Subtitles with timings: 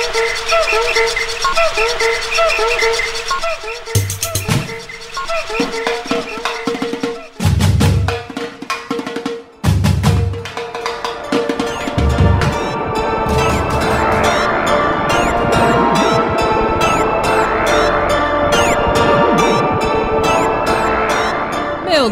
[0.00, 0.30] Meu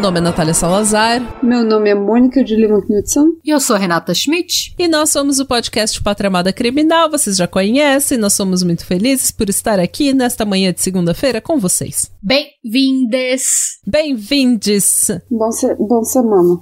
[0.08, 1.20] nome é Natália Salazar.
[1.42, 3.26] Meu nome é Mônica de Lima Knudsen.
[3.44, 4.74] E eu sou Renata Schmidt.
[4.78, 8.16] E nós somos o podcast Pátria Amada Criminal, vocês já conhecem.
[8.16, 12.10] Nós somos muito felizes por estar aqui nesta manhã de segunda-feira com vocês.
[12.22, 13.80] Bem-vindes!
[13.86, 15.10] Bem-vindes!
[15.30, 16.58] Bom, se bom semana.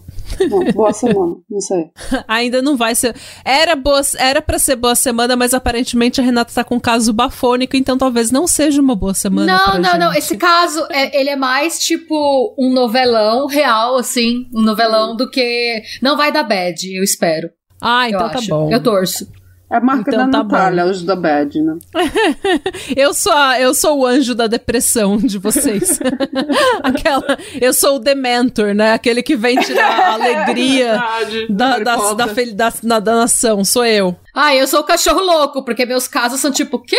[0.48, 1.91] Bom, boa semana, não sei.
[2.27, 3.15] Ainda não vai ser.
[3.45, 7.12] Era boa, era para ser boa semana, mas aparentemente a Renata tá com um caso
[7.12, 9.57] bafônico, então talvez não seja uma boa semana.
[9.57, 9.99] Não, não, gente.
[9.99, 10.15] não.
[10.15, 14.47] Esse caso, é, ele é mais tipo um novelão real, assim.
[14.55, 15.83] Um novelão do que.
[16.02, 17.51] Não vai dar bad, eu espero.
[17.80, 18.49] Ah, então eu tá acho.
[18.49, 18.71] bom.
[18.71, 19.29] Eu torço.
[19.69, 21.77] É a marca Então da tá Natália, os da Bad, né?
[22.97, 25.99] Eu sou, a, eu sou o anjo da depressão de vocês.
[26.85, 28.93] Aquela, eu sou o Dementor, né?
[28.93, 30.93] Aquele que vem tirar a alegria
[31.26, 33.65] Verdade, da, da, da, fel- da, na- da nação.
[33.65, 34.15] Sou eu.
[34.32, 36.96] Ah, eu sou o cachorro louco, porque meus casos são tipo, quê?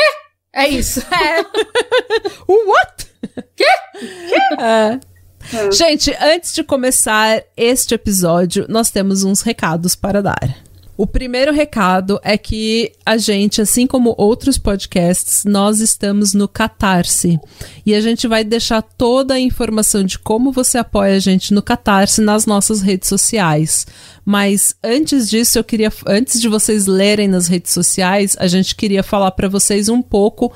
[0.54, 1.00] É isso.
[1.14, 1.42] É.
[2.52, 3.08] What?
[4.60, 5.00] É.
[5.56, 5.72] É.
[5.72, 10.58] Gente, antes de começar este episódio, nós temos uns recados para dar.
[10.98, 17.40] O primeiro recado é que a gente, assim como outros podcasts, nós estamos no Catarse.
[17.86, 21.62] E a gente vai deixar toda a informação de como você apoia a gente no
[21.62, 23.86] Catarse nas nossas redes sociais.
[24.26, 29.04] Mas antes disso, eu queria, antes de vocês lerem nas redes sociais, a gente queria
[29.04, 30.52] falar para vocês um pouco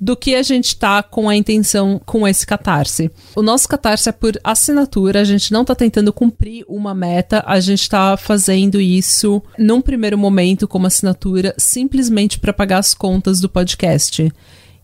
[0.00, 3.10] do que a gente tá com a intenção com esse catarse.
[3.36, 7.60] O nosso catarse é por assinatura, a gente não tá tentando cumprir uma meta, a
[7.60, 13.48] gente tá fazendo isso num primeiro momento como assinatura, simplesmente para pagar as contas do
[13.48, 14.32] podcast.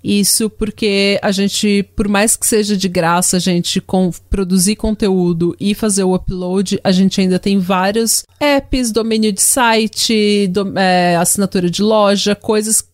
[0.05, 5.57] Isso porque a gente, por mais que seja de graça, a gente com, produzir conteúdo
[5.59, 11.17] e fazer o upload, a gente ainda tem vários apps, domínio de site, do- é,
[11.17, 12.85] assinatura de loja, coisas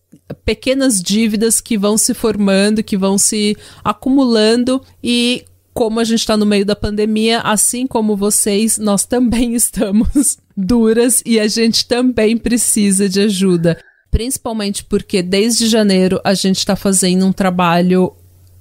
[0.45, 5.45] pequenas dívidas que vão se formando, que vão se acumulando e
[5.75, 11.23] como a gente está no meio da pandemia, assim como vocês, nós também estamos duras
[11.25, 13.79] e a gente também precisa de ajuda.
[14.11, 18.13] Principalmente porque desde janeiro a gente está fazendo um trabalho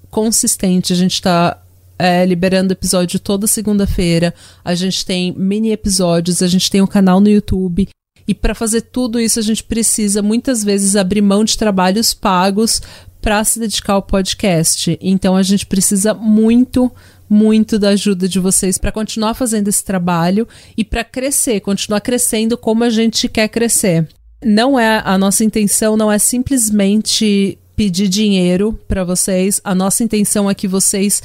[0.09, 1.61] consistente, a gente está
[1.99, 4.33] é, liberando episódio toda segunda-feira,
[4.63, 7.89] a gente tem mini episódios, a gente tem um canal no YouTube.
[8.31, 12.81] E para fazer tudo isso, a gente precisa muitas vezes abrir mão de trabalhos pagos
[13.21, 14.97] para se dedicar ao podcast.
[15.01, 16.89] Então a gente precisa muito,
[17.29, 20.47] muito da ajuda de vocês para continuar fazendo esse trabalho
[20.77, 24.07] e para crescer, continuar crescendo como a gente quer crescer.
[24.41, 29.59] Não é a nossa intenção, não é simplesmente pedir dinheiro para vocês.
[29.61, 31.21] A nossa intenção é que vocês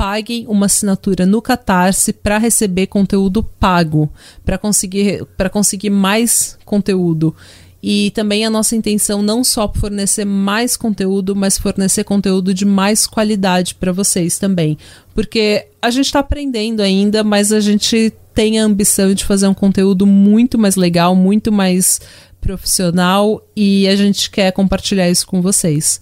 [0.00, 4.10] paguem uma assinatura no Catarse para receber conteúdo pago,
[4.42, 7.36] para conseguir para conseguir mais conteúdo.
[7.82, 13.06] E também a nossa intenção não só fornecer mais conteúdo, mas fornecer conteúdo de mais
[13.06, 14.78] qualidade para vocês também.
[15.14, 19.54] Porque a gente está aprendendo ainda, mas a gente tem a ambição de fazer um
[19.54, 22.00] conteúdo muito mais legal, muito mais
[22.40, 26.00] profissional e a gente quer compartilhar isso com vocês.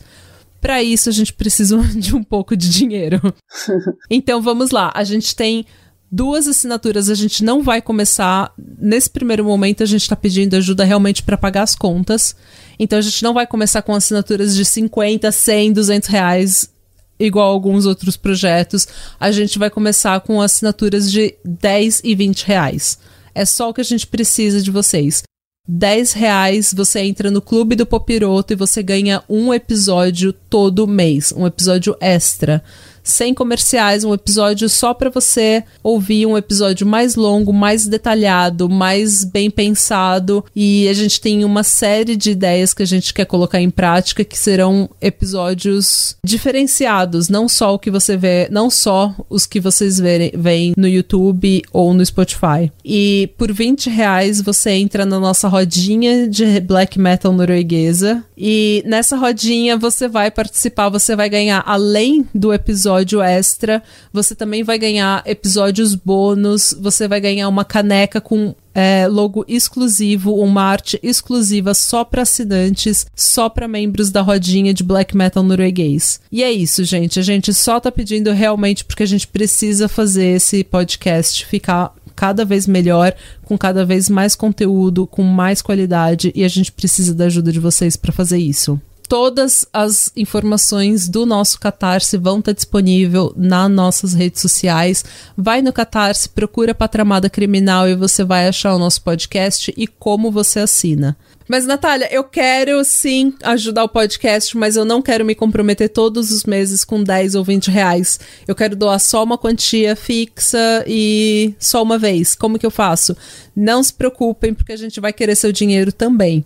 [0.60, 3.20] Para isso, a gente precisa de um pouco de dinheiro.
[4.10, 5.64] então vamos lá, a gente tem
[6.10, 8.52] duas assinaturas, a gente não vai começar.
[8.78, 12.34] Nesse primeiro momento, a gente está pedindo ajuda realmente para pagar as contas.
[12.78, 16.70] Então a gente não vai começar com assinaturas de 50, 100, 200 reais,
[17.18, 18.88] igual alguns outros projetos.
[19.18, 22.98] A gente vai começar com assinaturas de 10 e 20 reais.
[23.34, 25.22] É só o que a gente precisa de vocês.
[25.68, 31.30] 10 reais você entra no Clube do Popiroto e você ganha um episódio todo mês,
[31.36, 32.64] um episódio extra.
[33.02, 39.24] Sem comerciais, um episódio só para você ouvir um episódio mais longo, mais detalhado, mais
[39.24, 40.44] bem pensado.
[40.54, 44.24] E a gente tem uma série de ideias que a gente quer colocar em prática
[44.24, 49.98] que serão episódios diferenciados, não só o que você vê, não só os que vocês
[49.98, 52.70] verem, veem no YouTube ou no Spotify.
[52.84, 58.24] E por 20 reais você entra na nossa rodinha de black metal norueguesa.
[58.36, 64.62] E nessa rodinha você vai participar, você vai ganhar, além do episódio extra, você também
[64.62, 71.00] vai ganhar episódios bônus, você vai ganhar uma caneca com é, logo exclusivo, uma arte
[71.02, 76.20] exclusiva só para assinantes, só para membros da rodinha de black metal norueguês.
[76.30, 77.18] E é isso, gente.
[77.18, 82.44] A gente só tá pedindo realmente porque a gente precisa fazer esse podcast ficar cada
[82.44, 83.14] vez melhor,
[83.44, 87.60] com cada vez mais conteúdo, com mais qualidade, e a gente precisa da ajuda de
[87.60, 88.80] vocês para fazer isso.
[89.08, 95.02] Todas as informações do nosso Catarse vão estar disponível nas nossas redes sociais.
[95.34, 100.30] Vai no Catarse, procura Patramada Criminal e você vai achar o nosso podcast e como
[100.30, 101.16] você assina.
[101.48, 106.30] Mas, Natália, eu quero sim ajudar o podcast, mas eu não quero me comprometer todos
[106.30, 108.20] os meses com 10 ou 20 reais.
[108.46, 112.34] Eu quero doar só uma quantia fixa e só uma vez.
[112.34, 113.16] Como que eu faço?
[113.56, 116.44] Não se preocupem, porque a gente vai querer seu dinheiro também.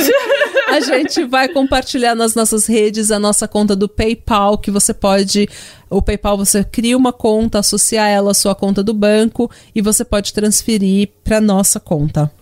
[0.68, 5.50] a gente vai compartilhar nas nossas redes a nossa conta do PayPal, que você pode.
[5.90, 10.02] O PayPal você cria uma conta, associar ela à sua conta do banco e você
[10.02, 12.32] pode transferir para nossa conta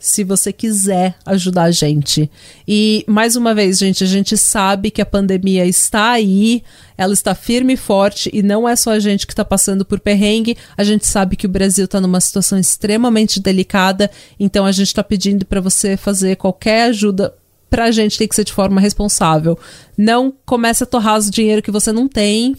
[0.00, 2.28] se você quiser ajudar a gente.
[2.66, 6.64] E, mais uma vez, gente, a gente sabe que a pandemia está aí,
[6.96, 10.00] ela está firme e forte, e não é só a gente que está passando por
[10.00, 14.88] perrengue, a gente sabe que o Brasil está numa situação extremamente delicada, então a gente
[14.88, 17.34] está pedindo para você fazer qualquer ajuda.
[17.68, 19.56] Pra gente tem que ser de forma responsável.
[19.96, 22.56] Não comece a torrar o dinheiro que você não tem,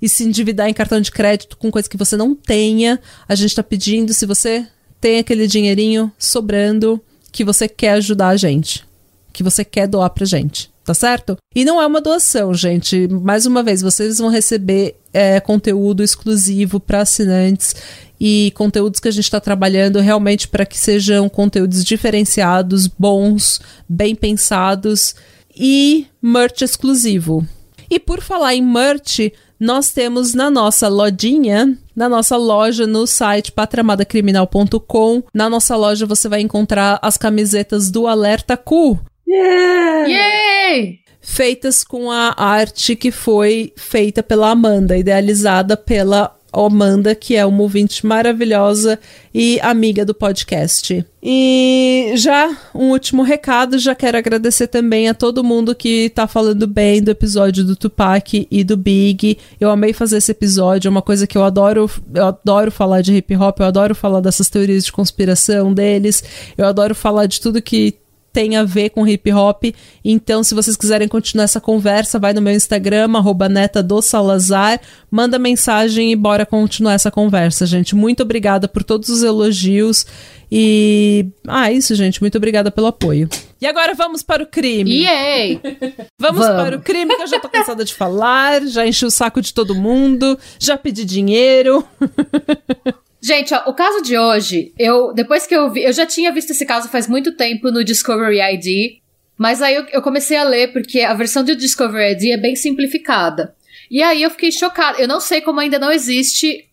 [0.00, 3.00] e se endividar em cartão de crédito com coisa que você não tenha.
[3.28, 4.66] A gente está pedindo, se você
[5.00, 7.00] tem aquele dinheirinho sobrando
[7.30, 8.84] que você quer ajudar a gente,
[9.32, 11.36] que você quer doar pra gente, tá certo?
[11.54, 13.06] E não é uma doação, gente.
[13.08, 17.76] Mais uma vez, vocês vão receber é, conteúdo exclusivo para assinantes
[18.20, 24.14] e conteúdos que a gente está trabalhando realmente para que sejam conteúdos diferenciados, bons, bem
[24.14, 25.14] pensados
[25.54, 27.46] e merch exclusivo.
[27.90, 33.50] E por falar em merch, nós temos na nossa lojinha, na nossa loja no site
[33.50, 35.22] patramadacriminal.com.
[35.34, 38.98] Na nossa loja você vai encontrar as camisetas do Alerta Q.
[39.26, 40.08] Yeah!
[40.08, 41.00] Yay!
[41.20, 47.62] Feitas com a arte que foi feita pela Amanda, idealizada pela Amanda, que é uma
[47.62, 48.98] ouvinte maravilhosa
[49.34, 51.04] e amiga do podcast.
[51.22, 56.66] E já um último recado, já quero agradecer também a todo mundo que tá falando
[56.66, 59.38] bem do episódio do Tupac e do Big.
[59.60, 63.14] Eu amei fazer esse episódio, é uma coisa que eu adoro, eu adoro falar de
[63.14, 66.22] hip hop, eu adoro falar dessas teorias de conspiração deles,
[66.56, 67.96] eu adoro falar de tudo que
[68.38, 69.64] tem a ver com hip hop.
[70.04, 74.80] Então, se vocês quiserem continuar essa conversa, vai no meu Instagram, arroba neta do Salazar,
[75.10, 77.96] manda mensagem e bora continuar essa conversa, gente.
[77.96, 80.06] Muito obrigada por todos os elogios.
[80.52, 81.26] E.
[81.48, 82.20] Ah, isso, gente.
[82.20, 83.28] Muito obrigada pelo apoio.
[83.60, 85.02] E agora vamos para o crime.
[85.02, 85.60] Yay!
[86.16, 86.62] Vamos, Vamos.
[86.62, 89.52] para o crime, que eu já tô cansada de falar, já enchi o saco de
[89.52, 91.84] todo mundo, já pedi dinheiro.
[93.20, 96.50] Gente, ó, o caso de hoje, eu depois que eu vi, eu já tinha visto
[96.50, 99.00] esse caso faz muito tempo no Discovery ID,
[99.36, 102.54] mas aí eu, eu comecei a ler porque a versão do Discovery ID é bem
[102.54, 103.54] simplificada.
[103.90, 105.00] E aí eu fiquei chocada.
[105.00, 106.66] Eu não sei como ainda não existe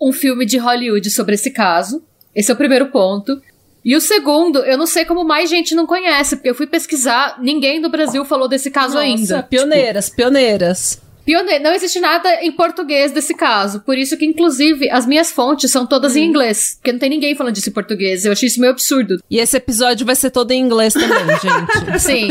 [0.00, 2.02] um filme de Hollywood sobre esse caso.
[2.34, 3.40] Esse é o primeiro ponto.
[3.84, 7.38] E o segundo, eu não sei como mais gente não conhece, porque eu fui pesquisar,
[7.40, 9.42] ninguém no Brasil falou desse caso ainda.
[9.42, 11.00] Pioneiras, pioneiras.
[11.28, 13.80] Pione- Não existe nada em português desse caso.
[13.80, 16.20] Por isso que, inclusive, as minhas fontes são todas Hum.
[16.20, 16.76] em inglês.
[16.76, 18.24] Porque não tem ninguém falando disso em português.
[18.24, 19.18] Eu achei isso meio absurdo.
[19.30, 21.08] E esse episódio vai ser todo em inglês também,
[21.42, 22.00] gente.
[22.00, 22.28] Sim.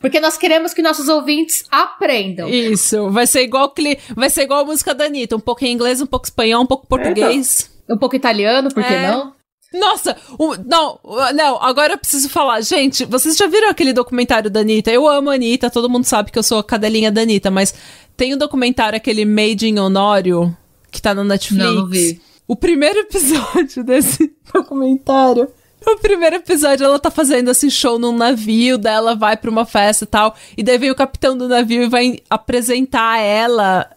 [0.00, 2.46] Porque nós queremos que nossos ouvintes aprendam.
[2.50, 3.98] Isso, vai ser igual cli...
[4.14, 6.66] vai ser igual a música da Anitta, um pouco em inglês, um pouco espanhol, um
[6.66, 7.70] pouco português.
[7.88, 9.08] Um pouco italiano, por que É.
[9.10, 9.33] não?
[9.74, 12.60] Nossa, o- não, o- não, agora eu preciso falar.
[12.60, 14.90] Gente, vocês já viram aquele documentário da Anitta?
[14.90, 17.74] Eu amo a Anitta, todo mundo sabe que eu sou a cadelinha da Anitta, mas
[18.16, 20.56] tem um documentário, aquele Made in Honório,
[20.90, 21.64] que tá no Netflix.
[21.64, 22.20] Não, não vi.
[22.46, 25.48] O primeiro episódio desse documentário.
[25.86, 29.66] O primeiro episódio, ela tá fazendo assim show num navio, daí ela vai pra uma
[29.66, 33.90] festa e tal, e daí vem o capitão do navio e vai apresentar ela.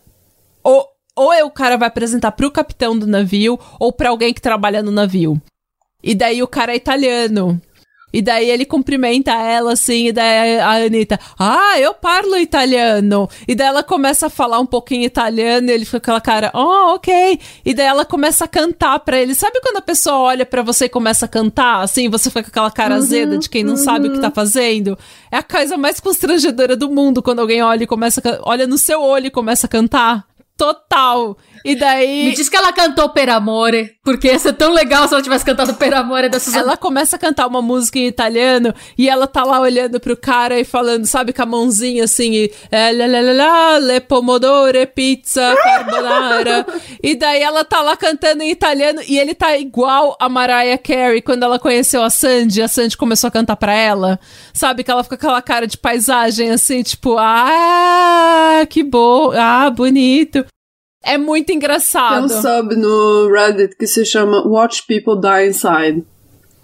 [0.61, 4.41] Ou, ou é o cara vai apresentar pro capitão do navio, ou pra alguém que
[4.41, 5.41] trabalha no navio.
[6.03, 7.61] E daí o cara é italiano.
[8.13, 13.29] E daí ele cumprimenta ela assim, e daí a Anitta, ah, eu parlo italiano.
[13.45, 16.51] E daí ela começa a falar um pouquinho italiano, e ele fica com aquela cara,
[16.53, 17.39] oh, ok.
[17.65, 19.35] E daí ela começa a cantar pra ele.
[19.35, 22.49] Sabe quando a pessoa olha pra você e começa a cantar, assim, você fica com
[22.49, 24.97] aquela cara azeda de quem não sabe o que tá fazendo?
[25.29, 29.01] É a coisa mais constrangedora do mundo quando alguém olha e começa olha no seu
[29.01, 30.25] olho e começa a cantar.
[30.57, 31.37] Total.
[31.63, 32.25] E daí.
[32.25, 35.45] Me diz que ela cantou Per Amore, porque ia ser tão legal se ela tivesse
[35.45, 36.63] cantado Per Amore da Suzana.
[36.63, 40.59] Ela começa a cantar uma música em italiano e ela tá lá olhando pro cara
[40.59, 46.65] e falando, sabe, com a mãozinha assim, e, lá, lá, lá, le pomodore, pizza, carbonara.
[47.03, 51.21] e daí ela tá lá cantando em italiano e ele tá igual a Mariah Carey
[51.21, 54.19] quando ela conheceu a Sandy, a Sandy começou a cantar pra ela.
[54.53, 59.69] Sabe, que ela fica com aquela cara de paisagem assim, tipo, ah, que bom, ah,
[59.69, 60.46] bonito.
[61.07, 62.29] É muito Tem um engraçado.
[62.29, 66.03] sub no Reddit que se chama Watch People Die Inside.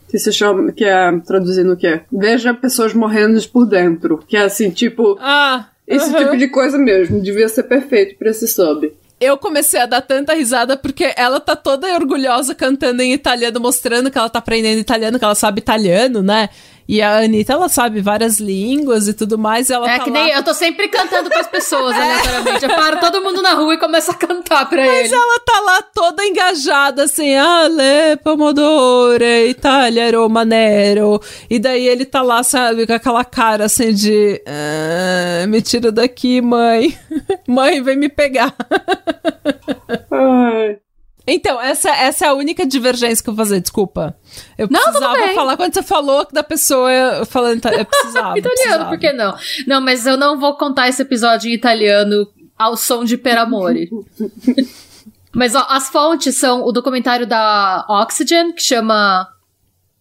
[0.10, 2.02] que se chama, que é traduzindo o quê?
[2.12, 5.70] Veja pessoas morrendo por dentro, que é assim, tipo, Ah.
[5.88, 6.20] esse aham.
[6.26, 8.94] tipo de coisa mesmo, devia ser perfeito pra esse sub.
[9.20, 14.12] Eu comecei a dar tanta risada porque ela tá toda orgulhosa cantando em italiano, mostrando
[14.12, 16.50] que ela tá aprendendo italiano, que ela sabe italiano, né?
[16.88, 19.70] E a Anitta, ela sabe várias línguas e tudo mais.
[19.70, 20.20] E ela É tá que lá...
[20.24, 22.66] nem eu tô sempre cantando pras pessoas, aleatoriamente.
[22.66, 25.16] Eu paro todo mundo na rua e começo a cantar pra Mas ele.
[25.16, 31.22] ela tá lá toda engajada, assim, Ale, pomodore, Itália, Roma, Nero.
[31.50, 34.42] E daí ele tá lá, sabe, com aquela cara assim de.
[34.46, 36.98] "Ah, me tira daqui, mãe.
[37.48, 38.54] mãe, vem me pegar.
[40.12, 40.78] Ai.
[41.26, 44.16] Então, essa, essa é a única divergência que eu vou fazer, desculpa.
[44.58, 47.58] Eu Não, precisava falar quando você falou da pessoa falando.
[47.60, 48.38] ita- Eu precisava.
[48.40, 48.90] Italiano, precisava.
[48.90, 49.36] por que não?
[49.66, 52.28] Não, mas eu não vou contar esse episódio em italiano
[52.58, 53.90] ao som de Per Amore.
[55.34, 59.28] mas ó, as fontes são o documentário da Oxygen, que chama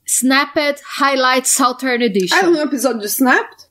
[0.07, 2.37] Snapped Highlights Southern Edition.
[2.37, 3.63] Ah, um episódio de Snapped?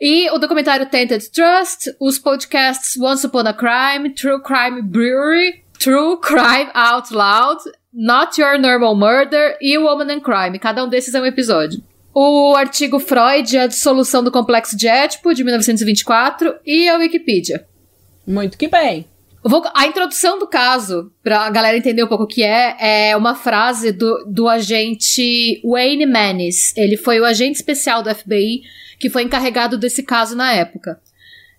[0.00, 6.18] E o documentário Tainted Trust, os podcasts Once Upon a Crime, True Crime Brewery, True
[6.20, 7.60] Crime Out Loud,
[7.92, 10.58] Not Your Normal Murder e Woman and Crime.
[10.58, 11.82] Cada um desses é um episódio.
[12.14, 17.66] O artigo Freud, A Dissolução do Complexo de Édipo, de 1924, e a Wikipedia.
[18.26, 19.06] Muito que bem.
[19.42, 23.34] Vou- a introdução do caso, pra galera entender um pouco o que é, é uma
[23.34, 26.72] frase do, do agente Wayne Manis.
[26.76, 28.62] Ele foi o agente especial do FBI
[28.98, 30.98] que foi encarregado desse caso na época.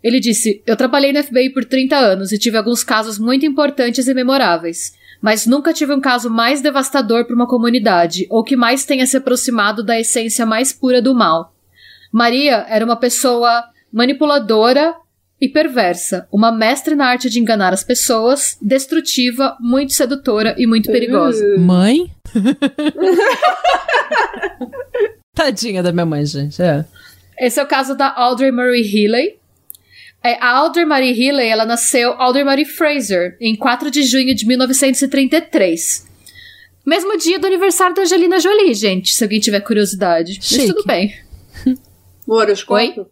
[0.06, 4.08] Ele disse: Eu trabalhei no FBI por 30 anos e tive alguns casos muito importantes
[4.08, 4.94] e memoráveis.
[5.20, 9.18] Mas nunca tive um caso mais devastador para uma comunidade, ou que mais tenha se
[9.18, 11.56] aproximado da essência mais pura do mal.
[12.12, 14.94] Maria era uma pessoa manipuladora
[15.42, 20.92] e perversa, uma mestre na arte de enganar as pessoas, destrutiva, muito sedutora e muito
[20.92, 21.44] perigosa.
[21.58, 22.12] Mãe?
[25.34, 26.62] Tadinha da minha mãe, gente.
[26.62, 26.86] É.
[27.40, 29.44] Esse é o caso da Audrey Marie Healy.
[30.26, 34.44] É, a Audrey Marie Healy, ela nasceu Audrey Marie Fraser em 4 de junho de
[34.48, 36.04] 1933.
[36.84, 40.40] Mesmo dia do aniversário da Angelina Jolie, gente, se alguém tiver curiosidade.
[40.42, 40.58] Chique.
[40.58, 41.16] Mas tudo bem.
[42.28, 43.06] O horoscópio?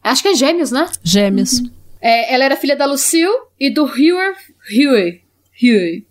[0.00, 0.88] Acho que é gêmeos, né?
[1.02, 1.60] Gêmeos.
[2.00, 4.34] É, ela era filha da Lucille e do Huey.
[4.70, 5.24] Huey.
[5.60, 6.06] Huey.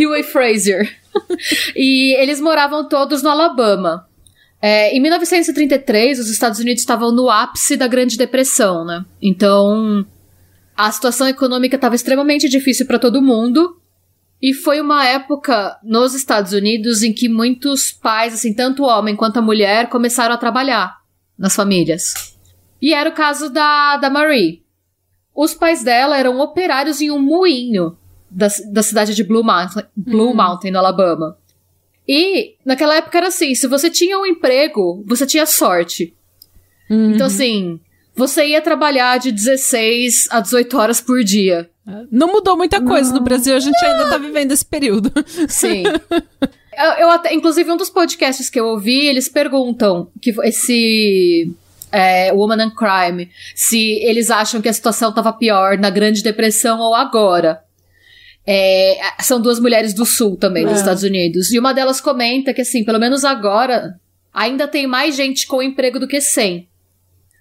[0.00, 0.88] Huey Fraser.
[1.74, 4.08] e eles moravam todos no Alabama.
[4.66, 9.04] É, em 1933, os Estados Unidos estavam no ápice da Grande Depressão, né?
[9.20, 10.06] Então,
[10.74, 13.78] a situação econômica estava extremamente difícil para todo mundo.
[14.40, 19.14] E foi uma época nos Estados Unidos em que muitos pais, assim, tanto o homem
[19.14, 20.96] quanto a mulher, começaram a trabalhar
[21.38, 22.14] nas famílias.
[22.80, 24.62] E era o caso da, da Marie.
[25.34, 27.98] Os pais dela eram operários em um moinho
[28.30, 31.36] da, da cidade de Blue Mountain, Blue Mountain, no Alabama.
[32.06, 36.14] E naquela época era assim: se você tinha um emprego, você tinha sorte.
[36.90, 37.80] Então, assim,
[38.14, 41.68] você ia trabalhar de 16 a 18 horas por dia.
[42.10, 45.12] Não mudou muita coisa no Brasil, a gente ainda tá vivendo esse período.
[45.48, 45.82] Sim.
[46.78, 51.52] eu, eu até, inclusive, um dos podcasts que eu ouvi, eles perguntam que esse
[51.92, 56.80] é, Woman and Crime, se eles acham que a situação estava pior na Grande Depressão
[56.80, 57.62] ou agora.
[58.46, 60.76] É, são duas mulheres do sul também, dos É.
[60.76, 61.50] Estados Unidos.
[61.52, 63.98] E uma delas comenta que, assim, pelo menos agora,
[64.32, 66.68] ainda tem mais gente com emprego do que sem.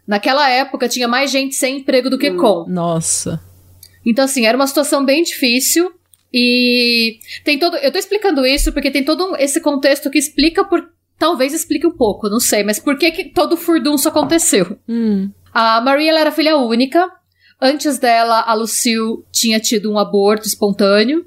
[0.08, 2.66] Naquela época, tinha mais gente sem emprego do que com.
[2.68, 3.42] Nossa.
[4.06, 5.92] Então, assim, era uma situação bem difícil.
[6.34, 7.78] E tem todo.
[7.78, 10.90] Eu tô explicando isso porque tem todo esse contexto que explica por.
[11.20, 14.78] Talvez explique um pouco, não sei, mas por que, que todo o furdunço aconteceu?
[14.90, 15.30] Hum.
[15.54, 17.08] A Maria ela era filha única.
[17.62, 21.26] Antes dela, a Lucille tinha tido um aborto espontâneo.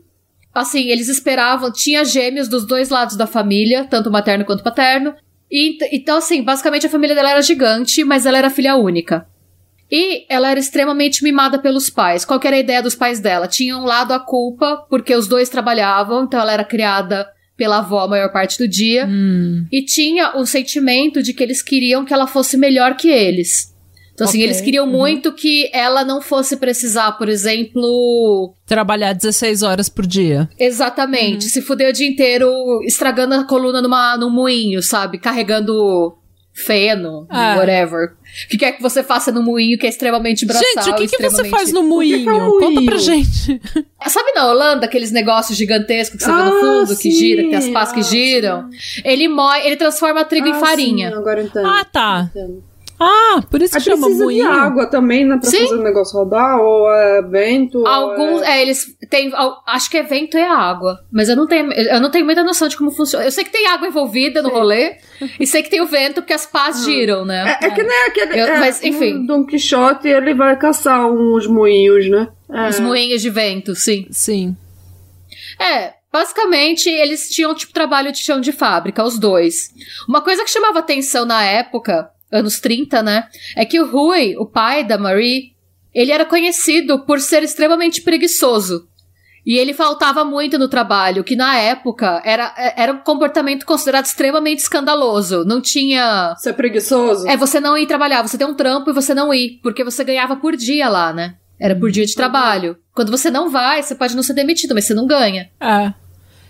[0.55, 5.15] Assim, eles esperavam, tinha gêmeos dos dois lados da família, tanto materno quanto paterno.
[5.51, 9.27] E, então, assim, basicamente a família dela era gigante, mas ela era filha única.
[9.91, 12.25] E ela era extremamente mimada pelos pais.
[12.25, 13.47] Qual que era a ideia dos pais dela?
[13.47, 18.01] Tinha um lado a culpa, porque os dois trabalhavam, então ela era criada pela avó
[18.01, 19.07] a maior parte do dia.
[19.07, 19.67] Hum.
[19.71, 23.75] E tinha o sentimento de que eles queriam que ela fosse melhor que eles.
[24.17, 24.93] Então, assim, Ok, eles queriam uhum.
[24.93, 28.55] muito que ela não fosse precisar, por exemplo.
[28.65, 30.49] Trabalhar 16 horas por dia.
[30.59, 31.51] Exatamente, Uhum.
[31.51, 32.49] se fuder o dia inteiro
[32.85, 35.19] estragando a coluna numa, num moinho, sabe?
[35.19, 36.17] Carregando
[36.55, 37.57] feno, Ah.
[37.59, 38.15] whatever.
[38.47, 41.03] O que quer que você faça no moinho que é extremamente braçal gente, o que,
[41.03, 42.23] que você extremamente- faz no que moinho?
[42.23, 42.99] que é um Conta pra moinho?
[42.99, 43.61] gente.
[44.07, 47.11] Sabe na Holanda aqueles negócios gigantescos que você vê no Ah, fundo, que sim.
[47.11, 48.71] gira, que tem as pás que Ah, giram?
[49.05, 51.11] Ele moe, ele transforma trigo em Ah, farinha.
[51.11, 51.67] sim, agora entendo.
[51.67, 52.31] Ah, tá.
[52.35, 52.65] Entendo.
[52.99, 54.43] Ah, por isso que Aí chama precisa moinho.
[54.51, 55.37] de água também, né?
[55.39, 55.59] Pra Sim.
[55.67, 57.87] fazer o negócio rodar, ou é vento.
[57.87, 59.31] Alguns, é- é, eles têm,
[59.67, 62.77] acho que evento é água, mas eu não tenho, eu não tenho muita noção de
[62.77, 63.25] como funciona.
[63.25, 64.97] Eu sei que tem água envolvida no rolê
[65.39, 67.59] e sei que tem o vento porque as pás giram, né?
[67.61, 68.41] É, é que nem aquele.
[68.41, 69.25] Eu- é, mas, enfim.
[69.25, 72.29] o Don Quixote ele vai caçar uns moinhos, né?
[72.51, 72.69] É.
[72.69, 74.07] Os moinhos de vento, sim.
[74.11, 74.57] Sim.
[75.61, 79.69] É, basicamente eles tinham tipo trabalho de chão de fábrica, os dois.
[80.09, 84.47] Uma coisa que chamava atenção na época, anos 30, né, é que o Rui, o
[84.47, 85.53] pai da Marie,
[85.95, 88.89] ele era conhecido por ser extremamente preguiçoso.
[89.47, 94.59] E ele faltava muito no trabalho, que na época era, era um comportamento considerado extremamente
[94.59, 95.45] escandaloso.
[95.45, 96.35] Não tinha.
[96.37, 97.29] Você é preguiçoso?
[97.29, 100.03] É você não ir trabalhar, você ter um trampo e você não ir, porque você
[100.03, 101.37] ganhava por dia lá, né?
[101.61, 102.77] Era por dia de trabalho.
[102.93, 105.49] Quando você não vai, você pode não ser demitido, mas você não ganha.
[105.61, 105.95] É.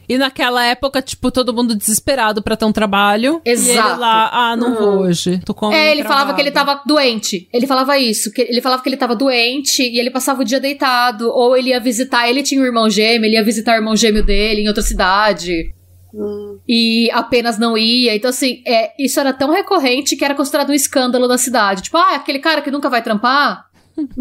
[0.08, 3.40] E naquela época, tipo, todo mundo desesperado pra ter um trabalho.
[3.44, 3.88] E Exato.
[3.90, 5.40] ele lá, ah, não vou hoje.
[5.44, 6.36] Tô com É, ele falava travado.
[6.36, 7.48] que ele tava doente.
[7.52, 8.32] Ele falava isso.
[8.32, 11.30] Que ele falava que ele tava doente e ele passava o dia deitado.
[11.30, 12.28] Ou ele ia visitar.
[12.28, 15.72] Ele tinha um irmão gêmeo, ele ia visitar o irmão gêmeo dele em outra cidade.
[16.14, 16.58] Hum.
[16.66, 18.14] E apenas não ia.
[18.14, 21.82] Então, assim, é, isso era tão recorrente que era considerado um escândalo na cidade.
[21.82, 23.65] Tipo, ah, aquele cara que nunca vai trampar.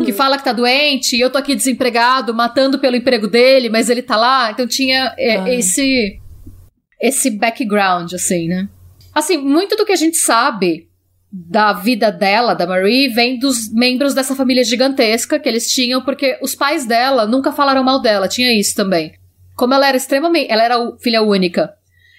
[0.04, 3.90] Que fala que tá doente, e eu tô aqui desempregado, matando pelo emprego dele, mas
[3.90, 4.52] ele tá lá.
[4.52, 5.54] Então tinha é, Ah.
[5.54, 6.20] esse
[7.02, 8.70] esse background, assim, né?
[9.14, 10.88] Assim, muito do que a gente sabe
[11.32, 16.38] da vida dela, da Marie, vem dos membros dessa família gigantesca que eles tinham, porque
[16.42, 19.14] os pais dela nunca falaram mal dela, tinha isso também.
[19.58, 20.50] Como ela era extremamente.
[20.50, 21.74] Ela era filha única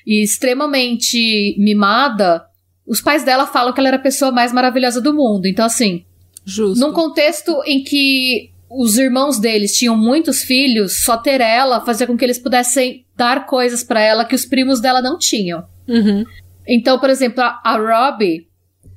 [0.06, 2.44] e extremamente mimada,
[2.86, 5.46] os pais dela falam que ela era a pessoa mais maravilhosa do mundo.
[5.46, 6.04] Então, assim,
[6.46, 6.78] Justo.
[6.78, 12.16] num contexto em que os irmãos deles tinham muitos filhos, só ter ela fazia com
[12.16, 15.64] que eles pudessem dar coisas pra ela que os primos dela não tinham.
[15.88, 16.24] Uhum.
[16.66, 18.48] Então, por exemplo, a, a Robbie,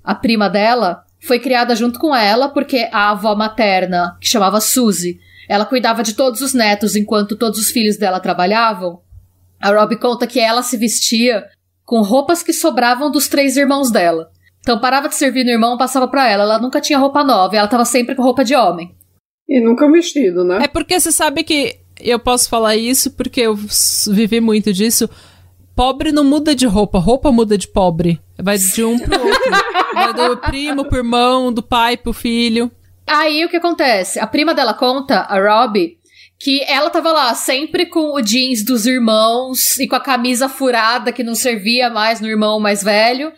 [0.03, 5.19] a prima dela, foi criada junto com ela porque a avó materna, que chamava Suzy,
[5.47, 9.01] ela cuidava de todos os netos enquanto todos os filhos dela trabalhavam.
[9.59, 11.45] A Robbie conta que ela se vestia
[11.83, 14.29] com roupas que sobravam dos três irmãos dela.
[14.69, 16.43] Então parava de servir no irmão, passava pra ela.
[16.43, 18.95] Ela nunca tinha roupa nova, ela tava sempre com roupa de homem.
[19.47, 20.59] E nunca vestido, né?
[20.61, 23.57] É porque você sabe que eu posso falar isso porque eu
[24.11, 25.09] vivi muito disso.
[25.75, 28.21] Pobre não muda de roupa, roupa muda de pobre.
[28.37, 29.51] Vai de um pro outro.
[29.91, 32.71] Vai do primo pro irmão, do pai pro filho.
[33.07, 34.19] Aí o que acontece?
[34.19, 35.97] A prima dela conta, a Robbie,
[36.39, 41.11] que ela tava lá sempre com o jeans dos irmãos e com a camisa furada
[41.11, 43.33] que não servia mais no irmão mais velho.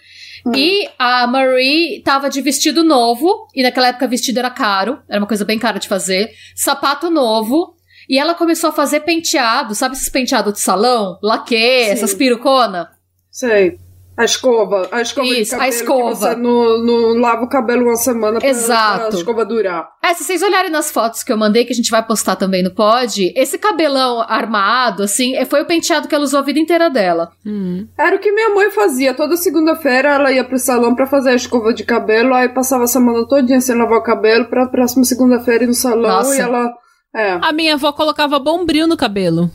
[0.55, 5.27] E a Marie tava de vestido novo, e naquela época vestido era caro, era uma
[5.27, 6.31] coisa bem cara de fazer.
[6.55, 7.75] Sapato novo.
[8.09, 11.17] E ela começou a fazer penteado, sabe esses penteados de salão?
[11.21, 11.91] Laque, Sim.
[11.91, 12.89] essas pirocona?
[13.29, 13.79] Sei.
[14.17, 14.87] A escova.
[14.91, 15.73] A escova Isso, de a cabelo.
[15.75, 16.11] escova.
[16.11, 19.07] Que você não, não lava o cabelo uma semana pra, Exato.
[19.07, 19.87] pra escova durar.
[20.03, 22.61] É, se vocês olharem nas fotos que eu mandei, que a gente vai postar também
[22.61, 26.59] no pod, esse cabelão armado, assim, é- foi o penteado que ela usou a vida
[26.59, 27.29] inteira dela.
[27.45, 27.87] Hum.
[27.97, 29.13] Era o que minha mãe fazia.
[29.13, 32.87] Toda segunda-feira ela ia pro salão pra fazer a escova de cabelo, aí passava a
[32.87, 36.35] semana todinha sem lavar o cabelo, pra próxima segunda-feira ir no salão Nossa.
[36.35, 36.69] e ela.
[37.15, 37.39] É.
[37.41, 39.49] A minha avó colocava bombril no cabelo.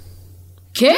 [0.76, 0.94] Quê?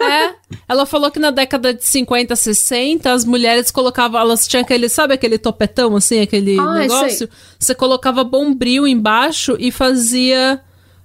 [0.00, 0.34] É.
[0.68, 5.14] Ela falou que na década de 50, 60, as mulheres colocavam, elas tinham aquele, sabe
[5.14, 7.28] aquele topetão, assim, aquele Ah, negócio?
[7.58, 10.60] Você colocava bombril embaixo e fazia.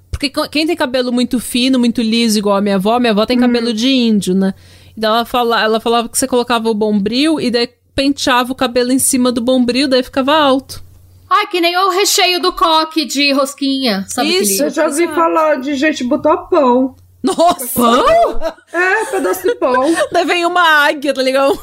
[0.10, 3.40] Porque quem tem cabelo muito fino, muito liso, igual a minha avó, minha avó tem
[3.40, 4.54] cabelo de índio, né?
[4.98, 8.92] Então ela, fala, ela falava que você colocava o bombril e daí penteava o cabelo
[8.92, 10.84] em cima do bombril, daí ficava alto.
[11.30, 14.64] Ai, que nem o recheio do coque de rosquinha, sabe Isso.
[14.64, 15.16] Eu já vi Exato.
[15.16, 16.96] falar de gente botar pão.
[17.24, 17.68] Nossa!
[17.76, 18.56] Pão?
[18.74, 19.94] É, pedaço de pão.
[20.12, 21.56] Daí vem uma águia, tá ligado?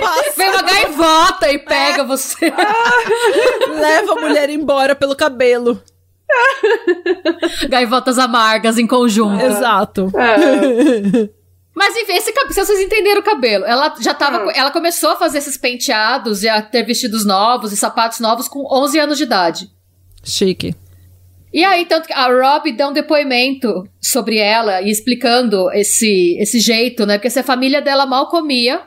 [0.00, 2.50] Passa, Vem uma gaivota e pega você.
[3.68, 5.80] leva a mulher embora pelo cabelo.
[7.68, 9.42] Gaivotas amargas em conjunto.
[9.44, 10.10] Exato.
[10.16, 11.28] É.
[11.74, 14.36] Mas enfim, esse cabelo, se vocês entenderam o cabelo, ela já tava.
[14.38, 14.40] Ah.
[14.44, 18.48] com- Ela começou a fazer esses penteados e a ter vestidos novos e sapatos novos
[18.48, 19.70] com 11 anos de idade.
[20.22, 20.74] Chique.
[21.54, 26.58] E aí, tanto que a Rob deu um depoimento sobre ela e explicando esse, esse
[26.58, 27.16] jeito, né?
[27.16, 28.82] Porque se a família dela mal comia,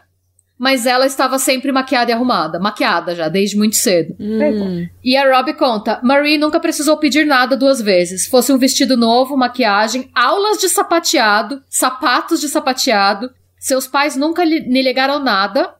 [0.59, 2.59] mas ela estava sempre maquiada e arrumada.
[2.59, 4.17] Maquiada já, desde muito cedo.
[4.19, 4.85] Hum.
[5.01, 8.27] E a Rob conta: Marie nunca precisou pedir nada duas vezes.
[8.27, 13.29] Fosse um vestido novo, maquiagem, aulas de sapateado, sapatos de sapateado.
[13.57, 15.73] Seus pais nunca lhe lhe negaram nada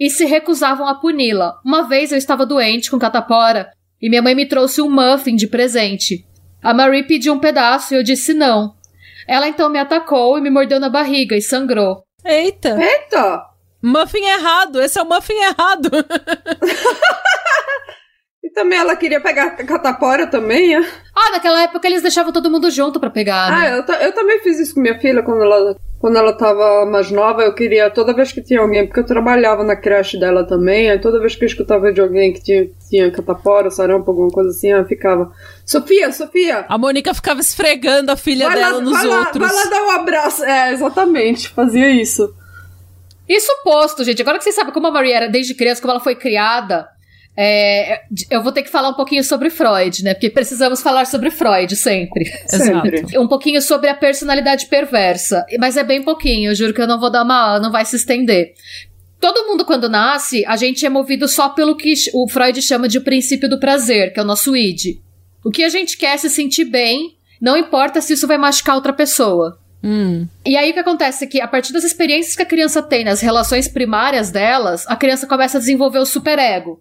[0.00, 1.60] e se recusavam a puni-la.
[1.64, 5.46] Uma vez eu estava doente com catapora e minha mãe me trouxe um muffin de
[5.46, 6.26] presente.
[6.62, 8.74] A Marie pediu um pedaço e eu disse não.
[9.26, 12.04] Ela então me atacou e me mordeu na barriga e sangrou.
[12.24, 12.78] Eita.
[12.80, 13.42] Eita!
[13.82, 14.80] Muffin errado.
[14.80, 15.90] Esse é o muffin errado.
[18.54, 20.80] também ela queria pegar catapora também, é?
[21.14, 23.78] Ah, naquela época eles deixavam todo mundo junto pra pegar, Ah, né?
[23.78, 27.10] eu, ta- eu também fiz isso com minha filha quando ela, quando ela tava mais
[27.10, 27.42] nova.
[27.42, 30.98] Eu queria, toda vez que tinha alguém, porque eu trabalhava na creche dela também, aí
[31.00, 34.70] toda vez que eu escutava de alguém que tinha, tinha catapora, sarampo, alguma coisa assim,
[34.72, 35.32] eu ficava:
[35.66, 36.64] Sofia, Sofia!
[36.68, 39.38] A Mônica ficava esfregando a filha Vai dela lá, nos vai, lá, outros.
[39.46, 40.44] vai lá dar um abraço.
[40.44, 42.32] É, exatamente, fazia isso.
[43.28, 46.00] Isso posto, gente, agora que vocês sabem como a Maria era desde criança, como ela
[46.00, 46.86] foi criada,
[47.36, 50.14] é, eu vou ter que falar um pouquinho sobre Freud, né?
[50.14, 52.24] Porque precisamos falar sobre Freud sempre.
[52.46, 53.18] Sempre.
[53.18, 55.44] Um pouquinho sobre a personalidade perversa.
[55.58, 57.58] Mas é bem pouquinho, eu juro que eu não vou dar uma.
[57.58, 58.54] não vai se estender.
[59.20, 63.00] Todo mundo, quando nasce, a gente é movido só pelo que o Freud chama de
[63.00, 64.98] princípio do prazer, que é o nosso id.
[65.42, 68.74] O que a gente quer é se sentir bem, não importa se isso vai machucar
[68.74, 69.58] outra pessoa.
[69.82, 72.82] Hum, E aí o que acontece é que a partir das experiências que a criança
[72.82, 76.80] tem nas relações primárias delas, a criança começa a desenvolver o superego,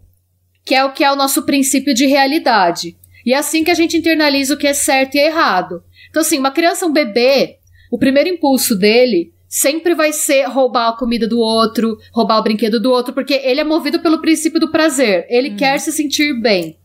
[0.66, 2.98] que é o que é o nosso princípio de realidade.
[3.26, 5.84] E é assim que a gente internaliza o que é certo e errado.
[6.10, 7.58] Então assim, uma criança, um bebê,
[7.92, 12.80] o primeiro impulso dele sempre vai ser roubar a comida do outro, roubar o brinquedo
[12.80, 15.28] do outro, porque ele é movido pelo princípio do prazer.
[15.30, 16.80] Ele quer se sentir bem.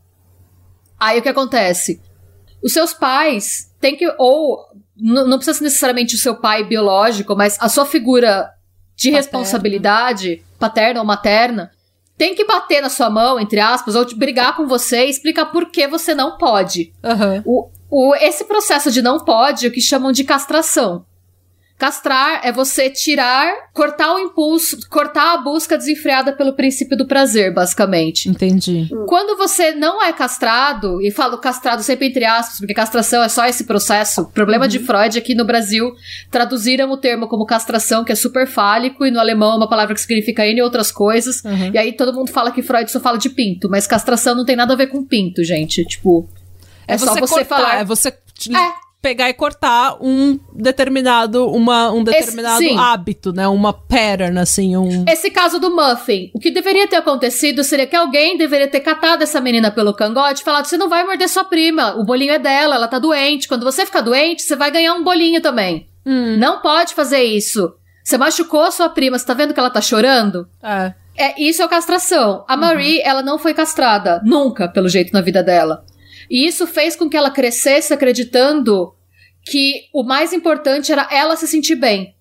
[1.00, 2.00] Aí o que acontece?
[2.62, 4.58] Os seus pais têm que, ou
[4.94, 8.50] não precisa ser necessariamente o seu pai biológico, mas a sua figura
[8.94, 9.16] de Paterna.
[9.16, 11.70] responsabilidade, paterna ou materna,
[12.18, 15.46] tem que bater na sua mão, entre aspas, ou te brigar com você e explicar
[15.46, 16.92] por que você não pode.
[17.02, 17.42] aham.
[17.46, 21.06] O, o, esse processo de não pode é o que chamam de castração.
[21.78, 27.54] Castrar é você tirar, cortar o impulso, cortar a busca desenfreada pelo princípio do prazer,
[27.54, 28.28] basicamente.
[28.28, 28.88] Entendi.
[29.06, 33.46] Quando você não é castrado, e falo castrado sempre entre aspas, porque castração é só
[33.46, 34.22] esse processo.
[34.22, 35.94] O problema de Freud é que no Brasil
[36.32, 39.94] traduziram o termo como castração, que é super fálico, e no alemão é uma palavra
[39.94, 41.44] que significa N outras coisas.
[41.44, 41.70] Uhum.
[41.72, 44.56] E aí todo mundo fala que Freud só fala de pinto, mas castração não tem
[44.56, 45.84] nada a ver com pinto, gente.
[45.84, 46.28] Tipo,
[46.88, 47.80] é, só você cortar, falar.
[47.82, 48.87] É você É.
[49.00, 52.76] pegar e cortar um determinado, uma, um determinado sim.
[52.76, 53.46] hábito, né?
[53.46, 55.04] Uma pattern, assim, um...
[55.08, 59.22] Esse caso do Muffin, o que deveria ter acontecido seria que alguém deveria ter catado
[59.22, 62.38] essa menina pelo cangote e falado: você não vai morder sua prima, o bolinho é
[62.38, 63.48] dela, ela tá doente.
[63.48, 65.88] Quando você ficar doente, você vai ganhar um bolinho também.
[66.04, 67.74] Hum, Não pode fazer isso.
[68.02, 70.48] Você machucou a sua prima, você tá vendo que ela tá chorando?
[70.62, 70.94] é.
[71.20, 72.44] É, isso é castração.
[72.46, 74.22] A Marie, ela não foi castrada.
[74.24, 75.84] Nunca, pelo jeito, na vida dela.
[76.30, 78.92] E isso fez com que ela crescesse acreditando
[79.44, 82.14] que o mais importante era ela se sentir bem.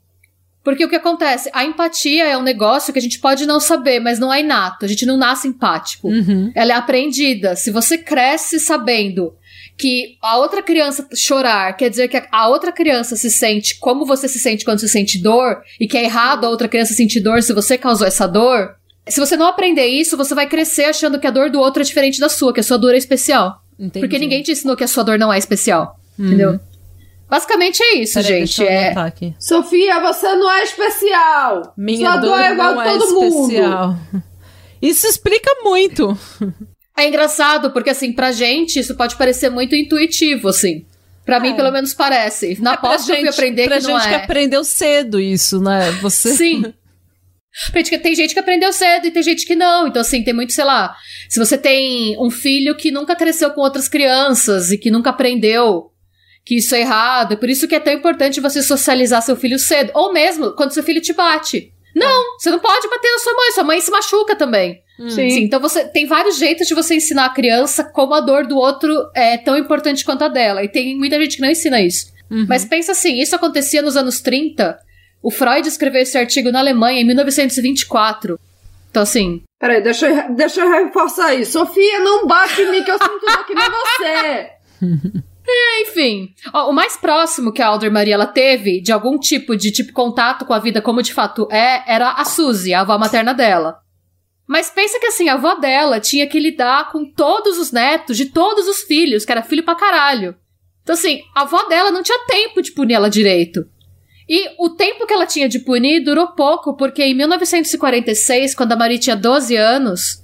[0.64, 1.50] Porque o que acontece?
[1.54, 4.84] A empatia é um negócio que a gente pode não saber, mas não é inato.
[4.84, 6.10] A gente não nasce empático.
[6.10, 6.52] Uhum.
[6.54, 7.56] Ela é aprendida.
[7.56, 9.34] Se você cresce sabendo
[9.78, 14.06] que a outra criança chorar quer dizer que a- a outra criança se sente como
[14.06, 17.20] você se sente quando se sente dor, e que é errado a outra criança sentir
[17.22, 18.76] dor se você causou essa dor.
[19.08, 21.86] Se você não aprender isso, você vai crescer achando que a dor do outro é
[21.86, 23.62] diferente da sua, que a sua dor é especial.
[23.80, 24.00] Entendi.
[24.06, 26.00] Porque ninguém te ensinou que a sua dor não é especial.
[26.18, 26.60] Entendeu?
[27.30, 28.66] Basicamente é isso, Peraí, gente.
[28.66, 28.94] É.
[29.40, 31.74] Sofia, você não é especial.
[31.78, 33.52] Minha Sua dor é igual não a é todo mundo.
[33.52, 33.98] especial.
[34.82, 36.18] Isso explica muito.
[36.96, 40.86] É engraçado, porque assim, pra gente isso pode parecer muito intuitivo, assim.
[41.26, 41.54] Pra mim, É.
[41.56, 42.62] pelo menos parece.
[42.62, 44.10] Na É pra pós que eu fui gente- aprender pra que não gente é.
[44.10, 45.92] que aprendeu cedo isso, né?
[46.02, 46.36] Você...
[46.36, 46.74] Sim.
[47.72, 49.88] Porque tem gente que aprendeu cedo e tem gente que não.
[49.88, 50.96] Então, assim, tem muito, sei lá.
[51.28, 55.92] Se você tem um filho que nunca cresceu com outras crianças e que nunca aprendeu
[56.46, 59.60] que isso é errado, é por isso que é tão importante você socializar seu filho
[59.60, 59.92] cedo.
[59.94, 61.74] Ou mesmo quando seu filho te bate.
[61.96, 64.82] Não, você não pode bater na sua mãe, sua mãe se machuca também.
[64.98, 65.30] Sim.
[65.30, 68.56] Sim, então você tem vários jeitos de você ensinar a criança como a dor do
[68.56, 70.64] outro é tão importante quanto a dela.
[70.64, 72.08] E tem muita gente que não ensina isso.
[72.30, 72.46] Uhum.
[72.48, 74.78] Mas pensa assim, isso acontecia nos anos 30.
[75.22, 78.40] O Freud escreveu esse artigo na Alemanha em 1924.
[78.90, 81.46] Então, assim, Peraí, deixa eu, deixa eu reforçar aí.
[81.46, 84.52] Sofia, não bate em mim que eu sinto dor que nem você.
[85.82, 86.34] enfim.
[86.54, 89.94] Ó, o mais próximo que a Alder Maria ela teve de algum tipo de tipo
[89.94, 93.80] contato com a vida como de fato é, era a Suzy, a avó materna dela.
[94.46, 98.28] Mas pensa que assim, a avó dela tinha que lidar com todos os netos de
[98.28, 100.36] todos os filhos, que era filho pra caralho.
[100.84, 103.68] Então, assim, a avó dela não tinha tempo de punir ela direito.
[104.30, 108.76] E o tempo que ela tinha de punir durou pouco, porque em 1946, quando a
[108.76, 110.24] Marie tinha 12 anos,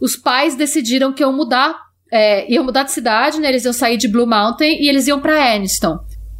[0.00, 1.74] os pais decidiram que iam mudar,
[2.12, 3.48] é, iam mudar de cidade, né?
[3.48, 5.98] Eles iam sair de Blue Mountain e eles iam pra Anniston.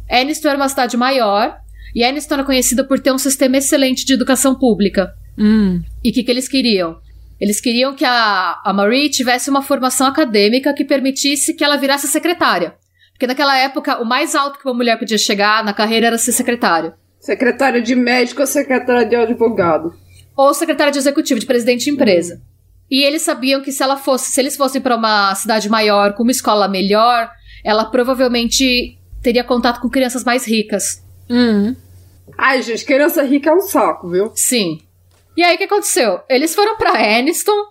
[0.09, 1.55] Anniston era uma cidade maior,
[1.93, 5.13] e Anniston era conhecida por ter um sistema excelente de educação pública.
[5.37, 6.97] Hum, E o que, que eles queriam?
[7.39, 12.07] Eles queriam que a, a Marie tivesse uma formação acadêmica que permitisse que ela virasse
[12.07, 12.75] secretária.
[13.21, 16.31] Porque naquela época, o mais alto que uma mulher podia chegar na carreira era ser
[16.31, 16.91] secretário.
[17.19, 19.93] Secretária de médico ou secretária de advogado?
[20.35, 22.41] Ou secretária de executivo, de presidente de empresa.
[22.89, 26.23] E eles sabiam que se ela fosse, se eles fossem para uma cidade maior, com
[26.23, 27.29] uma escola melhor,
[27.63, 31.05] ela provavelmente teria contato com crianças mais ricas.
[31.29, 31.75] Hum.
[32.35, 34.31] Ai, gente, criança rica é um saco, viu?
[34.33, 34.81] Sim.
[35.37, 36.21] E aí o que aconteceu?
[36.27, 37.67] Eles foram para Aniston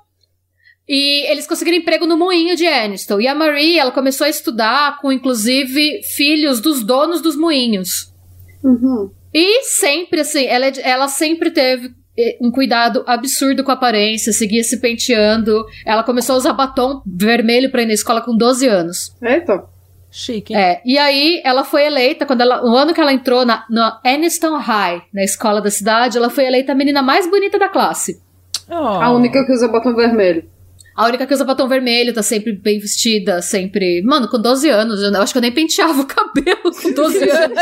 [0.92, 3.20] e eles conseguiram emprego no moinho de Aniston.
[3.20, 8.12] E a Marie, ela começou a estudar com inclusive filhos dos donos dos moinhos.
[8.61, 9.09] Uhum.
[9.33, 14.64] E sempre assim, ela, ela sempre teve eh, um cuidado absurdo com a aparência, seguia
[14.64, 15.64] se penteando.
[15.87, 19.16] Ela começou a usar batom vermelho pra ir na escola com 12 anos.
[19.22, 19.62] Eita.
[20.11, 20.53] Chique.
[20.53, 24.00] É, e aí ela foi eleita, quando ela, no ano que ela entrou na, na
[24.05, 28.20] Aniston High, na escola da cidade, ela foi eleita a menina mais bonita da classe.
[28.68, 28.74] Oh.
[28.74, 30.50] A única que usa batom vermelho.
[30.94, 34.03] A única que usa batom vermelho, tá sempre bem vestida, sempre.
[34.03, 37.59] Mano, com 12 anos, eu acho que eu nem penteava o cabelo com 12 anos.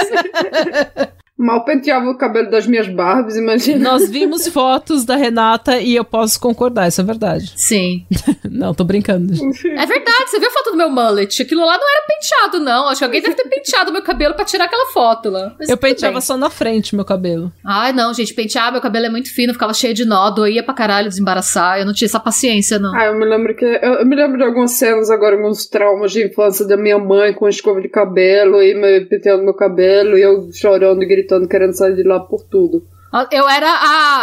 [1.38, 3.92] Mal penteava o cabelo das minhas Barbies, imagina.
[3.92, 7.52] Nós vimos fotos da Renata e eu posso concordar, isso é verdade.
[7.56, 8.04] Sim.
[8.50, 9.32] Não, tô brincando.
[9.32, 11.40] É verdade, você viu a foto do meu mullet?
[11.42, 12.88] Aquilo lá não era penteado, não.
[12.88, 15.54] Acho que alguém deve ter penteado meu cabelo pra tirar aquela foto lá.
[15.58, 16.22] Mas Eu penteava bem.
[16.22, 17.52] só na frente meu cabelo.
[17.64, 20.74] Ai, não, gente, pentear meu cabelo é muito fino, ficava cheio de nó, doía pra
[20.74, 21.78] caralho desembaraçar.
[21.78, 22.94] Eu não tinha essa paciência, não.
[22.96, 23.64] Ah, eu me lembro que.
[23.64, 27.32] Eu, eu me lembro de algumas cenas agora, alguns traumas de infância da minha mãe
[27.32, 31.72] com escova de cabelo e me penteando meu cabelo e eu chorando e gritando, querendo
[31.72, 32.86] sair de lá por tudo.
[33.32, 33.70] Eu era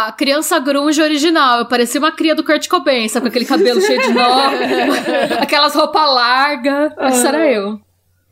[0.06, 1.58] a criança grunge original.
[1.58, 3.24] Eu parecia uma cria do Kurt Cobain, sabe?
[3.24, 4.50] Com aquele cabelo cheio de nó,
[5.42, 6.92] aquelas roupas largas.
[6.98, 7.80] Essa era eu.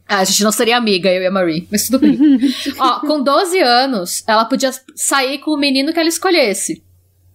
[0.09, 2.19] Ah, a gente não seria amiga, eu e a Marie, mas tudo bem.
[2.79, 6.85] Ó, com 12 anos, ela podia sair com o menino que ela escolhesse.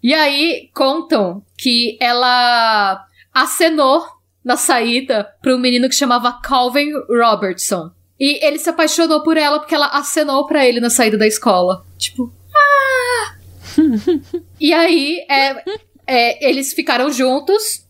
[0.01, 4.05] E aí, contam que ela acenou
[4.45, 7.91] na saída para um menino que chamava Calvin Robertson.
[8.19, 11.85] E ele se apaixonou por ela porque ela acenou pra ele na saída da escola.
[11.97, 13.35] Tipo, ah!
[14.59, 15.63] e aí, é,
[16.05, 17.85] é, eles ficaram juntos.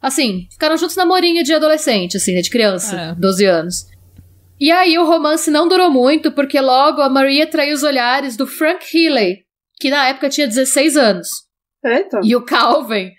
[0.00, 3.14] Assim, ficaram juntos namorinho de adolescente, assim, né, de criança, É.
[3.14, 3.86] 12 anos.
[4.60, 8.46] E aí o romance não durou muito, porque logo a Maria traiu os olhares do
[8.46, 9.38] Frank Healy,
[9.80, 11.28] que na época tinha 16 anos.
[11.84, 12.20] Eita.
[12.22, 13.10] E o Calvin,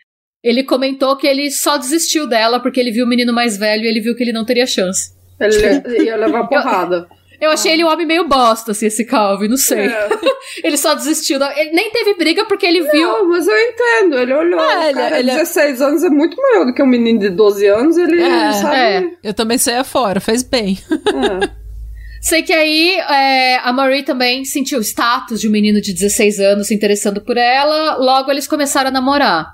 [0.44, 3.88] ele comentou que ele só desistiu dela porque ele viu o menino mais velho e
[3.88, 5.15] ele viu que ele não teria chance.
[5.40, 7.08] Ele ia levar porrada.
[7.42, 9.88] Eu achei ele um homem meio bosta, assim, esse Calvin, não sei.
[9.88, 10.10] É.
[10.64, 11.38] Ele só desistiu.
[11.38, 11.52] Da...
[11.60, 13.08] Ele nem teve briga porque ele viu.
[13.10, 14.18] Não, mas eu entendo.
[14.18, 14.60] Ele olhou.
[14.60, 17.20] É, o ele- cara, ele é- 16 anos é muito maior do que um menino
[17.20, 17.98] de 12 anos.
[17.98, 18.76] Ele É, sabe.
[18.78, 19.04] é.
[19.22, 20.80] Eu também saía fora, fez bem.
[20.90, 21.50] É.
[22.22, 26.40] Sei que aí é, a Marie também sentiu o status de um menino de 16
[26.40, 27.98] anos se interessando por ela.
[27.98, 29.48] Logo eles começaram a namorar.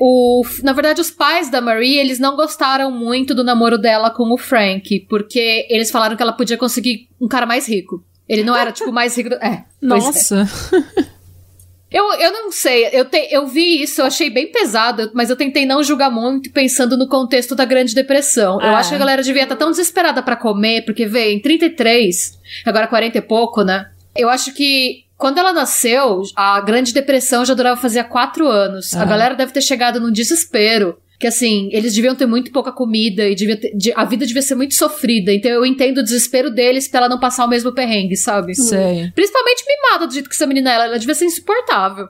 [0.00, 4.32] O, na verdade, os pais da Marie, eles não gostaram muito do namoro dela com
[4.32, 8.02] o Frank, porque eles falaram que ela podia conseguir um cara mais rico.
[8.28, 9.30] Ele não era, tipo, mais rico.
[9.30, 9.46] do- É.
[9.48, 9.64] é.
[9.80, 10.46] Nossa.
[11.90, 15.36] Eu, eu não sei, eu, te, eu vi isso, eu achei bem pesado, mas eu
[15.36, 18.60] tentei não julgar muito pensando no contexto da Grande Depressão.
[18.60, 18.74] Eu É.
[18.74, 22.88] acho que a galera devia estar tão desesperada pra comer, porque, vê, em 33, agora
[22.88, 23.90] 40 e pouco, né?
[24.16, 28.92] Eu acho que quando ela nasceu, a Grande Depressão já durava fazia quatro anos.
[28.92, 29.04] A Ah.
[29.06, 30.98] galera deve ter chegado num desespero.
[31.18, 34.42] Que assim, eles deviam ter muito pouca comida e devia ter- de- a vida devia
[34.42, 35.32] ser muito sofrida.
[35.32, 38.54] Então eu entendo o desespero deles pra ela não passar o mesmo perrengue, sabe?
[38.54, 39.10] Sei.
[39.14, 42.06] Principalmente mimada do jeito que essa menina é, ela, ela devia ser insuportável.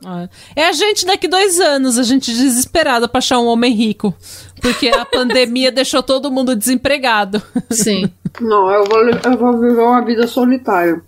[0.57, 0.63] É.
[0.63, 4.13] É a gente daqui dois anos, a gente desesperada pra achar um homem rico.
[4.61, 7.41] Porque a pandemia deixou todo mundo desempregado.
[7.71, 8.11] Sim.
[8.41, 11.01] Não, eu vou, eu vou viver uma vida solitária.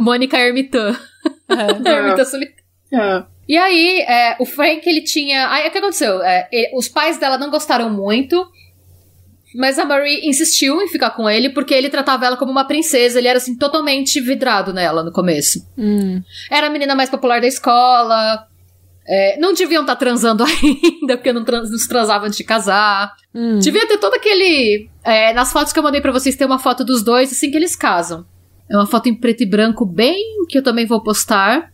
[0.00, 0.96] Mônica Ermitã.
[1.48, 1.90] É.
[1.90, 2.64] Ermitã solitária.
[2.92, 3.24] É.
[3.48, 5.50] E aí, é, o Frank, ele tinha.
[5.50, 6.22] Aí, o que aconteceu?
[6.22, 8.46] É, ele- os pais dela não gostaram muito.
[9.56, 13.18] Mas a Marie insistiu em ficar com ele porque ele tratava ela como uma princesa.
[13.18, 15.66] Ele era, assim, totalmente vidrado nela no começo.
[15.76, 16.22] Hum.
[16.50, 18.46] Era a menina mais popular da escola.
[19.06, 23.10] é, não deviam estar transando ainda, porque não, trans, não se transavam antes de casar.
[23.34, 23.58] Hum.
[23.58, 24.90] Devia ter todo aquele.
[25.02, 27.56] é, nas fotos que eu mandei pra vocês, tem uma foto dos dois assim que
[27.56, 28.26] eles casam.
[28.70, 31.72] É uma foto em preto e branco, bem que eu também vou postar.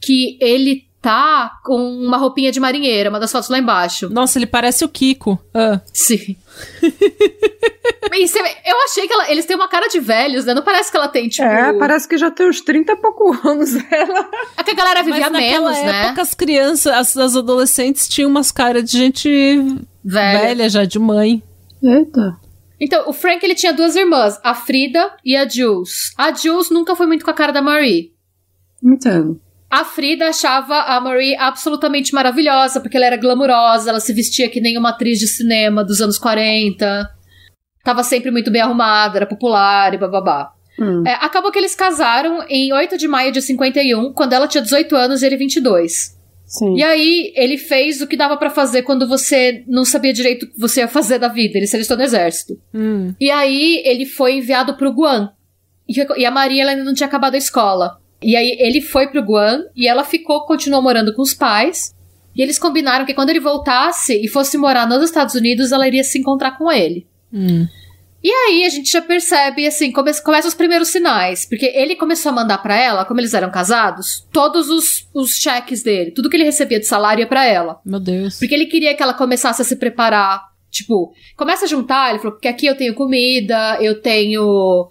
[0.00, 4.08] Que ele tá com uma roupinha de marinheira, uma das fotos lá embaixo.
[4.10, 5.38] Nossa, ele parece o Kiko.
[5.54, 5.80] Ah.
[5.92, 6.36] Sim.
[8.12, 10.54] E eu achei que ela- eles têm uma cara de velhos, né?
[10.54, 11.46] Não parece que ela tem, tipo.
[11.46, 14.28] É, parece que já tem uns 30 e pouco anos ela.
[14.56, 16.06] É que a galera vivia Mas menos, né?
[16.06, 19.28] época as crianças, as, as adolescentes tinham umas caras de gente
[20.04, 20.40] Velha.
[20.40, 21.42] velha já, de mãe.
[21.82, 22.36] Eita.
[22.80, 26.12] Então, o Frank ele tinha duas irmãs, a Frida e a Jules.
[26.16, 28.12] A Jules nunca foi muito com a cara da Marie.
[28.82, 29.40] Entendo.
[29.70, 34.60] A Frida achava a Marie absolutamente maravilhosa, porque ela era glamurosa, ela se vestia que
[34.60, 37.10] nem uma atriz de cinema dos anos 40.
[37.84, 40.52] Tava sempre muito bem arrumada, era popular e bababá.
[40.80, 41.02] Hum.
[41.06, 44.94] É, acabou que eles casaram em 8 de maio de 51, quando ela tinha 18
[44.94, 46.17] anos e ele 22.
[46.48, 46.74] Sim.
[46.76, 50.50] E aí, ele fez o que dava pra fazer quando você não sabia direito o
[50.50, 51.58] que você ia fazer da vida.
[51.58, 52.58] Ele se alistou no exército.
[52.74, 53.14] Hum.
[53.20, 55.30] E aí, ele foi enviado pro Guam.
[55.86, 57.98] E a Maria ela ainda não tinha acabado a escola.
[58.22, 61.94] E aí, ele foi pro Guam e ela ficou, continuou morando com os pais.
[62.34, 66.02] E eles combinaram que quando ele voltasse e fosse morar nos Estados Unidos, ela iria
[66.02, 67.06] se encontrar com ele.
[67.32, 67.66] Hum.
[68.22, 71.46] E aí a gente já percebe, assim, come começam os primeiros sinais.
[71.48, 75.82] Porque ele começou a mandar pra ela, como eles eram casados, todos os, os cheques
[75.82, 77.80] dele, tudo que ele recebia de salário ia pra ela.
[77.84, 78.38] Meu Deus.
[78.38, 80.42] Porque ele queria que ela começasse a se preparar.
[80.70, 84.90] Tipo, começa a juntar, ele falou, porque aqui eu tenho comida, eu tenho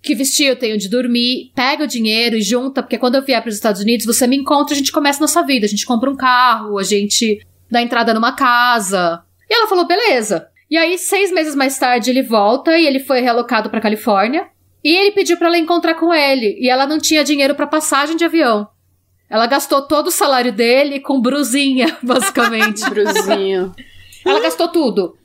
[0.00, 1.50] que vestir, eu tenho de dormir.
[1.54, 4.36] Pega o dinheiro e junta, porque quando eu vier para os Estados Unidos, você me
[4.36, 5.66] encontra, a gente começa a nossa vida.
[5.66, 9.22] A gente compra um carro, a gente dá entrada numa casa.
[9.50, 10.48] E ela falou, beleza.
[10.70, 14.46] E aí, seis meses mais tarde, ele volta e ele foi realocado pra Califórnia.
[14.84, 16.56] E ele pediu para ela encontrar com ele.
[16.60, 18.68] E ela não tinha dinheiro para passagem de avião.
[19.30, 22.88] Ela gastou todo o salário dele com brusinha, basicamente.
[22.88, 23.72] Bruzinha.
[24.24, 25.16] ela gastou tudo.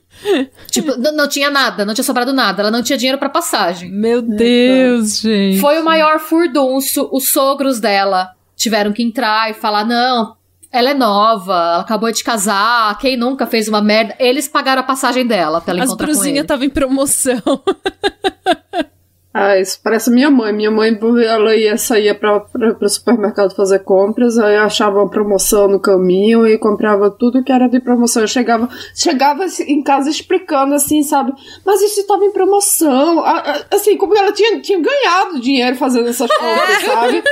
[0.70, 2.62] Tipo, não, não tinha nada, não tinha sobrado nada.
[2.62, 3.90] Ela não tinha dinheiro para passagem.
[3.90, 5.58] Meu Deus, gente.
[5.60, 7.08] Foi o maior furdunço.
[7.12, 10.36] Os sogros dela tiveram que entrar e falar: não,
[10.74, 14.16] ela é nova, ela acabou de casar, quem nunca fez uma merda?
[14.18, 16.18] Eles pagaram a passagem dela pra ela As encontrar com ele.
[16.18, 17.40] brusinhas estavam em promoção.
[19.36, 20.52] Ah, isso parece minha mãe.
[20.52, 25.66] Minha mãe, ela ia sair pra, pra, pro supermercado fazer compras, aí achava uma promoção
[25.66, 28.22] no caminho e comprava tudo que era de promoção.
[28.22, 31.32] Eu chegava, chegava assim, em casa explicando assim, sabe?
[31.66, 33.24] Mas isso estava em promoção.
[33.24, 37.24] Ah, ah, Assim, como ela tinha, tinha ganhado dinheiro fazendo essas compras, sabe?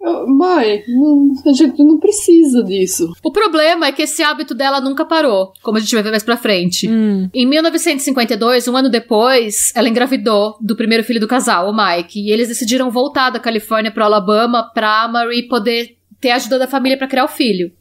[0.00, 3.12] Mãe, não- a gente não precisa disso.
[3.22, 6.22] O problema é que esse hábito dela nunca parou, como a gente vai ver mais
[6.22, 6.88] pra frente.
[6.88, 7.28] Hum.
[7.34, 12.30] Em 1952, um ano depois, ela engravidou do primeiro filho do casal, o Mike, e
[12.30, 16.96] eles decidiram voltar da Califórnia pro Alabama pra Marie poder ter a ajuda da família
[16.96, 17.72] pra criar o filho.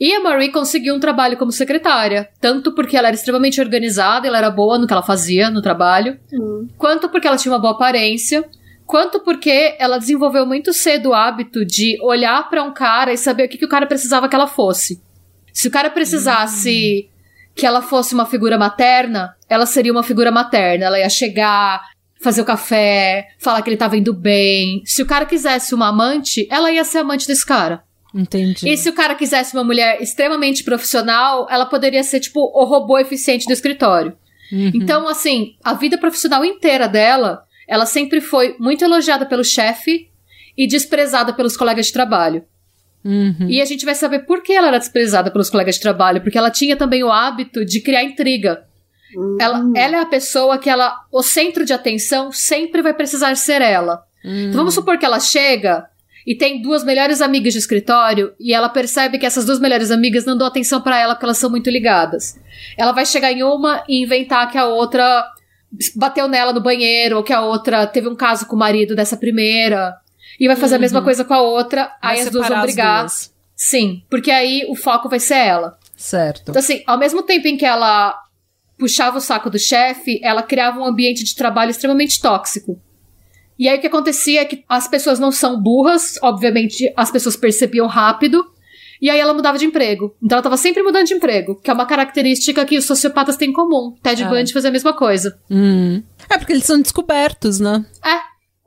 [0.00, 4.38] E a Marie conseguiu um trabalho como secretária, tanto porque ela era extremamente organizada, ela
[4.38, 6.16] era boa no que ela fazia no trabalho,
[6.76, 8.44] quanto porque ela tinha uma boa aparência,
[8.88, 13.44] quanto porque ela desenvolveu muito cedo o hábito de olhar pra um cara e saber
[13.44, 15.02] o que, que o cara precisava que ela fosse.
[15.52, 17.10] Se o cara precisasse
[17.54, 20.86] que ela fosse uma figura materna, ela seria uma figura materna.
[20.86, 21.82] Ela ia chegar,
[22.18, 24.80] fazer o café, falar que ele tava indo bem.
[24.86, 27.82] Se o cara quisesse uma amante, ela ia ser amante desse cara.
[28.14, 28.66] Entendi.
[28.66, 32.98] E se o cara quisesse uma mulher extremamente profissional, ela poderia ser, tipo, o robô
[32.98, 34.16] eficiente do escritório.
[34.50, 34.70] Uhum.
[34.74, 40.08] Então, assim, a vida profissional inteira dela, ela sempre foi muito elogiada pelo chefe
[40.56, 42.42] e desprezada pelos colegas de trabalho.
[43.04, 43.46] Uhum.
[43.48, 46.38] E a gente vai saber por que ela era desprezada pelos colegas de trabalho, porque
[46.38, 48.64] ela tinha também o hábito de criar intriga.
[49.40, 53.62] Ela, ela é a pessoa que ela, o centro de atenção sempre vai precisar ser
[53.62, 54.02] ela.
[54.24, 55.86] Então vamos supor que ela chega
[56.26, 60.26] e tem duas melhores amigas de escritório e ela percebe que essas duas melhores amigas
[60.26, 62.38] não dão atenção pra ela porque elas são muito ligadas.
[62.76, 65.24] Ela vai chegar em uma e inventar que a outra
[65.94, 69.16] bateu nela no banheiro ou que a outra teve um caso com o marido dessa
[69.16, 69.94] primeira
[70.40, 71.88] e vai fazer a mesma coisa com a outra, Uhum.
[72.02, 73.00] Vai aí as duas vão brigar.
[73.00, 73.34] duas.
[73.56, 75.78] Sim, porque aí o foco vai ser ela.
[75.96, 76.50] Certo.
[76.50, 78.16] Então, assim, ao mesmo tempo em que ela
[78.78, 82.80] puxava o saco do chefe, ela criava um ambiente de trabalho extremamente tóxico.
[83.58, 87.36] E aí o que acontecia é que as pessoas não são burras, obviamente as pessoas
[87.36, 88.46] percebiam rápido,
[89.00, 90.14] e aí ela mudava de emprego.
[90.22, 93.50] Então ela tava sempre mudando de emprego, que é uma característica que os sociopatas têm
[93.50, 93.94] em comum.
[94.02, 94.28] Ted Ah.
[94.28, 95.38] Bundy fazia a mesma coisa.
[95.50, 96.02] Hum.
[96.30, 97.84] É porque eles são descobertos, né?
[98.04, 98.18] É.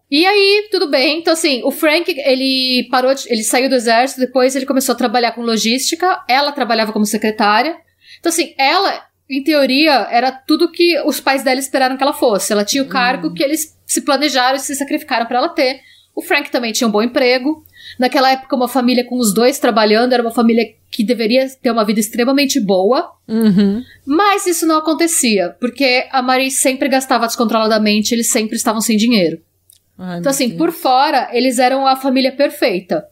[0.10, 1.20] E aí, tudo bem.
[1.20, 4.98] Então, assim, o Frank, ele parou, de, ele saiu do exército, depois ele começou a
[4.98, 7.78] trabalhar com logística, ela trabalhava como secretária.
[8.20, 12.52] Então, assim, ela, em teoria, era tudo que os pais dela esperaram que ela fosse.
[12.52, 15.80] Ela tinha o cargo que eles se planejaram e se sacrificaram pra ela ter.
[16.14, 17.64] O Frank também tinha um bom emprego.
[17.98, 21.86] Naquela época, uma família com os dois trabalhando era uma família que deveria ter uma
[21.86, 23.12] vida extremamente boa.
[23.28, 23.82] Uhum.
[24.06, 29.42] Mas isso não acontecia, porque a Marie sempre gastava descontroladamente, eles sempre estavam sem dinheiro.
[29.98, 30.58] Ai, Então, assim, Deus.
[30.58, 33.06] por fora, eles eram a família perfeita.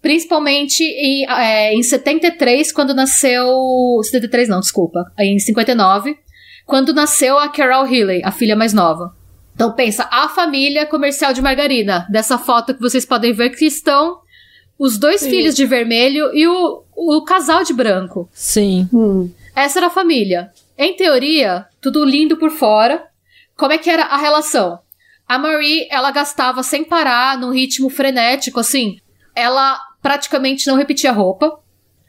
[0.00, 3.48] Principalmente em, é, em 73, quando nasceu.
[4.02, 5.10] 73 não, desculpa.
[5.18, 6.16] Em 59,
[6.64, 9.14] quando nasceu a Carol Healy, a filha mais nova.
[9.56, 12.06] Então pensa, a família comercial de margarina.
[12.10, 14.20] Dessa foto que vocês podem ver que estão
[14.78, 15.30] os dois Sim.
[15.30, 18.28] filhos de vermelho e o, o casal de branco.
[18.34, 18.86] Sim.
[18.92, 19.30] Hum.
[19.54, 20.52] Essa era a família.
[20.76, 23.06] Em teoria, tudo lindo por fora.
[23.56, 24.78] Como é que era a relação?
[25.26, 28.98] A Marie, ela gastava sem parar, num ritmo frenético, assim.
[29.34, 31.58] Ela praticamente não repetia roupa.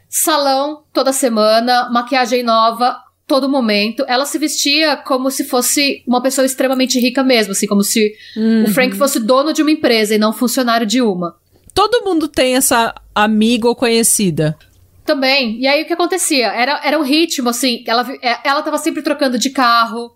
[0.10, 4.03] Salão toda semana, maquiagem nova todo momento.
[4.07, 8.63] Ela se vestia como se fosse uma pessoa extremamente rica mesmo, assim, como se Uhum.
[8.63, 11.36] o Frank fosse dono de uma empresa e não funcionário de uma.
[11.73, 14.57] todo mundo tem essa amiga ou conhecida.
[15.05, 15.59] Também.
[15.59, 16.47] E aí o que acontecia?
[16.47, 17.84] Era, era um ritmo, assim.
[17.86, 20.11] Ela, é, ela tava sempre trocando de carro.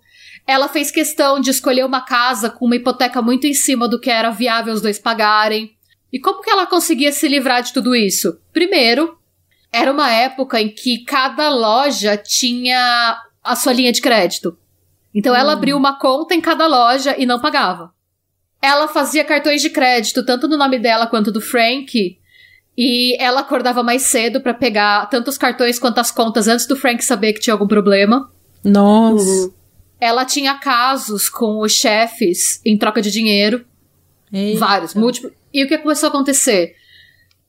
[0.46, 4.10] Ela fez questão de escolher uma casa com uma hipoteca muito em cima do que
[4.10, 5.70] era viável os dois pagarem.
[6.12, 8.36] E como que ela conseguia se livrar de tudo isso?
[8.52, 9.16] Primeiro,
[9.72, 14.56] era uma época em que cada loja tinha a sua linha de crédito.
[15.14, 15.56] Então ela hum.
[15.56, 17.92] abriu uma conta em cada loja e não pagava.
[18.60, 22.18] Ela fazia cartões de crédito tanto no nome dela quanto do Frank.
[22.76, 26.76] E ela acordava mais cedo para pegar tanto os cartões quanto as contas antes do
[26.76, 28.30] Frank saber que tinha algum problema.
[28.64, 29.24] Nossa.
[29.24, 29.52] Uhum.
[30.00, 33.64] Ela tinha casos com os chefes em troca de dinheiro.
[34.32, 34.58] Eita.
[34.58, 35.32] Vários, múltiplos.
[35.52, 36.74] E o que começou a acontecer?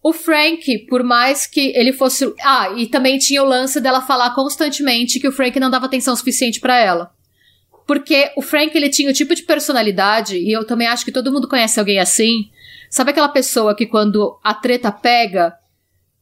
[0.03, 2.31] O Frank, por mais que ele fosse.
[2.43, 6.13] Ah, e também tinha o lance dela falar constantemente que o Frank não dava atenção
[6.13, 7.11] suficiente para ela.
[7.87, 11.31] Porque o Frank, ele tinha o tipo de personalidade, e eu também acho que todo
[11.31, 12.49] mundo conhece alguém assim.
[12.89, 15.53] Sabe aquela pessoa que quando a treta pega,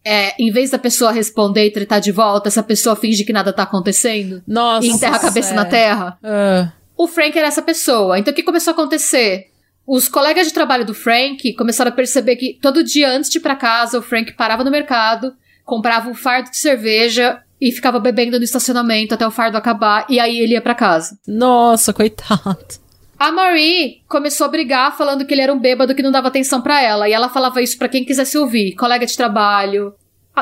[0.06, 3.54] é, em vez da pessoa responder e tretar de volta, essa pessoa finge que nada
[3.54, 4.44] tá acontecendo?
[4.48, 4.86] Nossa.
[4.86, 5.56] E enterra a cabeça é.
[5.56, 6.18] na terra?
[6.24, 6.72] Uh.
[6.98, 8.18] O Frank era essa pessoa.
[8.18, 9.51] Então o que começou a acontecer?
[9.94, 13.42] Os colegas de trabalho do Frank começaram a perceber que todo dia antes de ir
[13.42, 15.34] pra casa, o Frank parava no mercado,
[15.66, 20.18] comprava um fardo de cerveja e ficava bebendo no estacionamento até o fardo acabar e
[20.18, 21.20] aí ele ia para casa.
[21.28, 22.80] Nossa, coitado.
[23.20, 26.62] A Marie começou a brigar falando que ele era um bêbado que não dava atenção
[26.62, 29.94] para ela e ela falava isso para quem quisesse ouvir, colega de trabalho,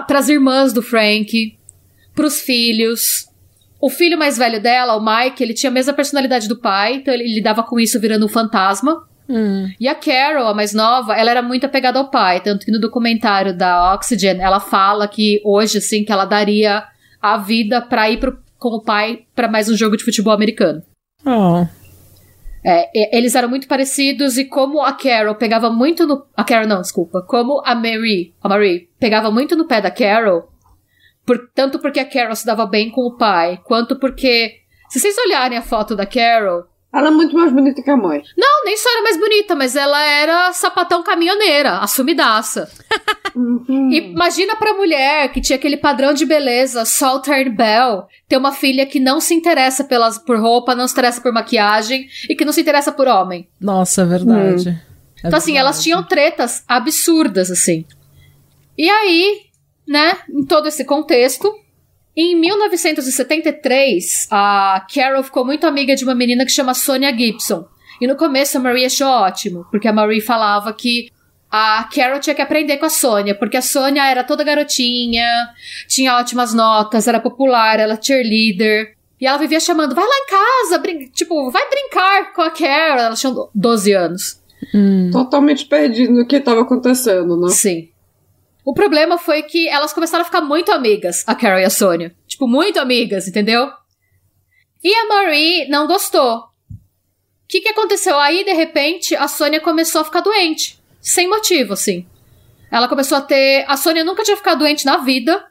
[0.06, 1.58] pras irmãs do Frank,
[2.14, 3.28] pros filhos.
[3.82, 7.12] O filho mais velho dela, o Mike, ele tinha a mesma personalidade do pai, então
[7.12, 9.09] ele lidava com isso virando um fantasma.
[9.30, 9.72] Hum.
[9.80, 12.42] E a Carol, a mais nova, ela era muito apegada ao pai.
[12.42, 16.84] Tanto que no documentário da Oxygen, ela fala que hoje, assim, que ela daria
[17.22, 20.82] a vida pra ir pro, com o pai para mais um jogo de futebol americano.
[21.24, 21.68] Oh.
[22.66, 26.26] É, eles eram muito parecidos e como a Carol pegava muito no.
[26.36, 27.22] A Carol não, desculpa.
[27.22, 30.50] Como a Mary, a Marie pegava muito no pé da Carol,
[31.26, 34.56] por, tanto porque a Carol se dava bem com o pai, quanto porque.
[34.90, 38.24] Se vocês olharem a foto da Carol, ela é muito mais bonita que a mãe.
[38.36, 42.70] Não, nem só era mais bonita, mas ela era sapatão caminhoneira, assumidaça.
[43.36, 43.92] Uhum.
[43.94, 49.00] Imagina pra mulher que tinha aquele padrão de beleza, Salter Bell, ter uma filha que
[49.00, 52.62] não se interessa pelas, por roupa, não se interessa por maquiagem e que não se
[52.62, 53.48] interessa por homem.
[53.62, 54.70] Nossa, é verdade.
[54.70, 54.90] Hum.
[55.24, 57.86] É então, assim, elas tinham tretas absurdas, assim.
[58.78, 59.42] E aí,
[59.88, 61.54] né, em todo esse contexto,
[62.16, 67.66] em 1973, a Carol ficou muito amiga de uma menina que chama Sonia Gibson.
[68.02, 71.10] E no começo a Marie achou ótimo, porque a Marie falava que
[71.52, 75.50] a Carol tinha que aprender com a Sônia, porque a Sônia era toda garotinha,
[75.88, 78.96] tinha ótimas notas, era popular, ela cheerleader.
[79.20, 80.82] E ela vivia chamando, vai lá em casa,
[81.14, 83.00] tipo, vai brincar com a Carol.
[83.00, 84.40] Ela tinha 12 anos.
[84.74, 85.10] Hum.
[85.12, 87.50] Totalmente perdido no que estava acontecendo, né?
[87.50, 87.90] Sim.
[88.64, 92.16] O problema foi que elas começaram a ficar muito amigas, a Carol e a Sônia.
[92.28, 93.70] Tipo, muito amigas, entendeu?
[94.84, 96.38] E a Marie não gostou.
[96.38, 96.44] O
[97.48, 98.20] que, que aconteceu?
[98.20, 100.80] Aí, de repente, a Sônia começou a ficar doente.
[101.02, 102.08] Sem motivo, assim.
[102.72, 103.66] Ela começou a ter.
[103.68, 105.44] A Sônia nunca tinha ficado doente na vida.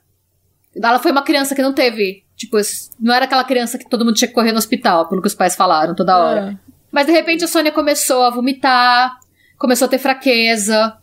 [0.77, 2.25] Ela foi uma criança que não teve.
[2.37, 2.57] Tipo,
[3.01, 5.35] não era aquela criança que todo mundo tinha que correr no hospital, pelo que os
[5.35, 6.53] pais falaram toda hora.
[6.53, 6.69] É.
[6.91, 9.19] Mas de repente a Sônia começou a vomitar,
[9.59, 10.97] começou a ter fraqueza,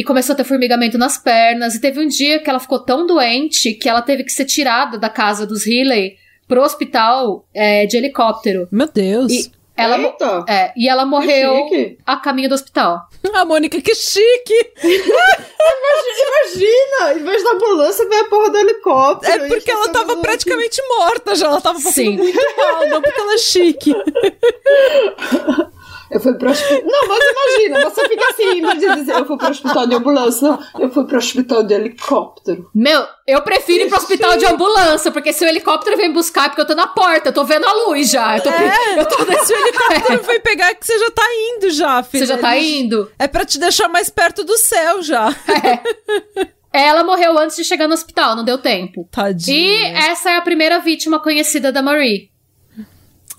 [0.00, 1.74] e começou a ter formigamento nas pernas.
[1.74, 4.96] E teve um dia que ela ficou tão doente que ela teve que ser tirada
[4.96, 6.16] da casa dos Healy
[6.48, 8.66] pro hospital é, de helicóptero.
[8.72, 9.30] Meu Deus!
[9.30, 9.98] E ela,
[10.48, 11.68] é, e ela morreu
[12.06, 13.10] a caminho do hospital.
[13.34, 14.72] A Mônica, que chique!
[16.48, 19.44] imagina, em vez da ambulância, vem a porra do helicóptero.
[19.44, 22.16] É porque ela tava praticamente morta já, ela tava passando Sim.
[22.16, 23.94] muito mal, não porque ela é chique.
[26.10, 26.82] Eu fui pro hospital.
[26.84, 30.58] Não, mas imagina, você fica assim, mas dizer, eu fui pro hospital de ambulância, não,
[30.80, 32.68] eu fui pro hospital de helicóptero.
[32.74, 36.48] Meu, eu prefiro ir pro hospital de ambulância, porque se o helicóptero vem buscar, é
[36.48, 38.36] porque eu tô na porta, eu tô vendo a luz já.
[38.36, 39.16] Eu tô, é, eu tô...
[39.44, 40.26] se o helicóptero é.
[40.26, 42.26] vem pegar, é que você já tá indo já, filha.
[42.26, 43.10] Você já tá indo.
[43.16, 45.34] É pra te deixar mais perto do céu já.
[45.64, 46.50] É.
[46.72, 49.08] Ela morreu antes de chegar no hospital, não deu tempo.
[49.10, 49.56] Tadinha.
[49.56, 52.30] E essa é a primeira vítima conhecida da Marie.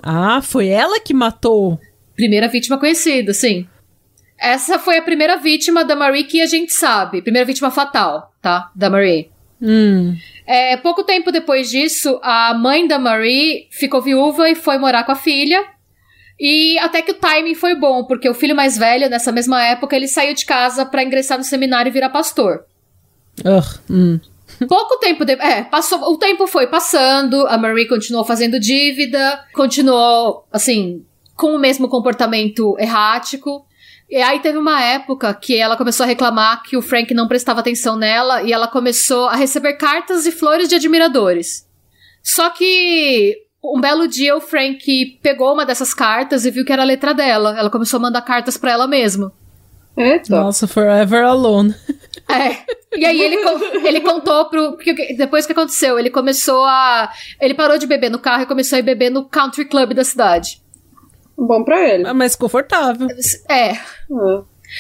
[0.02, 1.80] Ah, foi ela que matou?
[2.16, 3.68] Primeira vítima conhecida, sim.
[4.38, 7.22] Essa foi a primeira vítima da Marie que a gente sabe.
[7.22, 8.72] Primeira vítima fatal, tá?
[8.76, 9.30] Da Marie.
[9.62, 10.16] Hum.
[10.48, 15.12] É, pouco tempo depois disso, a mãe da Marie ficou viúva e foi morar com
[15.12, 15.64] a filha.
[16.40, 19.96] E até que o timing foi bom, porque o filho mais velho, nessa mesma época,
[19.96, 22.66] ele saiu de casa para ingressar no seminário e virar pastor.
[23.46, 24.20] Ugh, hum.
[24.68, 25.48] Pouco tempo depois.
[25.48, 26.00] É, passou.
[26.12, 31.06] O tempo foi passando, a Marie continuou fazendo dívida, continuou, assim,
[31.42, 33.66] com o mesmo comportamento errático.
[34.08, 37.62] E aí teve uma época que ela começou a reclamar que o Frank não prestava
[37.62, 41.68] atenção nela e ela começou a receber cartas e flores de admiradores.
[42.22, 46.84] Só que um belo dia o Frank pegou uma dessas cartas e viu que era
[46.84, 47.58] a letra dela.
[47.58, 49.34] Ela começou a mandar cartas para ela mesma.
[49.98, 50.30] Eita.
[50.30, 51.74] Nossa, Forever Alone.
[52.30, 52.58] É.
[52.96, 53.38] E aí ele,
[53.84, 54.74] ele contou pro.
[54.74, 57.12] Porque depois que aconteceu, ele começou a.
[57.42, 60.04] Ele parou de beber no carro e começou a ir beber no country club da
[60.04, 60.61] cidade.
[61.46, 62.08] Bom pra ele.
[62.08, 63.08] É mais confortável.
[63.50, 63.72] É.
[63.72, 63.80] É.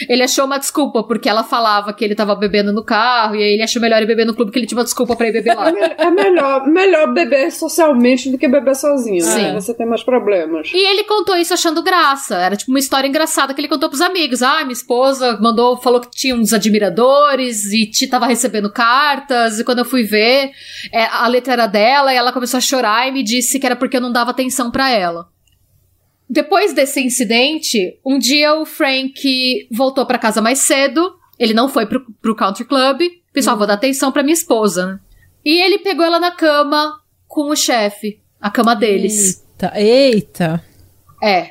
[0.07, 3.53] Ele achou uma desculpa, porque ela falava que ele tava bebendo no carro, e aí
[3.53, 5.53] ele achou melhor ir beber no clube, que ele tinha uma desculpa pra ir beber
[5.53, 5.69] lá.
[5.69, 9.31] É, é melhor, melhor beber socialmente do que beber sozinho, né?
[9.31, 9.53] Sim.
[9.53, 10.69] Você tem mais problemas.
[10.73, 12.37] E ele contou isso achando graça.
[12.37, 14.41] Era tipo uma história engraçada que ele contou pros amigos.
[14.41, 19.59] Ah, minha esposa mandou, falou que tinha uns admiradores e te tava recebendo cartas.
[19.59, 20.51] E quando eu fui ver,
[20.93, 23.75] é, a letra era dela e ela começou a chorar e me disse que era
[23.75, 25.27] porque eu não dava atenção pra ela.
[26.31, 31.13] Depois desse incidente, um dia o Frank voltou pra casa mais cedo.
[31.37, 33.01] Ele não foi pro, pro country club.
[33.33, 34.85] Pensou, ah, vou dar atenção pra minha esposa.
[34.93, 34.99] né?
[35.43, 38.21] E ele pegou ela na cama com o chefe.
[38.39, 39.43] A cama deles.
[39.61, 40.63] Eita, eita.
[41.21, 41.49] É.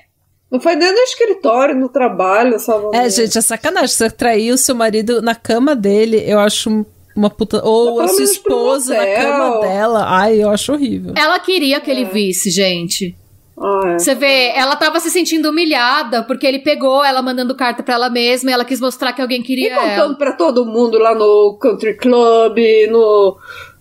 [0.50, 2.96] Não foi nem no escritório, no trabalho, sabe?
[2.96, 3.88] É, gente, é sacanagem.
[3.88, 7.62] Você trair o seu marido na cama dele, eu acho uma puta.
[7.62, 10.04] Ou a sua esposa na cama dela.
[10.08, 11.12] Ai, eu acho horrível.
[11.18, 13.14] Ela queria que ele visse, gente.
[13.60, 13.98] Ah, é.
[13.98, 18.08] Você vê, ela tava se sentindo humilhada porque ele pegou ela mandando carta pra ela
[18.08, 20.14] mesma e ela quis mostrar que alguém E queria contando ela.
[20.16, 22.56] pra todo mundo lá no country club,
[22.90, 23.36] no.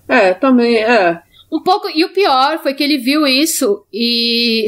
[0.07, 1.21] É, também, é.
[1.51, 1.89] Um pouco.
[1.95, 4.67] E o pior foi que ele viu isso e.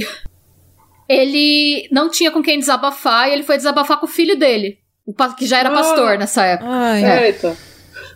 [1.09, 4.77] Ele não tinha com quem desabafar e ele foi desabafar com o filho dele.
[5.37, 5.73] Que já era Ah.
[5.73, 6.69] pastor nessa época.
[6.71, 7.27] Ai, É.
[7.27, 7.57] Eita.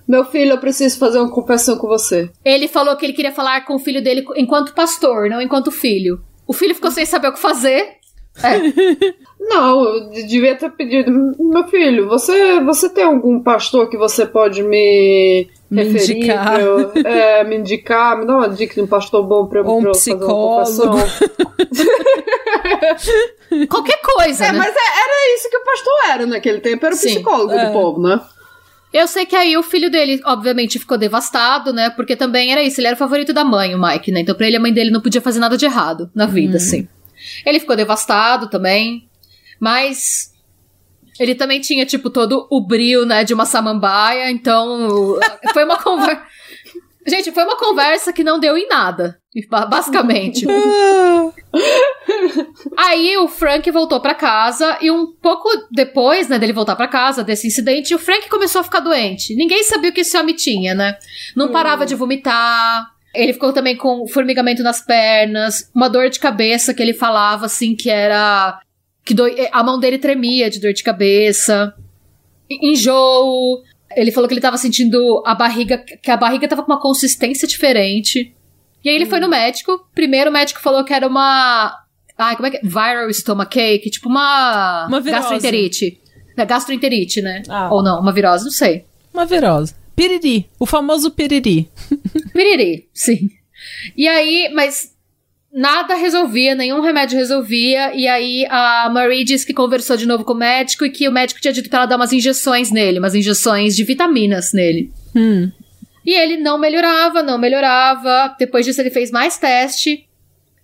[0.08, 2.30] Meu filho, eu preciso fazer uma confissão com você.
[2.46, 6.22] Ele falou que ele queria falar com o filho dele enquanto pastor, não enquanto filho.
[6.48, 7.96] O filho ficou sem saber o que fazer.
[8.44, 8.60] É.
[9.40, 11.12] Não, eu de- devia ter pedido.
[11.40, 16.18] Meu filho, você, você tem algum pastor que você pode me, Me referir?
[16.18, 16.60] indicar.
[16.60, 19.78] eu- é, me indicar, me dá uma dica de um pastor bom pra, eu- Ou
[19.78, 21.08] um pra eu fazer uma psicólogo.
[23.70, 24.58] Qualquer coisa, É, né?
[24.58, 27.10] mas é- era isso que o pastor era naquele tempo, era o Sim.
[27.16, 27.66] psicólogo É.
[27.68, 28.20] do povo, né?
[28.96, 31.90] Eu sei que aí o filho dele, obviamente, ficou devastado, né?
[31.90, 34.22] Porque também era isso, ele era o favorito da mãe, o Mike, né?
[34.22, 36.88] Então pra ele a mãe dele não podia fazer nada de errado na vida, assim.
[37.46, 39.10] Ele ficou devastado também,
[39.60, 40.32] mas
[41.20, 45.20] ele também tinha, tipo, todo o brilho, né, de uma samambaia, então
[45.52, 46.24] foi uma conversa...
[47.06, 49.20] Gente, foi uma conversa que não deu em nada,
[49.50, 50.46] basicamente.
[52.78, 57.24] Aí o Frank voltou pra casa e um pouco depois, né, dele voltar pra casa
[57.24, 59.36] desse incidente, o Frank começou a ficar doente.
[59.36, 60.98] Ninguém sabia o que esse homem tinha, né?
[61.36, 62.88] Não parava de vomitar.
[63.14, 67.76] Ele ficou também com formigamento nas pernas, uma dor de cabeça que ele falava assim
[67.76, 68.60] que era
[69.06, 71.74] que doi- a mão dele tremia de dor de cabeça.
[72.50, 73.62] Enjoo.
[73.96, 77.48] Ele falou que ele tava sentindo a barriga, que a barriga tava com uma consistência
[77.48, 78.35] diferente.
[78.86, 79.84] E aí ele foi no médico.
[79.96, 81.76] Primeiro o médico falou que era uma.
[82.16, 82.62] Ai, como é que é?
[82.62, 84.86] Viral stomachache, tipo uma.
[84.88, 85.22] Uma virose.
[85.22, 86.02] gastroenterite.
[86.38, 87.42] É gastroenterite, né?
[87.50, 87.70] Ah.
[87.72, 88.86] Ou não, uma virose, não sei.
[89.12, 89.74] Uma virose.
[89.96, 90.48] Piriri.
[90.60, 91.68] O famoso piriri.
[92.32, 93.30] Piriri, sim.
[93.98, 94.94] E aí, mas
[95.52, 97.96] nada resolvia, nenhum remédio resolvia.
[97.96, 101.12] E aí a Marie disse que conversou de novo com o médico e que o
[101.12, 104.92] médico tinha dito pra ela dar umas injeções nele, umas injeções de vitaminas nele.
[105.16, 105.50] Hum.
[106.06, 108.36] E ele não melhorava, não melhorava.
[108.38, 110.08] Depois disso, ele fez mais teste.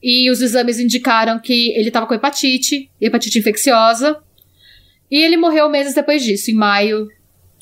[0.02, 4.18] E os exames indicaram que ele tava com hepatite, hepatite infecciosa.
[5.10, 7.08] E ele morreu meses depois disso, em maio.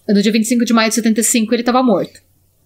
[0.07, 2.21] No dia 25 de maio de 75, ele tava morto.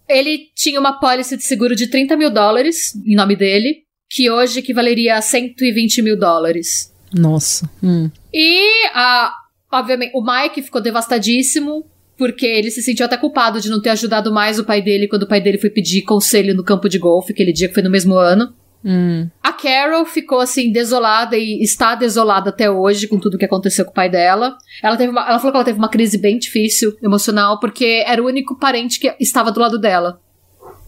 [0.07, 4.59] Ele tinha uma pólice de seguro de 30 mil dólares em nome dele, que hoje
[4.59, 6.93] equivaleria a 120 mil dólares.
[7.13, 7.69] Nossa.
[7.81, 8.09] Hum.
[8.33, 9.33] E, a,
[9.71, 11.85] obviamente, o Mike ficou devastadíssimo,
[12.17, 15.23] porque ele se sentiu até culpado de não ter ajudado mais o pai dele quando
[15.23, 17.89] o pai dele foi pedir conselho no campo de golfe, aquele dia que foi no
[17.89, 18.53] mesmo ano.
[18.85, 19.29] Hum.
[19.41, 23.91] A Carol ficou assim desolada e está desolada até hoje com tudo que aconteceu com
[23.91, 24.57] o pai dela.
[24.81, 28.21] Ela teve uma, ela falou que ela teve uma crise bem difícil emocional porque era
[28.21, 30.19] o único parente que estava do lado dela.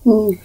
[0.06, 0.36] Hum.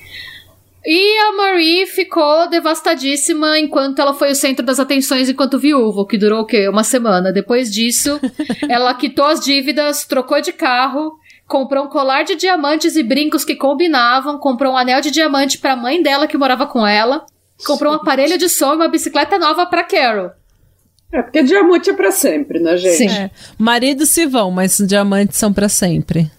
[0.84, 6.16] E a Marie ficou devastadíssima enquanto ela foi o centro das atenções enquanto viúva, que
[6.16, 6.68] durou o quê?
[6.68, 7.32] Uma semana.
[7.32, 8.18] Depois disso,
[8.68, 11.12] ela quitou as dívidas, trocou de carro,
[11.46, 15.76] comprou um colar de diamantes e brincos que combinavam, comprou um anel de diamante pra
[15.76, 17.26] mãe dela que morava com ela,
[17.66, 20.30] comprou um aparelho de som e uma bicicleta nova pra Carol.
[21.12, 22.96] É porque diamante é pra sempre, né, gente?
[22.96, 23.08] Sim.
[23.10, 23.30] É.
[23.58, 26.30] Maridos se vão, mas diamantes são pra sempre.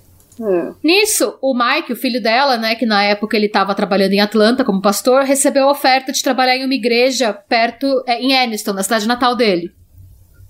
[0.42, 0.74] É.
[0.84, 4.64] Nisso, o Mike, o filho dela, né, que na época ele estava trabalhando em Atlanta
[4.64, 8.84] como pastor, recebeu a oferta de trabalhar em uma igreja perto, é, em Anniston, na
[8.84, 9.72] cidade natal dele.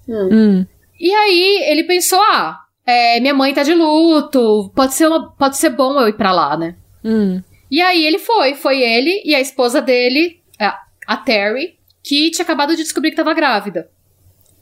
[0.08, 0.66] Hum.
[1.00, 5.58] E aí ele pensou: ah, é, minha mãe tá de luto, pode ser, uma, pode
[5.58, 6.76] ser bom eu ir pra lá, né?
[7.04, 7.42] Hum.
[7.70, 10.78] E aí ele foi, foi ele e a esposa dele, a,
[11.08, 13.90] a Terry, que tinha acabado de descobrir que tava grávida.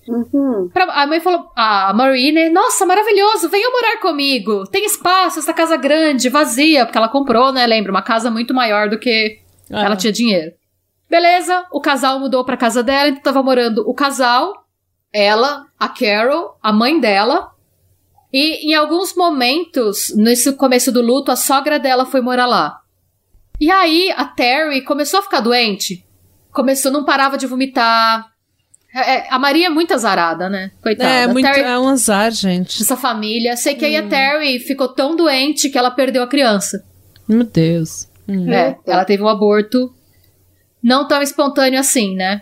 [0.08, 0.70] Uhum.
[0.76, 2.50] A mãe falou, a Marie, né?
[2.50, 4.66] Nossa, maravilhoso, venha morar comigo.
[4.68, 7.66] Tem espaço, essa casa grande, vazia, porque ela comprou, né?
[7.68, 9.40] Lembra, uma casa muito maior do que
[9.72, 9.84] Ah.
[9.86, 10.52] ela tinha dinheiro.
[11.10, 14.66] Beleza, o casal mudou pra casa dela, então tava morando o casal,
[15.14, 17.52] ela, a Carol, a mãe dela.
[18.32, 22.80] E em alguns momentos, nesse começo do luto, a sogra dela foi morar lá.
[23.60, 26.06] E aí a Terry começou a ficar doente.
[26.52, 28.28] Começou, não parava de vomitar.
[28.94, 30.72] É, é, a Maria é muito azarada, né?
[30.82, 31.10] Coitada.
[31.10, 32.82] É, muito, Terry- é um azar, gente.
[32.82, 33.56] essa família.
[33.56, 34.06] Sei que aí Hum.
[34.06, 36.84] a Terry ficou tão doente que ela perdeu a criança.
[37.28, 38.08] Meu Deus.
[38.28, 38.52] Hum.
[38.52, 39.94] É, ela teve um aborto
[40.82, 42.42] não tão espontâneo assim, né?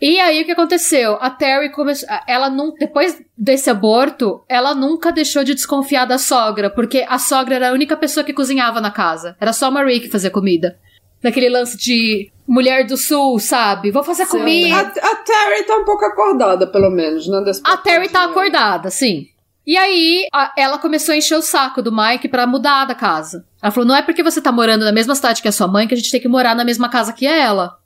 [0.00, 1.16] E aí o que aconteceu?
[1.20, 2.08] A Terry começou.
[2.26, 2.74] Ela não.
[2.74, 7.72] Depois desse aborto, ela nunca deixou de desconfiar da sogra, porque a sogra era a
[7.72, 9.36] única pessoa que cozinhava na casa.
[9.40, 10.76] Era só a Marie que fazia comida.
[11.22, 13.90] Daquele lance de mulher do sul, sabe?
[13.90, 14.76] Vou fazer comida.
[14.76, 17.42] A, a Terry tá um pouco acordada, pelo menos, né?
[17.64, 19.26] A Terry tá acordada, sim.
[19.64, 23.46] E aí, a- ela começou a encher o saco do Mike pra mudar da casa.
[23.62, 25.86] Ela falou: não é porque você tá morando na mesma cidade que a sua mãe
[25.86, 27.78] que a gente tem que morar na mesma casa que ela.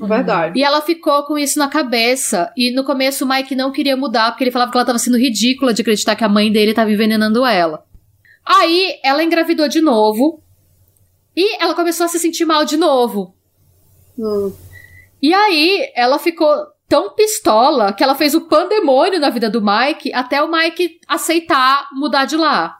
[0.00, 0.58] Verdade.
[0.58, 2.50] E ela ficou com isso na cabeça.
[2.56, 5.18] E no começo o Mike não queria mudar, porque ele falava que ela tava sendo
[5.18, 7.84] ridícula de acreditar que a mãe dele tava envenenando ela.
[8.46, 10.42] Aí ela engravidou de novo.
[11.40, 13.34] E ela começou a se sentir mal de novo.
[14.18, 14.52] Hum.
[15.22, 16.54] E aí, ela ficou
[16.86, 21.88] tão pistola que ela fez o pandemônio na vida do Mike até o Mike aceitar
[21.94, 22.76] mudar de lá.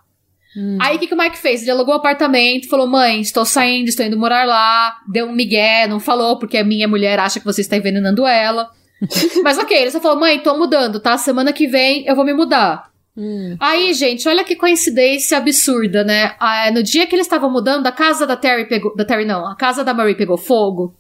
[0.55, 0.77] Hum.
[0.79, 1.63] Aí o que, que o Mike fez?
[1.63, 4.95] Ele alugou um apartamento, falou: Mãe, estou saindo, estou indo morar lá.
[5.09, 8.69] Deu um migué, não falou, porque a minha mulher acha que você está envenenando ela.
[9.43, 11.17] Mas ok, ele só falou: Mãe, tô mudando, tá?
[11.17, 12.90] Semana que vem eu vou me mudar.
[13.21, 13.55] Hum.
[13.61, 16.35] Aí, gente, olha que coincidência absurda, né?
[16.41, 18.97] Ah, no dia que eles estavam mudando, a casa da Terry pegou.
[18.97, 20.95] Da Terry não, a casa da Marie pegou fogo.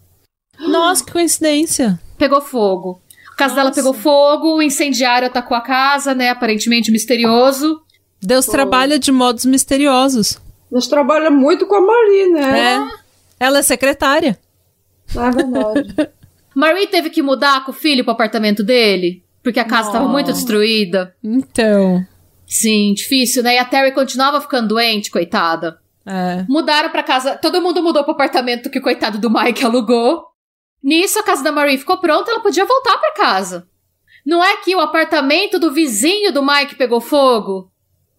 [0.58, 1.98] Nossa, que coincidência.
[2.18, 3.00] pegou fogo.
[3.32, 3.80] A casa dela Nossa.
[3.80, 6.28] pegou fogo, o incendiário atacou a casa, né?
[6.28, 7.80] Aparentemente misterioso.
[8.20, 10.38] Deus trabalha de modos misteriosos.
[10.70, 12.60] Nós trabalhamos muito com a Marie, né?
[12.60, 13.46] É.
[13.46, 14.38] Ela é secretária.
[15.16, 16.10] É verdade.
[16.54, 20.30] Marie teve que mudar com o filho pro apartamento dele, porque a casa estava muito
[20.30, 21.14] destruída.
[21.24, 22.06] Então.
[22.50, 23.54] Sim, difícil, né?
[23.54, 25.80] E a Terry continuava ficando doente, coitada.
[26.04, 26.44] É.
[26.48, 30.24] Mudaram pra casa, todo mundo mudou pro apartamento que o coitado do Mike alugou.
[30.82, 33.68] Nisso, a casa da Marie ficou pronta, ela podia voltar pra casa.
[34.26, 37.70] Não é que o apartamento do vizinho do Mike pegou fogo?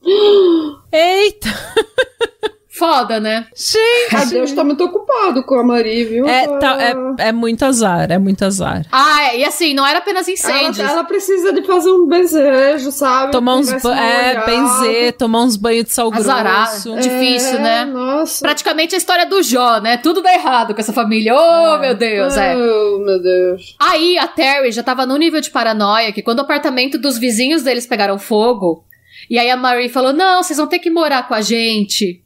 [0.93, 1.49] Eita!
[2.73, 3.47] Foda, né?
[3.55, 4.15] Gente!
[4.15, 6.25] A Deus tá muito ocupado com a Marie, viu?
[6.27, 8.85] É, tá- é, é muito azar, é muito azar.
[8.91, 10.79] Ah, é, e assim, não era apenas ela, incêndios.
[10.79, 13.33] ela precisa de fazer um benzejo, sabe?
[13.33, 16.69] Tomar uns Tivesse ba- uma é, benzer, tomar uns banhos de sal Azarar.
[16.69, 16.95] grosso.
[16.95, 17.85] Difícil, É, né?
[17.85, 18.41] Nossa.
[18.41, 19.97] Praticamente a história do Jó, né?
[19.97, 21.35] Tudo dá errado com essa família.
[21.35, 22.55] Oh, meu Deus, é.
[22.55, 23.75] Oh, meu Deus.
[23.79, 27.63] Aí a Terry já tava num nível de paranoia que quando o apartamento dos vizinhos
[27.63, 28.85] deles pegaram fogo,
[29.29, 32.23] e aí a Marie falou: Não, vocês vão ter que morar com a gente.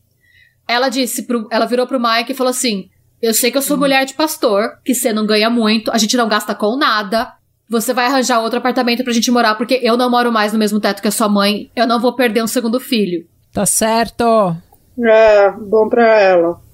[0.67, 1.47] Ela disse pro.
[1.51, 2.89] Ela virou pro Mike e falou assim:
[3.21, 6.17] Eu sei que eu sou mulher de pastor, que você não ganha muito, a gente
[6.17, 7.33] não gasta com nada.
[7.69, 10.79] Você vai arranjar outro apartamento pra gente morar, porque eu não moro mais no mesmo
[10.79, 11.71] teto que a sua mãe.
[11.75, 13.25] Eu não vou perder um segundo filho.
[13.51, 14.55] Tá certo.
[15.03, 16.65] É, bom pra ela.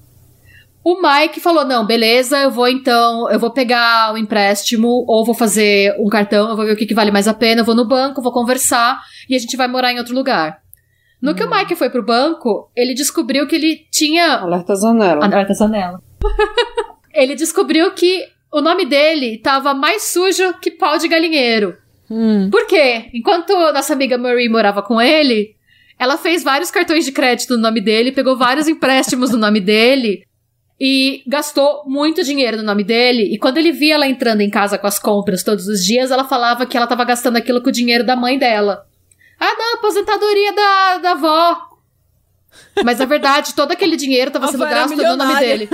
[0.84, 5.34] O Mike falou: não, beleza, eu vou então, eu vou pegar o empréstimo, ou vou
[5.34, 7.74] fazer um cartão, eu vou ver o que, que vale mais a pena, eu vou
[7.74, 10.60] no banco, vou conversar e a gente vai morar em outro lugar.
[11.22, 14.38] No que o Mike foi pro banco, ele descobriu que ele tinha.
[14.38, 15.24] Alerta Zanella.
[15.24, 16.02] Alerta Zanella.
[17.14, 21.76] ele descobriu que o nome dele tava mais sujo que pau de galinheiro.
[22.10, 22.50] Hum.
[22.50, 23.08] Por quê?
[23.14, 25.54] Enquanto nossa amiga Marie morava com ele,
[25.96, 30.24] ela fez vários cartões de crédito no nome dele, pegou vários empréstimos no nome dele
[30.78, 33.32] e gastou muito dinheiro no nome dele.
[33.32, 36.24] E quando ele via ela entrando em casa com as compras todos os dias, ela
[36.24, 38.84] falava que ela tava gastando aquilo com o dinheiro da mãe dela.
[39.44, 41.56] Ah, não, aposentadoria da, da avó.
[42.84, 45.68] Mas na verdade, todo aquele dinheiro tava A sendo gasto no nome dele.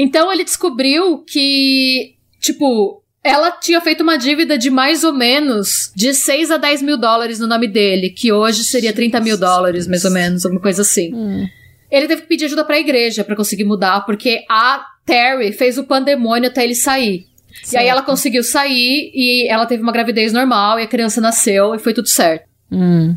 [0.00, 6.14] Então ele descobriu que, tipo, ela tinha feito uma dívida de mais ou menos de
[6.14, 10.04] 6 a 10 mil dólares no nome dele, que hoje seria 30 mil dólares, mais
[10.06, 11.14] ou menos, alguma coisa assim.
[11.14, 11.46] Hum.
[11.90, 15.84] Ele teve que pedir ajuda pra igreja pra conseguir mudar, porque a Terry fez o
[15.84, 17.26] pandemônio até ele sair.
[17.72, 21.74] E aí ela conseguiu sair e ela teve uma gravidez normal e a criança nasceu
[21.74, 22.48] e foi tudo certo.
[22.70, 23.16] Hum.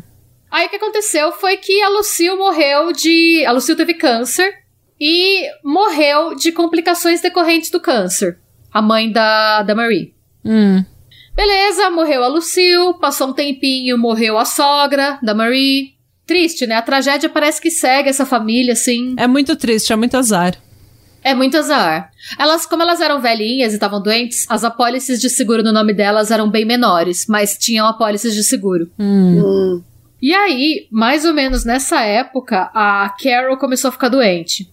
[0.50, 3.44] Aí o que aconteceu foi que a Lucille morreu de.
[3.46, 4.52] A Lucille teve câncer
[5.00, 8.38] e morreu de complicações decorrentes do câncer.
[8.72, 10.14] A mãe da, da Marie.
[10.44, 10.84] Hum.
[11.36, 15.96] Beleza, morreu a Lucille, passou um tempinho, morreu a sogra da Marie.
[16.26, 16.74] Triste, né?
[16.74, 19.14] A tragédia parece que segue essa família, assim.
[19.16, 20.56] É muito triste, é muito azar.
[21.22, 22.10] É muito azar.
[22.38, 26.30] Elas, como elas eram velhinhas e estavam doentes, as apólices de seguro no nome delas
[26.30, 28.90] eram bem menores, mas tinham apólices de seguro.
[28.98, 29.42] Hum.
[29.42, 29.82] Hum.
[30.20, 34.68] E aí, mais ou menos nessa época, a Carol começou a ficar doente.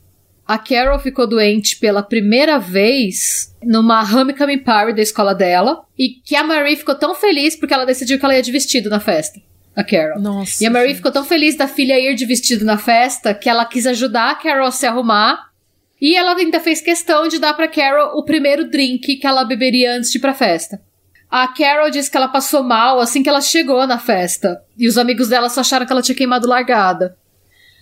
[0.47, 5.83] A Carol ficou doente pela primeira vez numa homecoming party da escola dela.
[5.97, 8.89] E que a Marie ficou tão feliz porque ela decidiu que ela ia de vestido
[8.89, 9.39] na festa.
[9.75, 10.21] A Carol.
[10.21, 10.63] Nossa.
[10.63, 10.97] E a Marie gente.
[10.97, 14.35] ficou tão feliz da filha ir de vestido na festa que ela quis ajudar a
[14.35, 15.49] Carol a se arrumar.
[16.01, 19.95] E ela ainda fez questão de dar pra Carol o primeiro drink que ela beberia
[19.95, 20.81] antes de ir pra festa.
[21.29, 24.61] A Carol disse que ela passou mal assim que ela chegou na festa.
[24.77, 27.17] E os amigos dela só acharam que ela tinha queimado largada.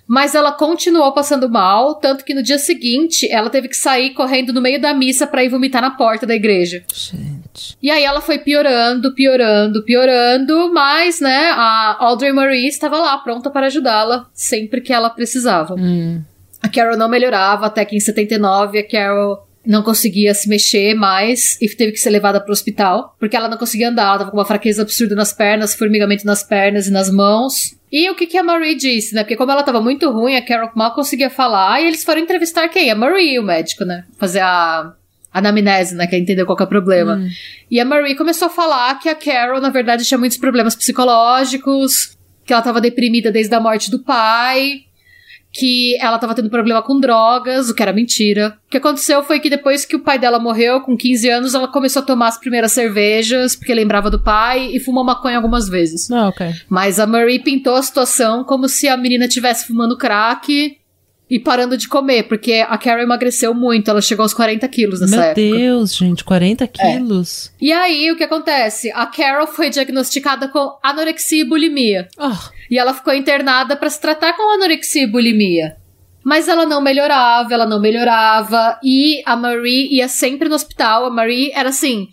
[0.07, 4.51] Mas ela continuou passando mal, tanto que no dia seguinte ela teve que sair correndo
[4.51, 6.83] no meio da missa pra ir vomitar na porta da igreja.
[6.93, 7.77] Gente.
[7.81, 13.49] E aí ela foi piorando, piorando, piorando, mas, né, a Audrey Marie estava lá pronta
[13.49, 15.75] para ajudá-la sempre que ela precisava.
[15.75, 16.21] Hum.
[16.63, 21.57] A Carol não melhorava até que em 79 a Carol não conseguia se mexer mais
[21.61, 24.31] e teve que ser levada para o hospital, porque ela não conseguia andar, ela tava
[24.31, 27.75] com uma fraqueza absurda nas pernas, formigamento nas pernas e nas mãos.
[27.91, 29.23] E o que, que a Marie disse, né?
[29.23, 32.67] Porque como ela tava muito ruim, a Carol mal conseguia falar, e eles foram entrevistar
[32.69, 32.89] quem?
[32.89, 34.05] A Marie, o médico, né?
[34.17, 34.93] Fazer a
[35.33, 36.07] anamnese, né?
[36.07, 37.15] Quer entender qual que é o problema.
[37.15, 37.29] Hum.
[37.69, 42.17] E a Marie começou a falar que a Carol, na verdade, tinha muitos problemas psicológicos,
[42.45, 44.83] que ela tava deprimida desde a morte do pai,
[45.53, 48.57] que ela tava tendo problema com drogas, o que era mentira.
[48.65, 51.67] O que aconteceu foi que depois que o pai dela morreu, com 15 anos, ela
[51.67, 56.09] começou a tomar as primeiras cervejas, porque lembrava do pai, e fumou maconha algumas vezes.
[56.09, 56.51] Ah, ok.
[56.67, 60.75] Mas a Marie pintou a situação como se a menina estivesse fumando crack
[61.33, 65.15] e parando de comer, porque a Carol emagreceu muito, ela chegou aos 40 quilos nessa
[65.15, 65.41] Meu época.
[65.41, 65.49] É.
[65.51, 67.51] Deus, gente, 40 quilos.
[67.59, 68.91] E aí, o que acontece?
[68.91, 72.07] A Carol foi diagnosticada com anorexia e bulimia.
[72.19, 75.75] Ah, E ela ficou internada pra se tratar com anorexia e bulimia.
[76.23, 78.77] Mas ela não melhorava, ela não melhorava.
[78.83, 81.07] E a Marie ia sempre no hospital.
[81.07, 82.09] A Marie era assim: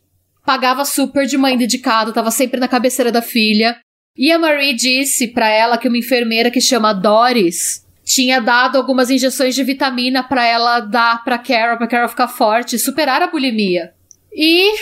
[0.46, 3.76] pagava super de mãe dedicada, tava sempre na cabeceira da filha.
[4.16, 9.08] E a Marie disse pra ela que uma enfermeira que chama Doris tinha dado algumas
[9.10, 13.92] injeções de vitamina pra ela dar pra Carol, pra Carol ficar forte superar a bulimia.
[14.32, 14.72] E.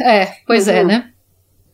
[0.00, 0.86] É, pois é, Uhum.
[0.88, 1.10] né?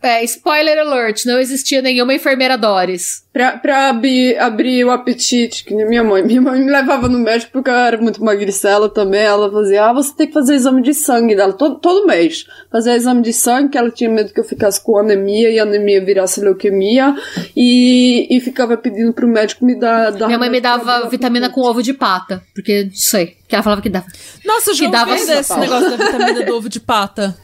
[0.04, 3.24] É, spoiler alert, não existia nenhuma enfermeira Doris.
[3.32, 6.22] Pra, pra abrir, abrir o apetite, que nem minha mãe.
[6.22, 9.22] Minha mãe me levava no médico porque eu era muito magricela também.
[9.22, 12.44] Ela fazia, ah, você tem que fazer exame de sangue dela todo, todo mês.
[12.70, 15.62] Fazer exame de sangue, que ela tinha medo que eu ficasse com anemia e a
[15.62, 17.16] anemia virasse leuquemia.
[17.56, 20.12] E, e ficava pedindo pro médico me dar.
[20.12, 23.64] dar Minha mãe me dava vitamina com ovo de pata, porque não sei, que ela
[23.64, 24.06] falava que dava.
[24.44, 25.56] Nossa, eu já Que dava pausa.
[25.56, 27.34] negócio da vitamina do ovo de pata.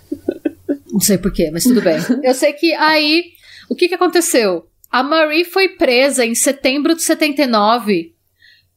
[0.92, 1.98] Não sei porquê, mas tudo bem.
[2.22, 3.24] Eu sei que aí,
[3.68, 4.66] o que que aconteceu?
[4.90, 8.14] A Marie foi presa em setembro de 79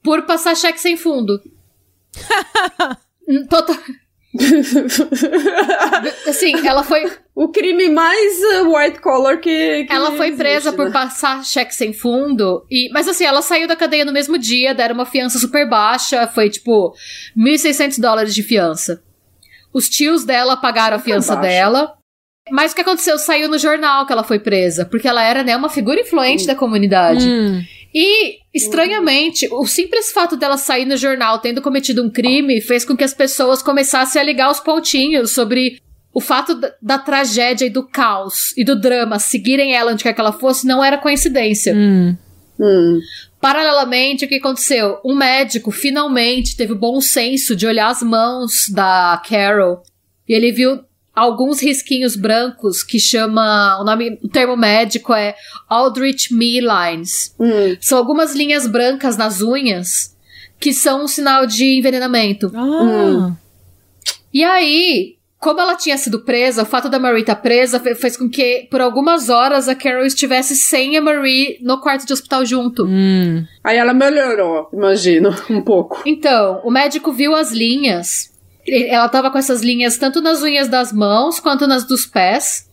[0.04, 1.42] por passar cheque sem fundo.
[3.50, 3.76] Total...
[6.28, 7.04] Assim, ela foi,
[7.36, 9.86] O crime mais uh, white collar que.
[9.86, 10.92] que ela foi presa existe, por né?
[10.92, 12.66] passar cheque sem fundo.
[12.70, 16.28] E, mas assim, ela saiu da cadeia no mesmo dia, deram uma fiança super baixa,
[16.28, 16.96] foi tipo
[17.38, 19.04] 1.600 dólares de fiança.
[19.72, 21.96] Os tios dela pagaram a fiança dela.
[22.52, 23.18] Mas o que aconteceu?
[23.18, 26.56] Saiu no jornal que ela foi presa, porque ela era, né, uma figura influente da
[26.56, 27.28] comunidade.
[27.28, 27.64] Hum.
[27.94, 32.98] E, estranhamente, o simples fato dela sair no jornal tendo cometido um crime fez com
[32.98, 35.80] que as pessoas começassem a ligar os pontinhos sobre
[36.12, 40.14] o fato da, da tragédia e do caos e do drama seguirem ela onde quer
[40.14, 41.74] que ela fosse não era coincidência.
[41.76, 42.18] Hum.
[42.60, 43.00] Hum.
[43.40, 45.00] Paralelamente, o que aconteceu?
[45.04, 49.84] Um médico finalmente teve o bom senso de olhar as mãos da Carol
[50.28, 50.80] e ele viu
[51.16, 55.36] alguns risquinhos brancos que chama o nome, o termo médico é
[55.70, 57.36] Aldrich Me Lines.
[57.40, 57.76] Hum.
[57.80, 60.16] São algumas linhas brancas nas unhas
[60.60, 62.52] que são um sinal de envenenamento.
[62.56, 63.34] Ah.
[64.34, 68.16] E aí, como ela tinha sido presa, o fato da Marie estar presa fe- fez
[68.16, 72.46] com que, por algumas horas, a Carol estivesse sem a Marie no quarto de hospital
[72.46, 72.86] junto.
[72.86, 73.46] Hum.
[73.64, 76.02] Aí ela melhorou, imagino, um pouco.
[76.06, 78.33] Então, o médico viu as linhas.
[78.68, 82.70] Ela tava com essas linhas tanto nas unhas das mãos quanto nas dos pés.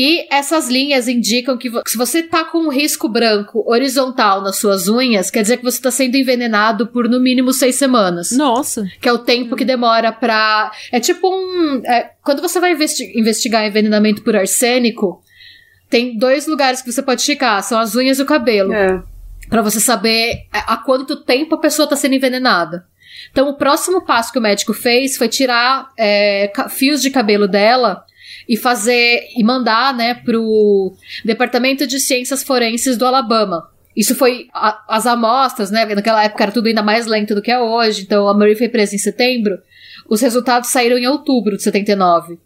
[0.00, 4.86] E essas linhas indicam que se você tá com um risco branco horizontal nas suas
[4.86, 8.30] unhas, quer dizer que você tá sendo envenenado por no mínimo seis semanas.
[8.30, 8.86] Nossa.
[9.00, 10.70] Que é o tempo que demora pra.
[10.92, 11.82] É tipo um.
[11.84, 15.20] é, quando você vai investi- investigar envenenamento por arsênico,
[15.90, 18.72] tem dois lugares que você pode checar: são as unhas e o cabelo.
[18.72, 19.02] É.
[19.50, 22.86] Pra você saber há quanto tempo a pessoa tá sendo envenenada.
[23.30, 28.04] Então, o próximo passo que o médico fez foi tirar é, fios de cabelo dela
[28.48, 30.94] e fazer e mandar, né, pro
[31.24, 33.68] Departamento de Ciências Forenses do Alabama.
[33.98, 35.84] Isso foi a, as amostras, né?
[35.84, 38.02] Naquela época era tudo ainda mais lento do que é hoje.
[38.02, 39.58] Então a Marie foi presa em setembro.
[40.08, 42.38] Os resultados saíram em outubro de 79.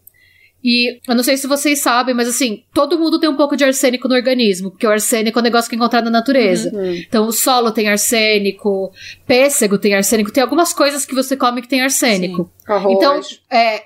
[0.64, 3.64] E eu não sei se vocês sabem, mas assim, todo mundo tem um pouco de
[3.64, 6.70] arsênico no organismo, porque o arsênico é um negócio que é encontrado na natureza.
[6.72, 6.94] Uhum.
[6.94, 8.92] Então, o solo tem arsênico,
[9.26, 12.50] pêssego tem arsênico, tem algumas coisas que você come que tem arsênico.
[12.66, 12.96] Arroz.
[12.96, 13.82] Então, é.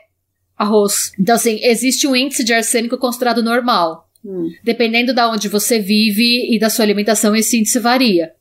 [0.56, 1.12] Arroz.
[1.18, 4.06] Então, assim, existe um índice de arsênico considerado normal.
[4.24, 4.50] Hum.
[4.62, 8.32] Dependendo da onde você vive e da sua alimentação, esse índice varia.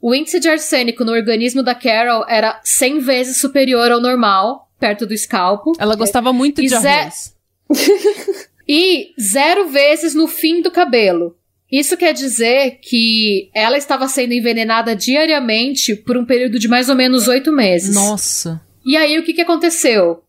[0.00, 5.06] O índice de arsênico no organismo da Carol era 100 vezes superior ao normal, perto
[5.06, 5.72] do escalpo.
[5.78, 7.35] Ela gostava muito E de arroz.
[8.68, 11.36] E zero vezes no fim do cabelo.
[11.70, 16.94] Isso quer dizer que ela estava sendo envenenada diariamente por um período de mais ou
[16.94, 17.94] menos oito meses.
[17.94, 18.60] Nossa.
[18.84, 20.22] E aí, o que, que aconteceu?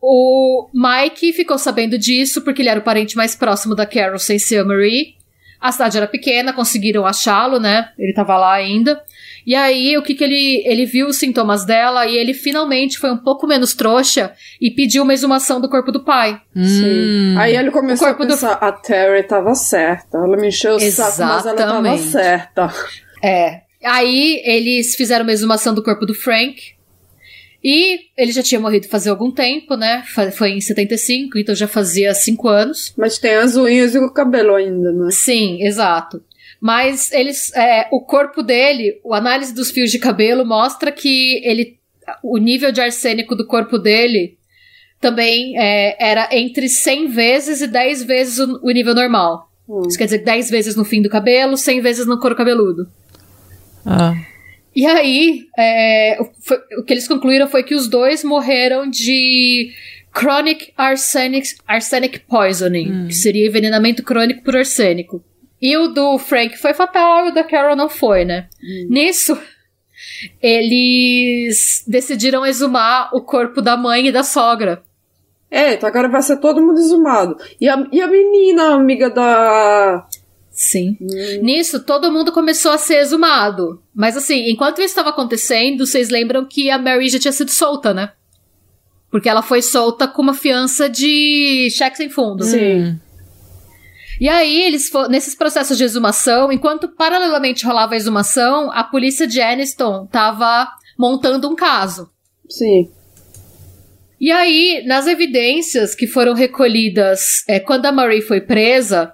[0.00, 4.38] O Mike ficou sabendo disso porque ele era o parente mais próximo da Carol sem
[4.38, 5.14] ser a Marie.
[5.62, 7.90] A cidade era pequena, conseguiram achá-lo, né?
[7.98, 9.00] Ele tava lá ainda.
[9.46, 10.62] E aí, o que que ele...
[10.66, 15.02] Ele viu os sintomas dela e ele finalmente foi um pouco menos trouxa e pediu
[15.02, 16.40] uma exumação do corpo do pai.
[16.54, 17.34] Sim.
[17.34, 17.34] Hum.
[17.38, 20.18] Aí ele começou O a corpo do- pensar, a Terry tava certa.
[20.18, 22.02] Ela me encheu o saco, mas ela tava Exatamente.
[22.04, 22.72] certa.
[23.22, 23.60] É.
[23.84, 26.56] Aí, eles fizeram uma exumação do corpo do Frank.
[27.62, 30.02] E ele já tinha morrido fazia algum tempo, né?
[30.32, 32.92] Foi em 75, então já fazia cinco anos.
[32.96, 35.10] Mas tem as unhas e o cabelo ainda, né?
[35.12, 36.22] Sim, exato.
[36.60, 41.78] Mas eles, é, o corpo dele, o análise dos fios de cabelo mostra que ele,
[42.22, 44.36] o nível de arsênico do corpo dele
[45.00, 49.50] também é, era entre 100 vezes e 10 vezes o, o nível normal.
[49.68, 49.82] Hum.
[49.88, 52.88] Isso quer dizer 10 vezes no fim do cabelo, 100 vezes no couro cabeludo.
[53.84, 54.14] Ah.
[54.74, 59.70] E aí, é, o, foi- o que eles concluíram foi que os dois morreram de
[60.14, 65.22] chronic arsenic, arsenic poisoning, que seria envenenamento crônico por arsênico.
[65.60, 68.48] E o do Frank foi fatal e o da Carol não foi, né?
[68.90, 69.38] Nisso,
[70.40, 74.82] eles decidiram exumar o corpo da mãe e da sogra.
[75.50, 77.36] Eita, agora vai ser todo mundo exumado.
[77.60, 80.06] E a, e a menina, amiga da.
[80.52, 80.98] Sim.
[81.40, 83.82] Nisso, todo mundo começou a ser exumado.
[83.94, 87.94] Mas assim, enquanto isso estava acontecendo, vocês lembram que a Mary já tinha sido solta,
[87.94, 88.12] né?
[89.10, 92.44] Porque ela foi solta com uma fiança de cheque sem fundo.
[92.44, 92.98] Sim.
[94.20, 99.40] E aí, eles nesses processos de exumação, enquanto paralelamente rolava a exumação, a polícia de
[99.40, 102.10] Aniston tava montando um caso.
[102.48, 102.90] Sim.
[104.20, 109.12] E aí, nas evidências que foram recolhidas é, quando a Marie foi presa,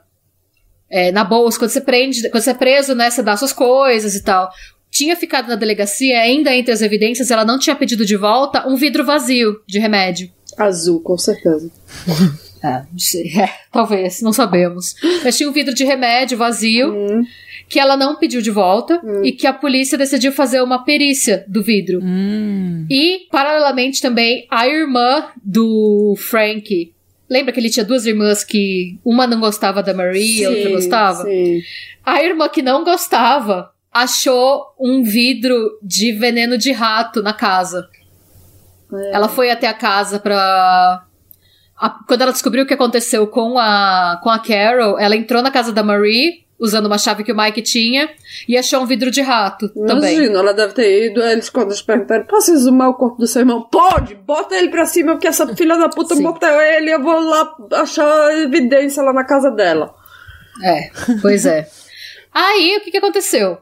[0.91, 4.15] é, na bolsa, quando você prende, quando você é preso, né, você dá suas coisas
[4.15, 4.49] e tal.
[4.91, 8.75] Tinha ficado na delegacia, ainda entre as evidências, ela não tinha pedido de volta um
[8.75, 10.31] vidro vazio de remédio.
[10.57, 11.71] Azul, com certeza.
[12.61, 13.31] É, não sei.
[13.41, 14.97] É, talvez, não sabemos.
[15.23, 17.23] Mas tinha um vidro de remédio vazio Hum.
[17.69, 21.63] que ela não pediu de volta e que a polícia decidiu fazer uma perícia do
[21.63, 22.01] vidro.
[22.03, 22.85] Hum.
[22.91, 26.93] E, paralelamente, também, a irmã do Frank.
[27.31, 30.71] Lembra que ele tinha duas irmãs que uma não gostava da Marie e a outra
[30.71, 31.23] gostava?
[31.25, 31.61] Sim.
[32.05, 37.87] A irmã que não gostava achou um vidro de veneno de rato na casa.
[38.93, 39.11] É.
[39.15, 41.03] Ela foi até a casa pra.
[41.77, 45.51] a- quando ela descobriu o que aconteceu com a, com a Carol, ela entrou na
[45.51, 48.11] casa da Marie, usando uma chave que o Mike tinha,
[48.49, 50.17] e achou um vidro de rato também.
[50.17, 53.41] Imagina, ela deve ter ido, eles quando eles perguntaram, posso exumar o corpo do seu
[53.41, 53.63] irmão?
[53.63, 54.15] Pode!
[54.15, 56.23] Bota ele pra cima, porque essa filha da puta Sim.
[56.23, 59.95] bota ele, eu vou lá achar evidência lá na casa dela.
[60.63, 60.91] É,
[61.23, 61.69] pois é.
[62.33, 63.59] Aí, o que, que aconteceu?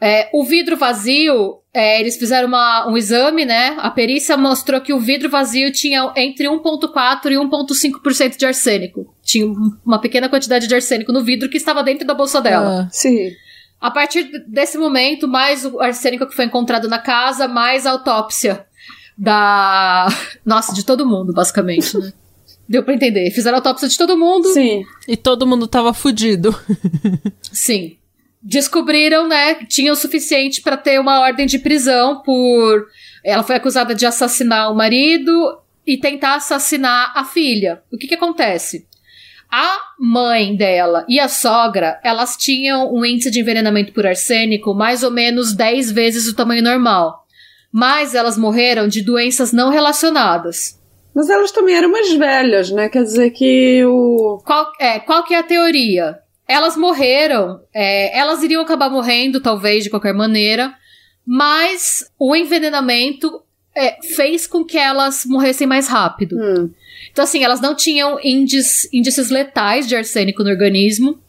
[0.00, 3.76] É, o vidro vazio, é, eles fizeram uma- um exame, né?
[3.80, 9.12] A perícia mostrou que o vidro vazio tinha entre 1,4% e 1,5% de arsênico.
[9.22, 12.82] Tinha um- uma pequena quantidade de arsênico no vidro que estava dentro da bolsa dela.
[12.84, 12.88] Ah.
[12.92, 13.30] Sim.
[13.80, 18.64] A partir desse momento, mais o arsênico que foi encontrado na casa, mais a autópsia
[19.16, 20.06] da.
[20.46, 22.12] Nossa, de todo mundo, basicamente, né?
[22.68, 23.30] Deu pra entender.
[23.30, 24.48] Fizeram a autópsia de todo mundo.
[24.52, 24.84] Sim.
[25.08, 26.54] E todo mundo tava fudido.
[27.50, 27.96] Sim.
[28.42, 32.86] Descobriram, né, que tinha o suficiente pra ter uma ordem de prisão por.
[33.24, 37.82] Ela foi acusada de assassinar o marido e tentar assassinar a filha.
[37.92, 38.86] O que que acontece?
[39.50, 45.02] A mãe dela e a sogra, elas tinham um índice de envenenamento por arsênico mais
[45.02, 47.24] ou menos 10 vezes o tamanho normal.
[47.72, 50.78] Mas elas morreram de doenças não relacionadas.
[51.14, 52.88] Mas elas também eram mais velhas, né?
[52.88, 54.40] Quer dizer que o.
[54.44, 56.18] Qual, é, qual que é a teoria?
[56.48, 60.74] Elas morreram, é, elas iriam acabar morrendo, talvez, de qualquer maneira,
[61.26, 63.42] mas o envenenamento
[63.76, 66.36] é, fez com que elas morressem mais rápido.
[66.36, 66.70] Hum.
[67.12, 71.20] Então, assim, elas não tinham índices, índices letais de arsênico no organismo,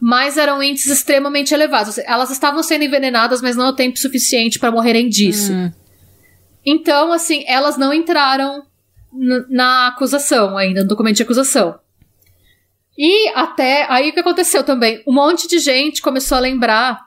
[0.00, 1.98] mas eram índices extremamente elevados.
[1.98, 5.52] Elas estavam sendo envenenadas, mas não o tempo suficiente para morrerem disso.
[5.52, 5.72] Hum.
[6.64, 8.62] Então, assim, elas não entraram
[9.48, 11.78] na acusação ainda, no documento de acusação.
[12.98, 15.00] E até aí o que aconteceu também?
[15.06, 17.06] Um monte de gente começou a lembrar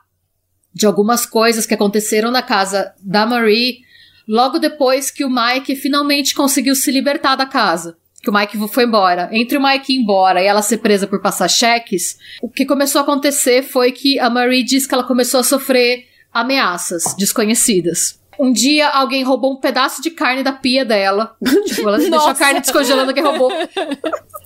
[0.72, 3.80] de algumas coisas que aconteceram na casa da Marie
[4.26, 7.98] logo depois que o Mike finalmente conseguiu se libertar da casa.
[8.22, 9.28] Que o Mike foi embora.
[9.32, 13.00] Entre o Mike ir embora e ela ser presa por passar cheques, o que começou
[13.00, 18.21] a acontecer foi que a Marie disse que ela começou a sofrer ameaças desconhecidas.
[18.38, 21.36] Um dia alguém roubou um pedaço de carne da pia dela.
[21.66, 23.50] tipo, ela deixou a carne descongelando, alguém roubou.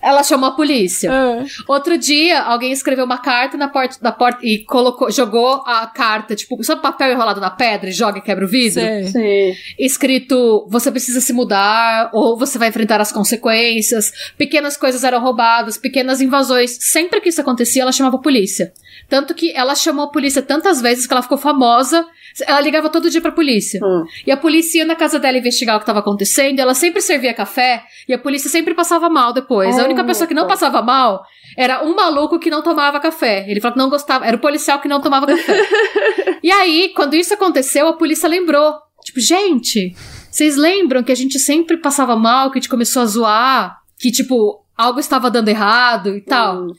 [0.03, 1.11] Ela chamou a polícia.
[1.13, 1.45] Ah.
[1.67, 6.35] Outro dia, alguém escreveu uma carta na porta da porta e colocou, jogou a carta,
[6.37, 8.81] tipo, sabe papel enrolado na pedra e joga e quebra o vidro?
[8.81, 9.07] Sei.
[9.07, 9.55] Sim.
[9.79, 14.13] Escrito, você precisa se mudar ou você vai enfrentar as consequências.
[14.37, 16.77] Pequenas coisas eram roubadas, pequenas invasões.
[16.81, 18.73] Sempre que isso acontecia, ela chamava a polícia.
[19.09, 22.07] Tanto que ela chamou a polícia tantas vezes que ela ficou famosa.
[22.47, 23.81] Ela ligava todo dia pra polícia.
[23.83, 24.05] Hum.
[24.27, 26.59] E a polícia ia na casa dela investigar o que estava acontecendo.
[26.59, 29.79] e Ela sempre servia café e a polícia sempre passava mal depois.
[29.79, 30.49] a única Oh, pessoa que não tá.
[30.51, 31.23] passava mal
[31.57, 33.45] era um maluco que não tomava café.
[33.49, 34.27] Ele falou que não gostava.
[34.27, 35.67] Era o policial que não tomava café.
[36.43, 38.75] e aí, quando isso aconteceu, a polícia lembrou.
[39.05, 39.95] Tipo, gente,
[40.31, 44.11] vocês lembram que a gente sempre passava mal, que a gente começou a zoar, que,
[44.11, 46.65] tipo, algo estava dando errado e tal.
[46.65, 46.73] Hum.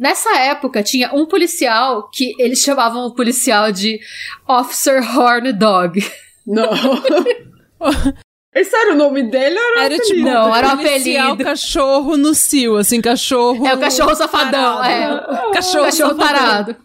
[0.00, 4.00] Nessa época, tinha um policial que eles chamavam o policial de
[4.48, 6.02] Officer Horn Dog.
[6.46, 6.70] Não.
[8.54, 10.30] Esse era o nome dele ou era, Era o tipo, apelido?
[10.30, 11.44] Não, era um policial apelido.
[11.44, 13.64] cachorro no cio, assim, cachorro.
[13.66, 15.32] É o cachorro safadão, parado.
[15.32, 15.52] é.
[15.54, 16.16] Cachorro, Cachorro safadão.
[16.18, 16.76] tarado.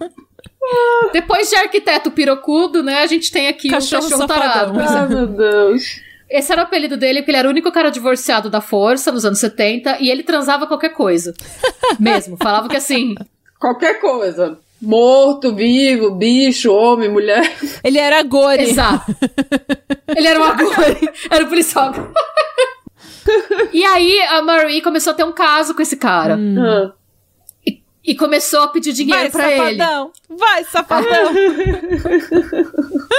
[1.14, 4.74] Depois de arquiteto pirocudo, né, a gente tem aqui Cachorro o cachorro safadão.
[4.76, 4.98] tarado.
[4.98, 6.02] Ai, meu Deus.
[6.30, 9.26] Esse era o apelido dele, porque ele era o único cara divorciado da força nos
[9.26, 11.34] anos 70 e ele transava qualquer coisa.
[12.00, 12.38] Mesmo.
[12.38, 13.16] Falava que assim.
[13.60, 14.60] Qualquer coisa.
[14.82, 17.56] Morto, vivo, bicho, homem, mulher.
[17.84, 18.64] Ele era gore.
[18.64, 19.16] Exato.
[20.16, 21.10] Ele era um agore.
[21.30, 21.94] Era o policial.
[23.74, 26.38] E aí a Marie começou a ter um caso com esse cara.
[26.38, 26.94] Ah.
[27.66, 29.78] E, e começou a pedir dinheiro Vai, pra ele.
[29.78, 30.12] safadão.
[30.30, 31.34] Vai, safadão.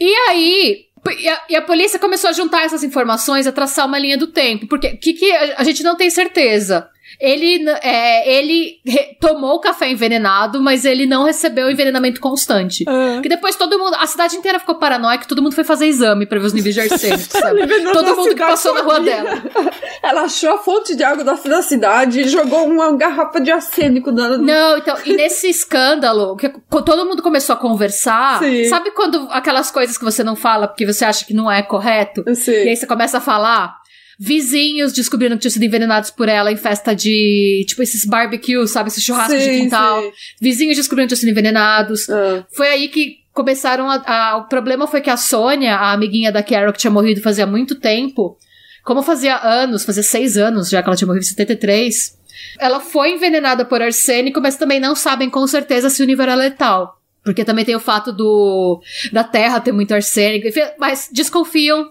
[0.00, 0.86] E aí.
[1.18, 4.26] E a, e a polícia começou a juntar essas informações, a traçar uma linha do
[4.26, 4.66] tempo.
[4.66, 6.88] Porque que, que a, a gente não tem certeza?
[7.20, 8.80] Ele, é, ele
[9.20, 12.84] tomou o café envenenado, mas ele não recebeu envenenamento constante.
[12.88, 13.20] Ah.
[13.22, 13.94] Que depois todo mundo.
[13.96, 16.80] A cidade inteira ficou paranoica, todo mundo foi fazer exame pra ver os níveis de
[16.90, 17.66] arsênico, sabe?
[17.92, 19.42] Todo mundo que passou na rua dela.
[20.02, 24.10] Ela achou a fonte de água da, da cidade e jogou uma garrafa de arsênico
[24.10, 24.38] na.
[24.38, 28.64] Não, então, e nesse escândalo, que todo mundo começou a conversar, Sim.
[28.64, 32.24] sabe quando aquelas coisas que você não fala porque você acha que não é correto?
[32.34, 32.64] Sei.
[32.64, 33.79] E aí você começa a falar.
[34.22, 37.64] Vizinhos descobriram que tinham sido envenenados por ela em festa de.
[37.66, 38.88] Tipo, esses barbecue, sabe?
[38.90, 40.02] Esses churrascos de Sim, quintal.
[40.02, 40.12] sim.
[40.38, 42.08] Vizinhos descobriram que tinham sido envenenados.
[42.10, 42.44] Ah.
[42.52, 46.42] Foi aí que começaram a, a- O problema foi que a Sônia, a amiguinha da
[46.42, 48.36] Carol, que tinha morrido fazia muito tempo,
[48.84, 52.18] como fazia anos, fazia seis anos já que ela tinha morrido em 73,
[52.58, 56.34] ela foi envenenada por arsênico, mas também não sabem com certeza se o nível era
[56.34, 56.98] letal.
[57.24, 60.46] Porque também tem o fato do da terra ter muito arsênico,
[60.78, 61.88] mas desconfiam.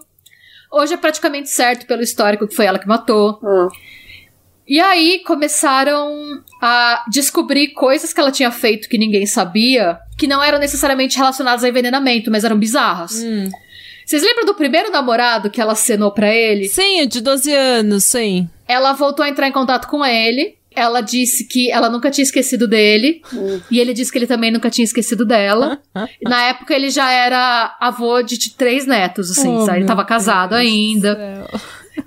[0.70, 3.40] Hoje é praticamente certo pelo histórico que foi ela que matou.
[3.42, 3.68] Ah.
[4.66, 10.40] E aí começaram a descobrir coisas que ela tinha feito que ninguém sabia, que não
[10.40, 13.20] eram necessariamente relacionadas a envenenamento, mas eram bizarras.
[13.20, 13.50] Hum.
[14.06, 16.68] Vocês lembram do primeiro namorado que ela acenou pra ele?
[16.68, 18.48] Sim, de 12 anos, sim.
[18.68, 20.56] Ela voltou a entrar em contato com ele.
[20.74, 23.22] Ela disse que ela nunca tinha esquecido dele.
[23.70, 25.80] E ele disse que ele também nunca tinha esquecido dela.
[26.22, 29.78] Na época ele já era avô de três netos, assim, Oh, sabe?
[29.78, 31.48] Ele tava casado Deus ainda.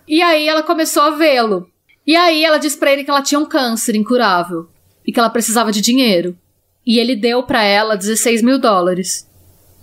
[0.07, 1.67] E aí ela começou a vê-lo.
[2.05, 4.67] E aí ela disse pra ele que ela tinha um câncer incurável
[5.05, 6.37] e que ela precisava de dinheiro.
[6.85, 9.27] E ele deu pra ela 16 mil dólares.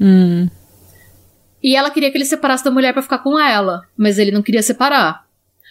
[0.00, 0.48] Hum.
[1.62, 4.42] E ela queria que ele separasse da mulher pra ficar com ela, mas ele não
[4.42, 5.26] queria separar.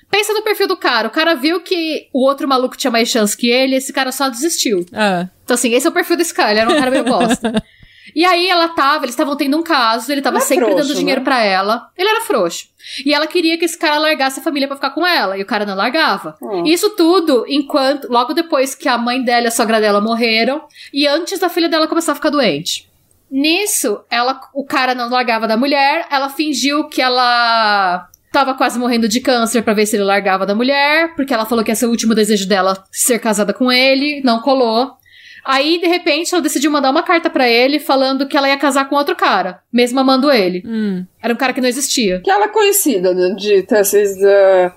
[0.10, 1.08] Pensa no perfil do cara.
[1.08, 4.12] O cara viu que o outro maluco tinha mais chance que ele, e esse cara
[4.12, 4.86] só desistiu.
[4.94, 5.28] Ah.
[5.44, 6.52] Então, assim, esse é o perfil desse cara.
[6.52, 7.54] Ele era um cara meio bosta.
[8.16, 10.98] E aí ela tava, eles estavam tendo um caso, ele tava é sempre frouxo, dando
[10.98, 11.26] dinheiro né?
[11.26, 11.90] pra ela.
[11.98, 12.68] Ele era frouxo.
[13.06, 15.46] E ela queria que esse cara largasse a família pra ficar com ela, e o
[15.46, 16.38] cara não largava.
[16.42, 16.64] Hum.
[16.66, 21.08] Isso tudo enquanto, logo depois que a mãe dela e a sogra dela morreram, e
[21.08, 22.90] antes da filha dela começar a ficar doente.
[23.30, 29.08] Nisso, ela, o cara não largava da mulher, ela fingiu que ela tava quase morrendo
[29.08, 31.88] de câncer pra ver se ele largava da mulher, porque ela falou que esse é
[31.88, 34.98] o último desejo dela ser casada com ele, não colou.
[35.46, 38.88] Aí, de repente, ela decidiu mandar uma carta pra ele falando que ela ia casar
[38.90, 40.62] com outro cara, mesmo amando ele.
[40.66, 41.06] Hum.
[41.22, 42.22] Era um cara que não existia.
[42.22, 43.34] Que ela é conhecida, né?
[43.36, 44.72] De ter esses, uh,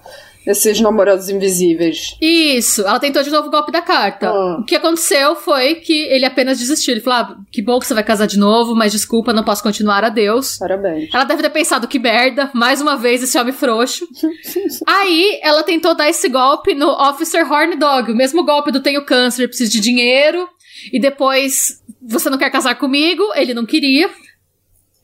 [0.47, 2.17] esses namorados invisíveis.
[2.21, 4.29] Isso, ela tentou de novo o golpe da carta.
[4.29, 4.59] Ah.
[4.61, 6.93] O que aconteceu foi que ele apenas desistiu.
[6.93, 9.63] Ele falou: ah, que bom que você vai casar de novo, mas desculpa, não posso
[9.63, 10.59] continuar, adeus.
[10.59, 11.11] Parabéns.
[11.13, 14.07] Ela deve ter pensado que merda, mais uma vez esse homem frouxo.
[14.87, 19.05] Aí ela tentou dar esse golpe no Officer Horn Dog, o mesmo golpe do tenho
[19.05, 20.49] câncer, preciso de dinheiro.
[20.93, 23.23] E depois, você não quer casar comigo?
[23.35, 24.11] Ele não queria.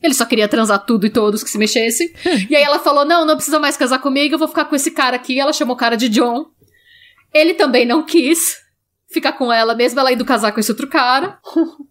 [0.01, 2.13] Ele só queria transar tudo e todos que se mexessem.
[2.49, 4.91] e aí ela falou: Não, não precisa mais casar comigo, eu vou ficar com esse
[4.91, 5.39] cara aqui.
[5.39, 6.45] Ela chamou o cara de John.
[7.33, 8.57] Ele também não quis
[9.11, 11.37] ficar com ela, mesmo ela indo casar com esse outro cara.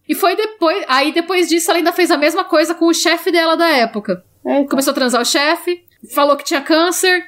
[0.07, 0.83] e foi depois.
[0.87, 4.23] Aí depois disso, ela ainda fez a mesma coisa com o chefe dela da época.
[4.45, 4.69] Eita.
[4.69, 5.83] Começou a transar o chefe,
[6.13, 7.23] falou que tinha câncer,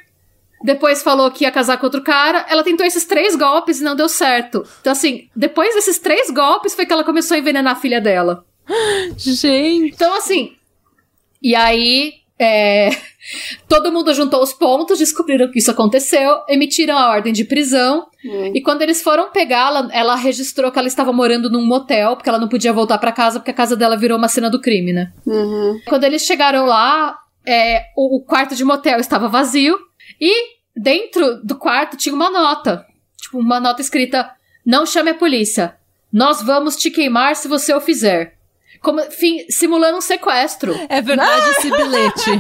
[0.64, 2.46] depois falou que ia casar com outro cara.
[2.50, 4.66] Ela tentou esses três golpes e não deu certo.
[4.80, 8.46] Então, assim, depois desses três golpes foi que ela começou a envenenar a filha dela.
[9.18, 9.94] Gente.
[9.94, 10.56] Então, assim.
[11.42, 12.14] E aí.
[12.40, 12.90] é,
[13.68, 18.08] Todo mundo juntou os pontos, descobriram que isso aconteceu, emitiram a ordem de prisão.
[18.26, 18.52] Hum.
[18.54, 22.40] E quando eles foram pegá-la, ela registrou que ela estava morando num motel, porque ela
[22.40, 25.12] não podia voltar pra casa, porque a casa dela virou uma cena do crime, né?
[25.26, 25.80] Uhum.
[25.88, 29.78] Quando eles chegaram lá, é, o, o quarto de motel estava vazio
[30.20, 30.34] e
[30.76, 32.86] dentro do quarto tinha uma nota.
[33.20, 34.30] Tipo, uma nota escrita:
[34.66, 35.76] Não chame a polícia.
[36.12, 38.38] Nós vamos te queimar se você o fizer.
[38.82, 40.74] Como, fim, simulando um sequestro.
[40.90, 42.32] É verdade esse bilhete.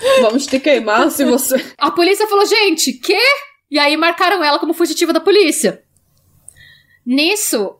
[0.22, 1.62] Vamos te queimar se você.
[1.76, 3.20] A polícia falou: Gente, quê?
[3.70, 5.82] E aí marcaram ela como fugitiva da polícia.
[7.04, 7.76] Nisso,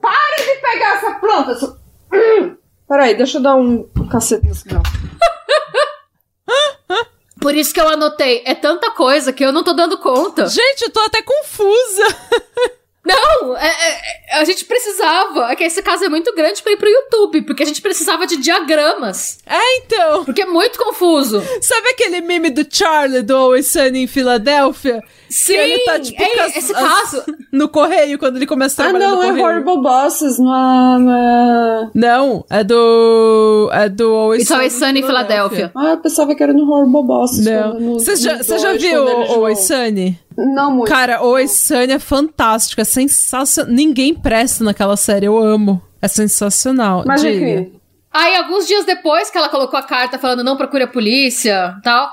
[0.61, 1.53] Pegar essa planta!
[1.53, 1.81] Essa...
[2.13, 2.57] Hum.
[2.87, 4.83] Peraí, deixa eu dar um cacete nesse grau.
[7.41, 10.47] por isso que eu anotei, é tanta coisa que eu não tô dando conta.
[10.47, 12.03] Gente, eu tô até confusa.
[13.05, 14.01] Não, é- é-
[14.37, 15.51] é- a gente precisava.
[15.51, 18.27] É que esse caso é muito grande pra ir pro YouTube, porque a gente precisava
[18.27, 19.39] de diagramas.
[19.47, 20.25] É, então.
[20.25, 21.43] Porque é muito confuso.
[21.63, 25.03] Sabe aquele meme do Charlie do Always Sunny em Filadélfia?
[25.31, 27.25] Sim, ele tá, tipo, é, as- esse as- caso.
[27.53, 29.47] No correio, quando ele começa a Ah, trabalhar não, no é correio.
[29.47, 30.99] Horrible Bosses, não é.
[30.99, 31.91] Não é...
[31.95, 33.71] Não, é do.
[33.73, 35.71] É do Always It's Always Sunny em Filadélfia.
[35.75, 37.45] Ah, eu pensava que era no Horrible Bosses.
[37.47, 37.95] Não.
[37.99, 39.61] Você já, no já viu Always.
[39.61, 40.19] Sunny?
[40.47, 40.89] Não muito.
[40.89, 43.73] Cara, Always Sunny é fantástico, é sensacional.
[43.73, 45.83] Ninguém presta naquela série, eu amo.
[46.01, 47.05] É sensacional.
[47.07, 47.35] Mas Diga.
[47.35, 47.81] enfim.
[48.11, 52.11] Aí, alguns dias depois que ela colocou a carta falando não procure a polícia tal,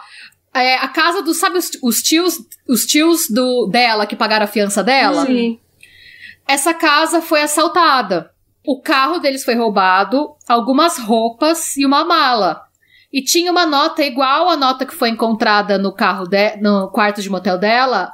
[0.53, 4.47] é, a casa dos, sabe, os, os tios, os tios do, dela que pagaram a
[4.47, 5.25] fiança dela?
[5.25, 5.59] Sim.
[6.47, 8.31] Essa casa foi assaltada.
[8.65, 12.63] O carro deles foi roubado, algumas roupas e uma mala.
[13.11, 17.21] E tinha uma nota igual à nota que foi encontrada no carro de, no quarto
[17.21, 18.11] de motel dela,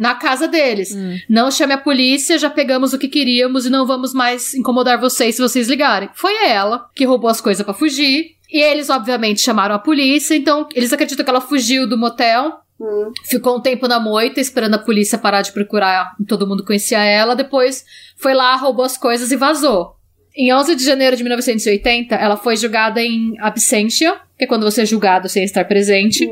[0.00, 0.94] na casa deles.
[0.96, 1.18] Hum.
[1.28, 5.34] Não chame a polícia, já pegamos o que queríamos e não vamos mais incomodar vocês
[5.34, 6.08] se vocês ligarem.
[6.14, 8.34] Foi ela que roubou as coisas pra fugir.
[8.50, 12.60] E eles, obviamente, chamaram a polícia, então eles acreditam que ela fugiu do motel.
[12.80, 13.12] Hum.
[13.26, 16.16] Ficou um tempo na moita esperando a polícia parar de procurar.
[16.26, 17.36] Todo mundo conhecia ela.
[17.36, 17.84] Depois
[18.16, 19.96] foi lá, roubou as coisas e vazou.
[20.34, 24.82] Em 11 de janeiro de 1980, ela foi julgada em absentia, que é quando você
[24.82, 26.26] é julgado sem estar presente,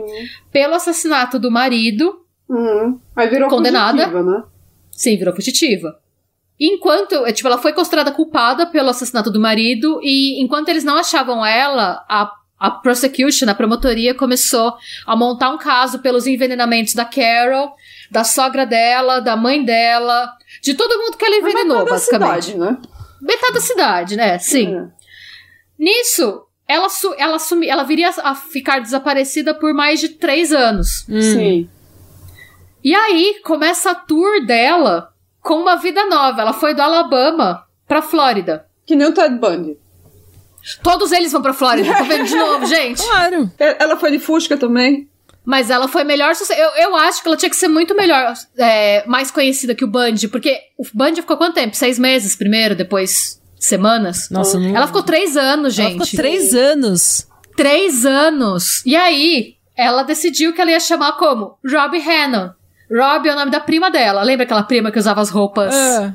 [0.50, 2.24] pelo assassinato do marido.
[2.50, 2.98] Hum.
[3.14, 3.98] Aí virou Condenada.
[3.98, 4.42] fugitiva, né?
[4.90, 5.98] Sim, virou fugitiva.
[6.58, 10.96] Enquanto, é, tipo, ela foi considerada culpada pelo assassinato do marido e enquanto eles não
[10.96, 14.74] achavam ela, a, a prosecution, a promotoria começou
[15.06, 17.72] a montar um caso pelos envenenamentos da Carol,
[18.10, 22.44] da sogra dela, da mãe dela, de todo mundo que ela envenenou, Metade da basicamente.
[22.46, 22.78] cidade, né?
[23.20, 24.38] Metade da cidade, né?
[24.38, 24.76] Sim.
[24.76, 24.86] É.
[25.78, 31.06] Nisso, ela, su ela, sumi ela viria a ficar desaparecida por mais de três anos.
[31.08, 31.68] Hum.
[32.88, 35.12] E aí começa a tour dela
[35.42, 36.40] com uma vida nova.
[36.40, 38.64] Ela foi do Alabama pra Flórida.
[38.86, 39.76] Que nem o Ted Bundy.
[40.82, 43.02] Todos eles vão pra Flórida, tô vendo de novo, gente.
[43.02, 43.52] Claro.
[43.58, 45.06] Ela foi de Fusca também?
[45.44, 46.32] Mas ela foi melhor.
[46.56, 49.88] Eu, eu acho que ela tinha que ser muito melhor, é, mais conhecida que o
[49.88, 51.76] Bundy, porque o Bundy ficou quanto tempo?
[51.76, 54.30] Seis meses primeiro, depois semanas?
[54.30, 54.74] Nossa, não...
[54.74, 56.04] Ela ficou três anos, Ela gente.
[56.06, 57.28] ficou três anos.
[57.54, 58.82] Três anos.
[58.86, 62.56] E aí, ela decidiu que ela ia chamar como Robbie Hannon.
[62.90, 64.22] Robbie é o nome da prima dela.
[64.22, 66.14] Lembra aquela prima que usava as roupas Ah,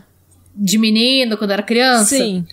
[0.55, 2.15] de menino quando era criança?
[2.15, 2.45] sim.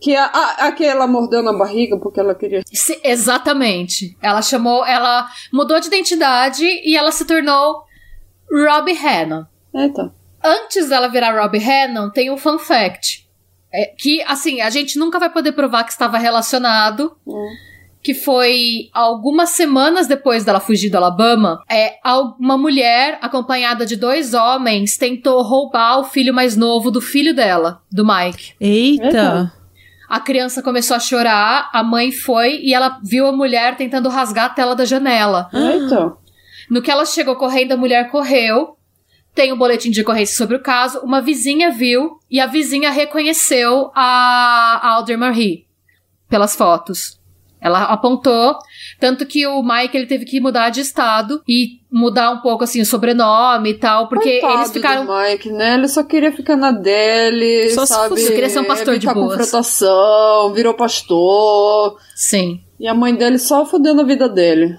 [0.00, 2.62] Que a, a, a que ela mordeu na barriga porque ela queria.
[2.72, 4.16] Se- exatamente.
[4.22, 7.82] Ela chamou, ela mudou de identidade e ela se tornou
[8.50, 9.44] Robbie Hannon.
[9.74, 10.14] Eita.
[10.44, 13.26] Antes dela virar Robbie Hannon, tem um fun fact.
[13.74, 17.16] É, que, assim, a gente nunca vai poder provar que estava relacionado.
[17.26, 17.48] Hum.
[18.08, 21.96] Que foi algumas semanas depois dela fugir do Alabama, é,
[22.40, 27.82] uma mulher acompanhada de dois homens tentou roubar o filho mais novo do filho dela,
[27.92, 28.54] do Mike.
[28.58, 29.52] Eita!
[30.08, 34.46] A criança começou a chorar, a mãe foi e ela viu a mulher tentando rasgar
[34.46, 35.50] a tela da janela.
[35.52, 36.16] Eita!
[36.70, 38.78] No que ela chegou correndo, a mulher correu.
[39.34, 41.00] Tem um boletim de ocorrência sobre o caso.
[41.00, 45.66] Uma vizinha viu e a vizinha reconheceu a Alder Marie
[46.26, 47.17] pelas fotos.
[47.60, 48.56] Ela apontou,
[49.00, 52.80] tanto que o Mike ele teve que mudar de estado e mudar um pouco assim
[52.80, 55.74] o sobrenome e tal, porque Coitado eles ficaram do Mike, né?
[55.74, 58.08] Ele só queria ficar na dele, Só se sabe?
[58.10, 59.36] fosse- queria ser um pastor de boas.
[59.36, 61.98] confrontação, virou pastor.
[62.14, 62.60] Sim.
[62.78, 64.78] E a mãe dele só fudendo a vida dele.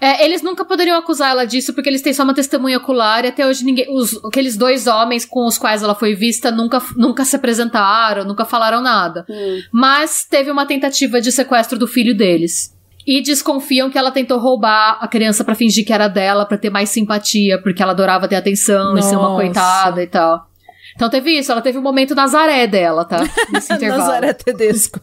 [0.00, 3.28] É, eles nunca poderiam acusar ela disso porque eles têm só uma testemunha ocular e
[3.28, 7.24] até hoje ninguém, os, aqueles dois homens com os quais ela foi vista nunca, nunca
[7.24, 9.26] se apresentaram, nunca falaram nada.
[9.28, 9.60] Hum.
[9.72, 12.76] Mas teve uma tentativa de sequestro do filho deles.
[13.04, 16.68] E desconfiam que ela tentou roubar a criança pra fingir que era dela, pra ter
[16.68, 19.42] mais simpatia, porque ela adorava ter atenção e ser uma Nossa.
[19.42, 20.46] coitada e tal.
[20.94, 23.18] Então teve isso, ela teve um momento Nazaré dela, tá?
[23.50, 24.02] Nesse intervalo.
[24.02, 25.00] Nazaré Tedesco.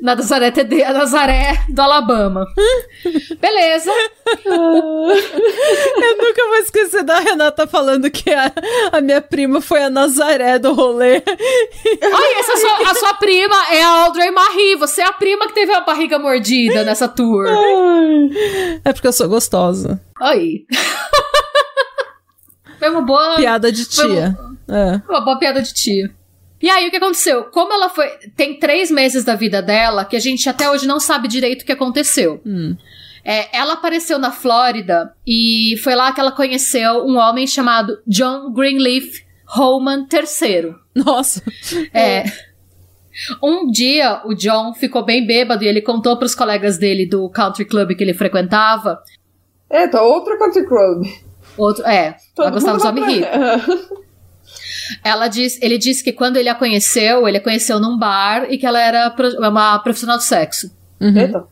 [0.00, 2.46] Na Nazaré, TD, a Nazaré do Alabama.
[3.40, 3.90] Beleza.
[4.44, 8.52] Eu nunca vou esquecer da Renata falando que a,
[8.92, 11.22] a minha prima foi a Nazaré do rolê.
[11.24, 14.76] Ai, essa sua, a sua prima é a Audrey Marie.
[14.76, 17.46] Você é a prima que teve a barriga mordida nessa tour.
[18.84, 20.00] É porque eu sou gostosa.
[20.20, 20.66] Aí.
[22.78, 24.36] Foi uma boa, Piada de tia.
[24.68, 25.00] É.
[25.08, 26.10] uma boa piada de tia.
[26.60, 27.44] E aí, o que aconteceu?
[27.44, 28.08] Como ela foi.
[28.34, 31.64] Tem três meses da vida dela que a gente até hoje não sabe direito o
[31.66, 32.40] que aconteceu.
[32.46, 32.76] Hum.
[33.24, 38.52] É, ela apareceu na Flórida e foi lá que ela conheceu um homem chamado John
[38.52, 40.74] Greenleaf Holman III.
[40.94, 41.42] Nossa.
[41.92, 42.24] É.
[43.42, 47.64] Um dia o John ficou bem bêbado e ele contou pros colegas dele do country
[47.64, 49.02] club que ele frequentava.
[49.70, 51.06] Eita, outro country club.
[51.56, 53.88] Outro, é, ela gostava dos homens ricos.
[55.04, 58.58] Ela diz, ele disse que quando ele a conheceu, ele a conheceu num bar e
[58.58, 60.70] que ela era pro- uma profissional de sexo.
[61.00, 61.16] Uhum.
[61.18, 61.44] Eita.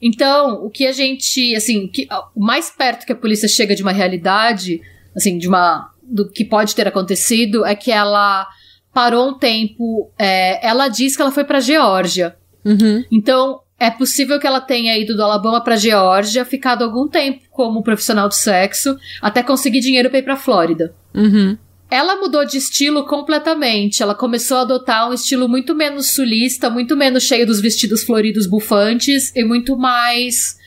[0.00, 3.82] Então, o que a gente, assim, que, o mais perto que a polícia chega de
[3.82, 4.80] uma realidade,
[5.16, 8.46] assim, de uma do que pode ter acontecido é que ela
[8.94, 10.10] parou um tempo.
[10.18, 12.36] é, ela diz que ela foi pra Geórgia.
[12.64, 13.04] Uhum.
[13.10, 17.82] Então, é possível que ela tenha ido do Alabama pra Geórgia, ficado algum tempo como
[17.82, 20.94] profissional de sexo, até conseguir dinheiro pra ir pra Flórida.
[21.14, 21.56] Uhum.
[21.90, 24.02] Ela mudou de estilo completamente.
[24.02, 28.46] Ela começou a adotar um estilo muito menos sulista, muito menos cheio dos vestidos floridos
[28.46, 30.58] bufantes e muito mais.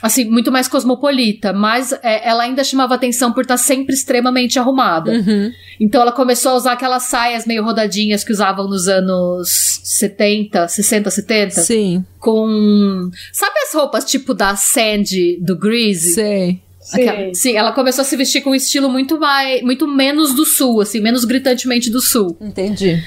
[0.00, 1.52] Assim, muito mais cosmopolita.
[1.52, 5.10] Mas é, ela ainda chamava atenção por estar sempre extremamente arrumada.
[5.10, 5.52] Uhum.
[5.80, 11.10] Então ela começou a usar aquelas saias meio rodadinhas que usavam nos anos 70, 60,
[11.10, 11.50] 70.
[11.62, 13.10] Sim, Com.
[13.32, 16.12] Sabe as roupas tipo da Sandy do Greasy?
[16.12, 16.67] sei.
[16.90, 17.02] Sim.
[17.08, 20.44] Aquela- sim, ela começou a se vestir com um estilo muito mais, muito menos do
[20.46, 22.36] sul, assim, menos gritantemente do sul.
[22.40, 23.02] Entendi.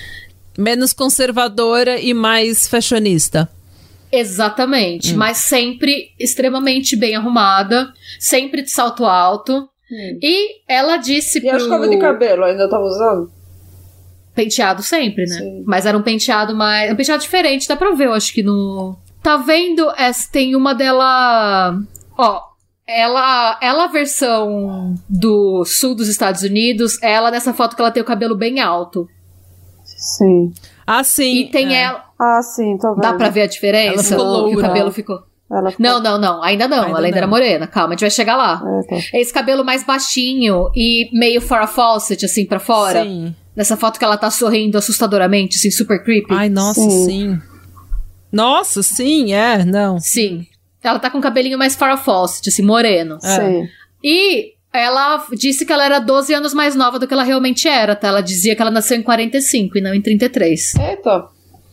[0.58, 3.50] Menos conservadora e mais fashionista.
[4.12, 9.68] Exatamente, mas sempre extremamente bem arrumada, sempre de salto alto.
[9.92, 10.20] Hum.
[10.22, 13.32] E ela disse E a pro escova de cabelo ainda tava usando?
[14.36, 15.38] penteado sempre, né?
[15.40, 15.64] Sim.
[15.66, 18.96] Mas era um penteado mais, um penteado diferente, dá pra ver, eu acho que no
[19.22, 19.92] Tá vendo?
[19.98, 21.78] Essa tem uma dela,
[22.18, 22.42] ó,
[22.88, 28.02] ela, ela a versão do sul dos Estados Unidos, ela nessa foto que ela tem
[28.02, 29.08] o cabelo bem alto.
[29.84, 30.52] Sim.
[30.86, 31.38] Ah, sim.
[31.38, 31.84] E tem é.
[31.84, 32.04] ela.
[32.20, 33.02] Ah, sim, tô vendo.
[33.02, 34.14] Dá pra ver a diferença?
[34.14, 35.24] Ela ficou Que o cabelo ficou.
[35.52, 35.84] Ela ficou...
[35.84, 36.44] Não, não, não.
[36.44, 36.80] Ainda não.
[36.86, 37.18] Ainda ela ainda não.
[37.18, 37.68] era morena.
[37.68, 38.64] Calma, a gente vai chegar lá.
[38.66, 39.20] É, tá.
[39.20, 43.04] Esse cabelo mais baixinho e meio Farrah Fawcett, assim, pra fora.
[43.04, 43.36] Sim.
[43.56, 46.34] Nessa foto que ela tá sorrindo assustadoramente, assim, super creepy.
[46.34, 47.06] Ai, nossa, Sim.
[47.06, 47.42] sim.
[48.32, 50.00] Nossa, sim, é, não.
[50.00, 50.48] Sim.
[50.84, 53.18] Ela tá com o cabelinho mais Farrah Fawcett, assim, moreno.
[53.24, 53.28] É.
[53.28, 53.68] Sim.
[54.04, 57.96] E ela disse que ela era 12 anos mais nova do que ela realmente era,
[57.96, 58.08] tá?
[58.08, 60.74] Ela dizia que ela nasceu em 45 e não em 33.
[60.76, 61.28] Eita.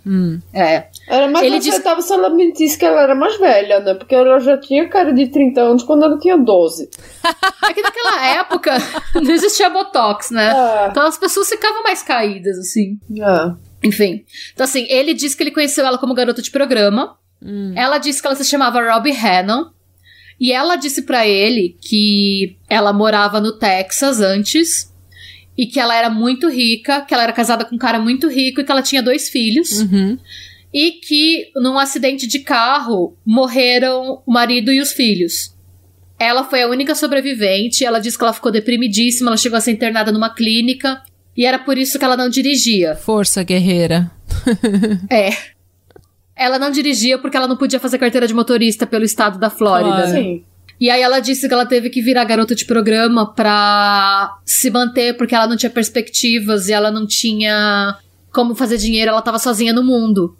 [0.06, 0.40] Hum.
[0.54, 0.86] É.
[1.06, 3.94] Era mais Ele disse- aceitável se ela mentisse que ela era mais velha, né?
[3.94, 6.88] Porque ela já tinha cara de 30 anos quando ela tinha 12.
[7.68, 8.72] É que naquela época
[9.14, 10.50] não existia Botox, né?
[10.50, 10.88] É.
[10.90, 12.98] Então as pessoas ficavam mais caídas, assim.
[13.20, 13.86] É.
[13.86, 14.24] Enfim.
[14.54, 17.16] Então, assim, ele disse que ele conheceu ela como garota de programa.
[17.42, 17.72] Hum.
[17.76, 19.70] Ela disse que ela se chamava Robbie Hannon.
[20.40, 24.92] E ela disse pra ele que ela morava no Texas antes.
[25.56, 28.60] E que ela era muito rica, que ela era casada com um cara muito rico
[28.60, 29.80] e que ela tinha dois filhos.
[29.80, 30.16] Uhum.
[30.72, 35.56] E que num acidente de carro morreram o marido e os filhos.
[36.16, 37.84] Ela foi a única sobrevivente.
[37.84, 41.02] Ela disse que ela ficou deprimidíssima, ela chegou a ser internada numa clínica.
[41.36, 42.94] E era por isso que ela não dirigia.
[42.94, 44.10] Força, guerreira.
[45.10, 45.30] É.
[46.38, 50.06] ela não dirigia porque ela não podia fazer carteira de motorista pelo estado da Flórida.
[50.08, 50.44] Sim.
[50.80, 55.16] E aí ela disse que ela teve que virar garota de programa pra se manter,
[55.16, 57.98] porque ela não tinha perspectivas e ela não tinha
[58.32, 60.36] como fazer dinheiro, ela tava sozinha no mundo.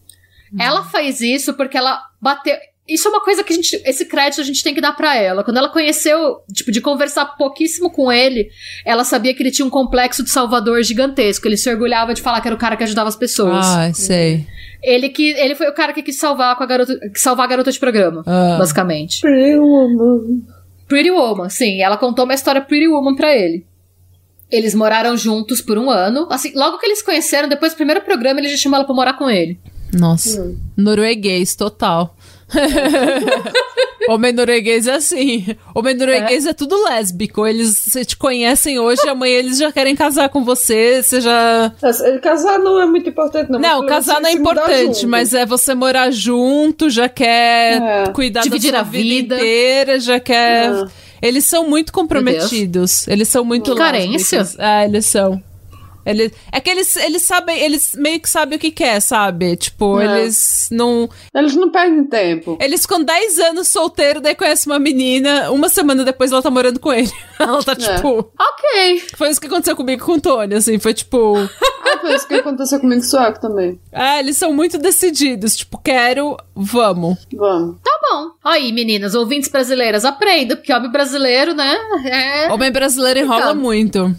[0.58, 2.56] Ela faz isso porque ela bateu.
[2.88, 3.80] Isso é uma coisa que a gente.
[3.84, 5.44] Esse crédito a gente tem que dar pra ela.
[5.44, 8.48] Quando ela conheceu, tipo, de conversar pouquíssimo com ele,
[8.84, 11.46] ela sabia que ele tinha um complexo de salvador gigantesco.
[11.46, 13.66] Ele se orgulhava de falar que era o cara que ajudava as pessoas.
[13.66, 14.46] Ah, sei.
[14.82, 17.48] Ele que ele foi o cara que quis salvar com a garota, que salvar a
[17.50, 18.56] garota de programa, Ah.
[18.58, 19.20] basicamente.
[19.20, 20.42] Pretty woman.
[20.86, 21.82] Pretty Woman, sim.
[21.82, 23.66] Ela contou uma história Pretty Woman pra ele.
[24.50, 26.26] Eles moraram juntos por um ano.
[26.30, 28.94] Assim, logo que eles se conheceram, depois do primeiro programa, ele já chamou ela pra
[28.94, 29.58] morar com ele.
[29.92, 30.54] Nossa.
[30.76, 32.16] Norueguês, total.
[34.08, 35.46] Homem norueguês é assim.
[35.74, 36.52] Homem norueguês é.
[36.54, 37.46] tudo lésbico.
[37.46, 41.02] Eles se te conhecem hoje, amanhã eles já querem casar com você.
[41.02, 41.72] Você já.
[42.22, 43.58] Casar não é muito importante, não.
[43.60, 48.04] Não, mas casar não é importante, mas é você morar junto, já quer É.
[48.12, 49.34] cuidar Dividir da a sua vida, vida.
[49.36, 50.70] inteira, já quer.
[50.72, 50.84] É.
[51.20, 53.06] Eles são muito comprometidos.
[53.08, 54.38] Eles são muito Que carência.
[54.38, 54.64] lésbicos.
[54.64, 55.42] É, eles são.
[56.08, 59.56] Ele, é que eles, eles sabem, eles meio que sabem o que quer, sabe?
[59.56, 60.20] Tipo, É.
[60.22, 61.08] eles não.
[61.34, 62.56] Eles não perdem tempo.
[62.60, 66.80] Eles com 10 anos solteiro, daí conhecem uma menina, uma semana depois ela tá morando
[66.80, 67.10] com ele.
[67.38, 68.32] Ela tá tipo.
[68.36, 69.02] Ok.
[69.16, 71.34] Foi isso que aconteceu comigo com o Tony, assim, foi tipo.
[71.90, 73.80] Ah, foi isso que aconteceu comigo com o Suaco também.
[73.90, 77.16] É, eles são muito decididos, tipo, quero, vamos.
[77.32, 77.76] Vamos.
[77.82, 78.32] Tá bom.
[78.44, 81.76] Aí, meninas, ouvintes brasileiras, aprendam, porque homem brasileiro, né?
[82.04, 82.52] É.
[82.52, 83.60] Homem brasileiro enrola Complicado.
[83.62, 84.16] muito.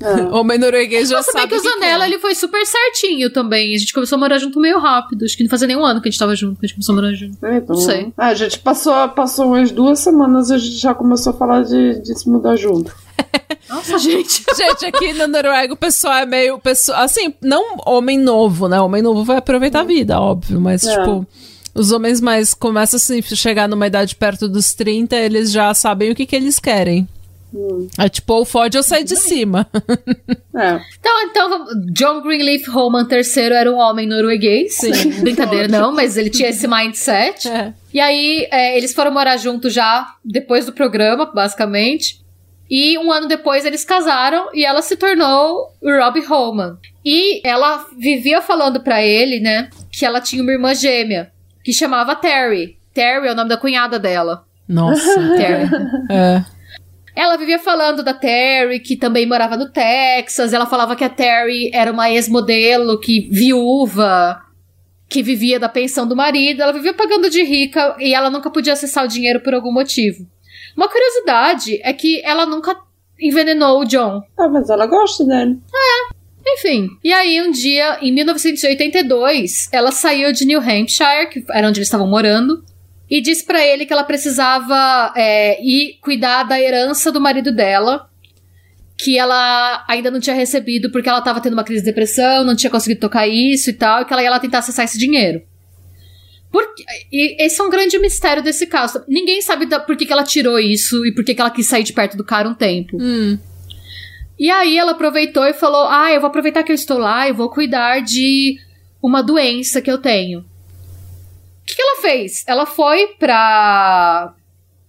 [0.00, 0.22] É.
[0.34, 2.10] Homem norueguês já bem sabe que o Zanella, quer.
[2.10, 3.74] ele foi super certinho também.
[3.74, 5.24] A gente começou a morar junto meio rápido.
[5.24, 6.74] Acho que não fazia nem um ano que a gente tava junto, que a gente
[6.76, 7.46] começou a morar junto.
[7.46, 8.12] É, então, Não sei.
[8.18, 11.62] Ah, a gente passou, passou umas duas semanas e a gente já começou a falar
[11.62, 12.92] de, de se mudar junto.
[13.70, 14.44] Nossa, gente.
[14.56, 16.58] Gente, aqui na Noruega o pessoal é meio.
[16.58, 18.80] Pessoal, assim, não homem novo, né?
[18.80, 20.98] Homem novo vai aproveitar a vida, óbvio, mas, É.
[20.98, 21.26] tipo.
[21.74, 26.12] Os homens mais começam assim, a chegar numa idade perto dos 30, eles já sabem
[26.12, 27.08] o que, que eles querem.
[27.54, 27.88] Hum.
[27.96, 29.66] É tipo, ou fode ou sai de cima.
[30.56, 30.80] É.
[31.00, 34.76] Então, então, John Greenleaf Holman III era um homem norueguês.
[34.76, 35.10] Sim.
[35.20, 37.48] Brincadeira, não, mas ele tinha esse mindset.
[37.50, 37.74] É.
[37.92, 42.24] E aí, é, eles foram morar juntos já depois do programa, basicamente.
[42.70, 46.76] E um ano depois eles casaram e ela se tornou o Robbie Holman.
[47.04, 51.32] E ela vivia falando pra ele, né, que ela tinha uma irmã gêmea,
[51.64, 52.78] que chamava Terry.
[52.92, 54.44] Terry é o nome da cunhada dela.
[54.68, 55.14] Nossa.
[55.36, 55.68] Terry.
[56.10, 56.44] é.
[57.14, 60.52] Ela vivia falando da Terry, que também morava no Texas.
[60.52, 64.42] Ela falava que a Terry era uma ex-modelo, que viúva,
[65.08, 66.62] que vivia da pensão do marido.
[66.62, 70.26] Ela vivia pagando de rica e ela nunca podia acessar o dinheiro por algum motivo.
[70.76, 72.76] Uma curiosidade é que ela nunca
[73.20, 74.20] envenenou o John.
[74.36, 75.58] Ah, mas ela gosta dele.
[76.46, 76.88] Enfim.
[77.02, 81.88] E aí, um dia, em 1982, ela saiu de New Hampshire, que era onde eles
[81.88, 82.62] estavam morando,
[83.10, 88.08] e disse pra ele que ela precisava é, ir cuidar da herança do marido dela,
[88.96, 92.56] que ela ainda não tinha recebido porque ela tava tendo uma crise de depressão, não
[92.56, 95.42] tinha conseguido tocar isso e tal, e que ela ia lá tentar acessar esse dinheiro.
[96.50, 96.64] Por,
[97.12, 99.02] e esse é um grande mistério desse caso.
[99.08, 101.66] Ninguém sabe da, por que, que ela tirou isso e por que, que ela quis
[101.66, 102.96] sair de perto do cara um tempo.
[103.00, 103.36] Hum.
[104.38, 107.32] E aí ela aproveitou e falou: Ah, eu vou aproveitar que eu estou lá e
[107.32, 108.56] vou cuidar de
[109.02, 110.44] uma doença que eu tenho.
[111.64, 112.44] O que, que ela fez?
[112.46, 114.34] Ela foi pra.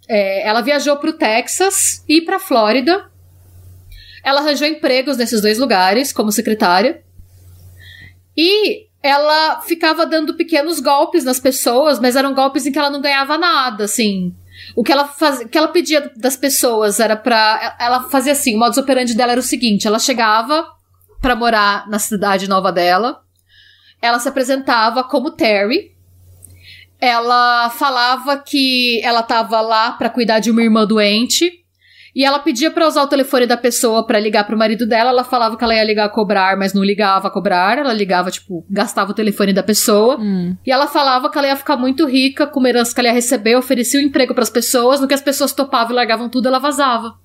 [0.09, 3.09] é, ela viajou pro Texas e pra Flórida.
[4.21, 7.01] Ela arranjou empregos nesses dois lugares como secretária.
[8.35, 13.01] E ela ficava dando pequenos golpes nas pessoas, mas eram golpes em que ela não
[13.01, 14.35] ganhava nada, assim.
[14.75, 17.77] O que ela, faz, o que ela pedia das pessoas era pra.
[17.79, 20.67] Ela fazia assim: o modus operandi dela era o seguinte: ela chegava
[21.21, 23.21] pra morar na cidade nova dela,
[24.01, 25.94] ela se apresentava como Terry.
[26.99, 31.51] Ela falava que ela tava lá pra cuidar de uma irmã doente.
[32.15, 35.09] E ela pedia pra usar o telefone da pessoa pra ligar pro marido dela.
[35.09, 37.77] Ela falava que ela ia ligar a cobrar, mas não ligava a cobrar.
[37.77, 40.17] Ela ligava, tipo, gastava o telefone da pessoa.
[40.17, 40.55] Hum.
[40.65, 43.13] E ela falava que ela ia ficar muito rica com uma herança que ela ia
[43.13, 46.57] receber, oferecia um emprego pras pessoas, no que as pessoas topavam e largavam tudo, ela
[46.57, 47.15] vazava.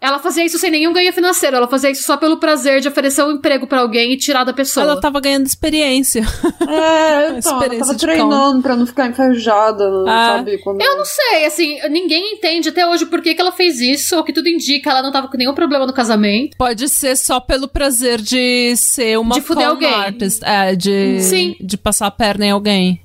[0.00, 3.22] Ela fazia isso sem nenhum ganho financeiro, ela fazia isso só pelo prazer de oferecer
[3.22, 4.84] um emprego pra alguém e tirar da pessoa.
[4.84, 6.20] Ela tava ganhando experiência.
[6.66, 10.36] É, então, ela Experiência tava de treinando pra não ficar enferrujada, Ah.
[10.38, 10.58] sabe?
[10.58, 10.80] Quando...
[10.80, 14.24] Eu não sei, assim, ninguém entende até hoje por que, que ela fez isso, ou
[14.24, 16.56] que tudo indica, ela não tava com nenhum problema no casamento.
[16.56, 19.92] Pode ser só pelo prazer de ser uma De fuder alguém.
[19.92, 20.42] artist.
[20.44, 21.54] É, de, Sim.
[21.60, 23.02] de passar a perna em alguém.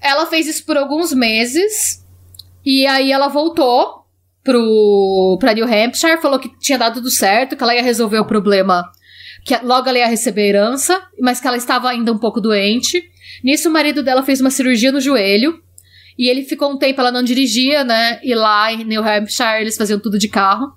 [0.00, 2.04] Ela fez isso por alguns meses.
[2.64, 4.03] E aí ela voltou
[4.44, 8.26] pro, pra New Hampshire, falou que tinha dado tudo certo, que ela ia resolver o
[8.26, 8.84] problema
[9.44, 13.02] que logo ela ia receber herança, mas que ela estava ainda um pouco doente.
[13.42, 15.62] Nisso, o marido dela fez uma cirurgia no joelho.
[16.18, 18.20] E ele ficou um tempo, ela não dirigia, né?
[18.22, 20.72] E lá em New Hampshire eles faziam tudo de carro.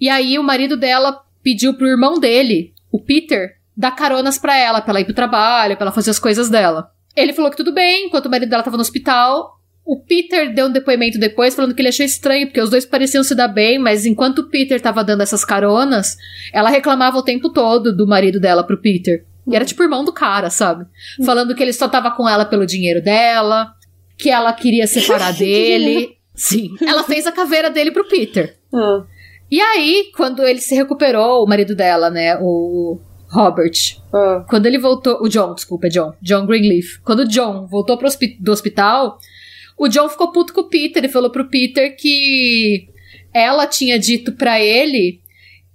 [0.00, 4.80] E aí o marido dela pediu pro irmão dele, o Peter, dar caronas para ela,
[4.80, 6.90] pra ela ir pro trabalho, pra ela fazer as coisas dela.
[7.14, 9.59] Ele falou que tudo bem, enquanto o marido dela tava no hospital.
[9.92, 13.24] O Peter deu um depoimento depois falando que ele achou estranho, porque os dois pareciam
[13.24, 16.16] se dar bem, mas enquanto o Peter tava dando essas caronas,
[16.52, 19.24] ela reclamava o tempo todo do marido dela pro Peter.
[19.48, 20.84] E era tipo irmão do cara, sabe?
[21.26, 23.72] Falando que ele só tava com ela pelo dinheiro dela,
[24.16, 26.10] que ela queria separar dele.
[26.36, 26.70] Sim.
[26.86, 28.56] Ela fez a caveira dele pro Peter.
[28.72, 29.02] Ah.
[29.50, 33.72] E aí, quando ele se recuperou, o marido dela, né, o Robert,
[34.14, 34.44] Ah.
[34.48, 37.00] quando ele voltou, o John, desculpa, é John, John Greenleaf.
[37.02, 39.18] Quando o John voltou pro hospi- do hospital,
[39.80, 42.86] o John ficou puto com o Peter e falou pro Peter que
[43.32, 45.22] ela tinha dito pra ele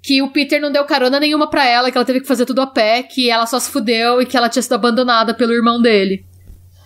[0.03, 2.61] que o Peter não deu carona nenhuma pra ela, que ela teve que fazer tudo
[2.61, 5.81] a pé, que ela só se fudeu e que ela tinha sido abandonada pelo irmão
[5.81, 6.23] dele.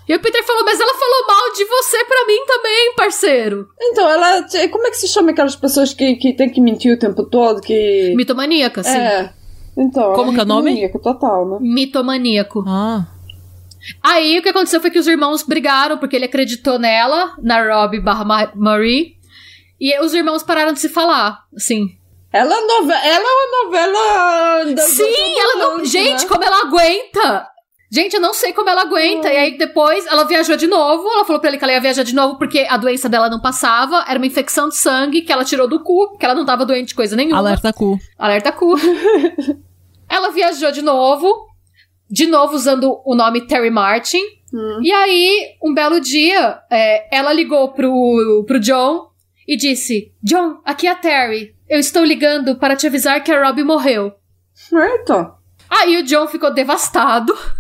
[0.08, 3.68] E o Peter falou, mas ela falou mal de você pra mim também, parceiro.
[3.80, 4.46] Então, ela.
[4.72, 7.60] Como é que se chama aquelas pessoas que, que tem que mentir o tempo todo?
[7.60, 8.14] Que.
[8.16, 8.98] Mitomaníaca, sim.
[8.98, 9.30] É.
[9.78, 10.72] Então, Como ela que é o nome?
[10.72, 11.58] maníaca total, né?
[11.60, 12.64] Mitomaníaco.
[12.66, 13.06] Ah.
[14.04, 18.00] Aí o que aconteceu foi que os irmãos brigaram porque ele acreditou nela, na Rob
[18.02, 19.14] barra Ma- Marie.
[19.80, 21.88] E os irmãos pararam de se falar, assim.
[22.32, 22.92] Ela é, nove...
[22.92, 24.74] ela é uma novela.
[24.76, 25.78] Da, Sim, ela não.
[25.80, 26.28] da- Gente, né?
[26.30, 27.48] como ela aguenta!
[27.92, 29.34] Gente, eu não sei como ela aguenta.
[29.34, 31.08] E aí depois ela viajou de novo.
[31.10, 33.40] Ela falou pra ele que ela ia viajar de novo porque a doença dela não
[33.42, 34.06] passava.
[34.08, 36.90] Era uma infecção de sangue que ela tirou do cu, que ela não tava doente
[36.90, 37.40] de coisa nenhuma.
[37.40, 37.98] Alerta cu.
[38.20, 38.76] Alerta cu.
[40.08, 41.49] ela viajou de novo.
[42.10, 44.22] De novo usando o nome Terry Martin.
[44.54, 44.80] Hum.
[44.82, 49.10] E aí, um belo dia, é, ela ligou pro, pro John
[49.48, 51.56] e disse: John, aqui é a Terry.
[51.70, 54.12] Eu estou ligando para te avisar que a Robbie morreu.
[54.74, 55.34] Eita.
[55.70, 57.36] Aí o John ficou devastado.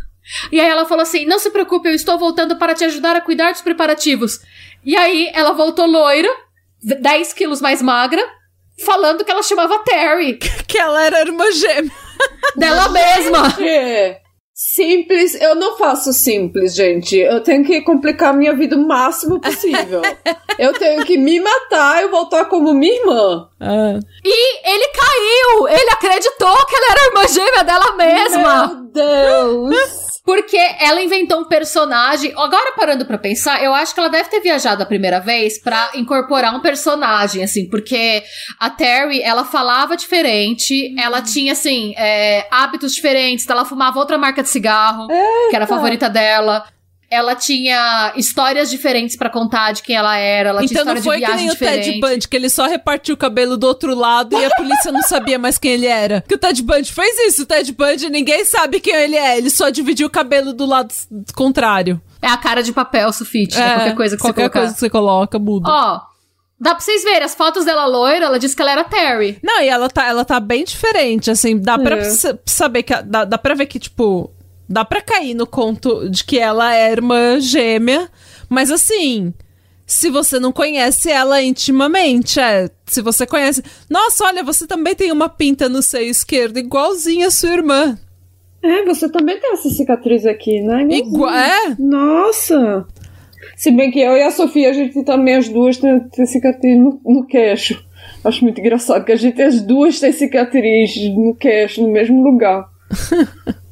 [0.52, 3.22] E aí ela falou assim: Não se preocupe, eu estou voltando para te ajudar a
[3.22, 4.40] cuidar dos preparativos.
[4.86, 6.30] E aí ela voltou loira,
[6.84, 8.22] 10 quilos mais magra,
[8.86, 11.92] falando que ela chamava Terry, Que ela era irmã gêmea.
[12.56, 13.42] dela mesma.
[14.62, 17.16] Simples, eu não faço simples, gente.
[17.16, 20.02] Eu tenho que complicar minha vida o máximo possível.
[20.60, 23.48] eu tenho que me matar e voltar como minha irmã.
[23.58, 23.98] Ah.
[24.22, 25.68] E ele caiu!
[25.70, 28.68] Ele acreditou que ela era irmã gêmea dela mesma!
[28.68, 30.09] Meu Deus!
[30.30, 32.32] Porque ela inventou um personagem.
[32.38, 35.90] Agora, parando pra pensar, eu acho que ela deve ter viajado a primeira vez pra
[35.96, 38.22] incorporar um personagem, assim, porque
[38.60, 44.44] a Terry, ela falava diferente, ela tinha, assim, é, hábitos diferentes, ela fumava outra marca
[44.44, 45.08] de cigarro,
[45.50, 46.64] que era a favorita dela.
[47.12, 51.20] Ela tinha histórias diferentes pra contar de quem ela era, ela tinha Então não foi
[51.20, 51.86] de que nem o diferente.
[51.86, 55.02] Ted Bundy, que ele só repartiu o cabelo do outro lado e a polícia não
[55.02, 56.24] sabia mais quem ele era.
[56.28, 57.42] Que o Ted Bundy fez isso.
[57.42, 59.38] O Ted Bundy, ninguém sabe quem ele é.
[59.40, 60.94] Ele só dividiu o cabelo do lado
[61.34, 62.00] contrário.
[62.22, 63.66] É a cara de papel, sulfite, né?
[63.66, 64.60] É, qualquer coisa que qualquer você colocar.
[64.60, 65.70] coisa que você coloca, muda.
[65.70, 66.02] Ó,
[66.60, 69.40] dá pra vocês verem, as fotos dela loira, ela disse que ela era Terry.
[69.42, 72.04] Não, e ela tá, ela tá bem diferente, assim, dá pra É.
[72.04, 72.94] sa- saber que.
[73.02, 74.30] Dá, dá pra ver que, tipo,
[74.70, 78.10] dá pra cair no conto de que ela é irmã gêmea,
[78.48, 79.34] mas assim.
[79.88, 82.70] Se você não conhece ela intimamente, é.
[82.86, 83.64] Se você conhece.
[83.90, 87.98] Nossa, olha, você também tem uma pinta no seio esquerdo, igualzinha a sua irmã.
[88.62, 90.84] É, você também tem essa cicatriz aqui, né?
[90.92, 91.34] Igual.
[91.34, 91.76] É?
[91.80, 92.86] Nossa!
[93.56, 96.78] Se bem que eu e a Sofia, a gente também, as duas, tem, tem cicatriz
[96.78, 97.84] no, no queixo.
[98.24, 102.70] Acho muito engraçado que a gente, as duas, tem cicatriz no queixo, no mesmo lugar.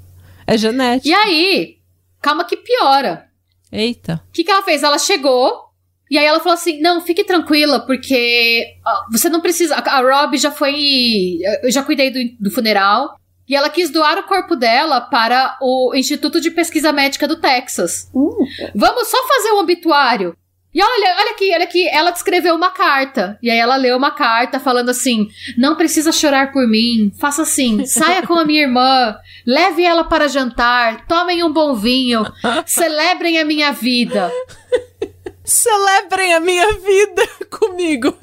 [0.47, 1.09] É genética.
[1.09, 1.77] E aí,
[2.21, 3.27] calma que piora.
[3.71, 4.23] Eita.
[4.29, 4.81] O que, que ela fez?
[4.81, 5.67] Ela chegou
[6.09, 8.65] e aí ela falou assim: não, fique tranquila, porque
[9.11, 9.75] você não precisa.
[9.75, 11.39] A, a Rob já foi.
[11.61, 13.17] Eu já cuidei do, do funeral.
[13.47, 18.11] E ela quis doar o corpo dela para o Instituto de Pesquisa Médica do Texas.
[18.13, 18.45] Hum.
[18.75, 20.35] Vamos só fazer um obituário.
[20.77, 23.35] E olha, olha aqui, olha aqui, ela descreveu uma carta.
[23.41, 25.27] E aí ela leu uma carta falando assim:
[25.57, 30.27] Não precisa chorar por mim, faça assim, saia com a minha irmã, leve ela para
[30.27, 32.23] jantar, tomem um bom vinho,
[32.63, 34.31] celebrem a minha vida.
[35.43, 38.13] Celebrem a minha vida comigo.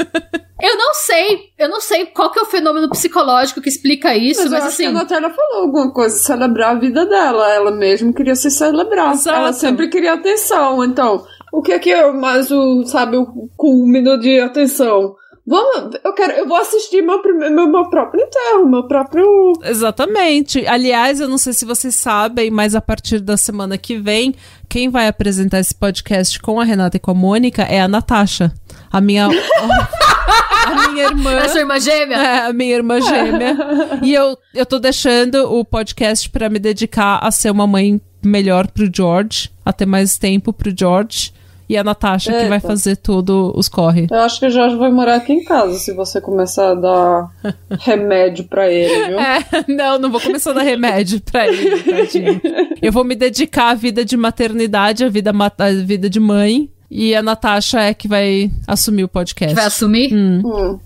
[0.60, 4.42] Eu não sei, eu não sei qual que é o fenômeno psicológico que explica isso,
[4.42, 4.90] Mas, mas, eu acho que assim.
[4.90, 7.50] a Natália falou alguma coisa, celebrar a vida dela.
[7.52, 9.12] Ela mesma queria se celebrar.
[9.12, 9.38] Exato.
[9.38, 10.84] Ela sempre queria atenção.
[10.84, 11.26] Então,
[11.58, 15.14] o que é que é mais o, sabe, o culmino de atenção?
[15.46, 19.52] Vamos, eu quero, eu vou assistir meu, prime- meu, meu próprio enterro, meu próprio.
[19.62, 20.66] Exatamente.
[20.66, 24.34] Aliás, eu não sei se vocês sabem, mas a partir da semana que vem,
[24.70, 28.54] quem vai apresentar esse podcast com a Renata e com a Mônica é a Natasha.
[28.90, 29.28] A minha.
[30.66, 31.36] a minha irmã.
[31.36, 32.16] A sua irmã gêmea?
[32.16, 33.56] É, a minha irmã gêmea.
[34.02, 38.66] e eu, eu tô deixando o podcast pra me dedicar a ser uma mãe melhor
[38.68, 41.32] pro George, a ter mais tempo pro George.
[41.68, 42.68] E a Natasha que vai Eita.
[42.68, 44.06] fazer tudo os corre.
[44.10, 47.30] Eu acho que o Jorge vai morar aqui em casa se você começar a dar
[47.80, 49.18] remédio pra ele, viu?
[49.18, 49.38] É,
[49.68, 52.40] não, não vou começar a dar remédio pra ele, tadinho.
[52.82, 56.70] Eu vou me dedicar à vida de maternidade, à vida, à vida de mãe.
[56.90, 59.54] E a Natasha é que vai assumir o podcast.
[59.54, 60.14] Vai assumir?
[60.14, 60.42] Hum.
[60.44, 60.78] Hum.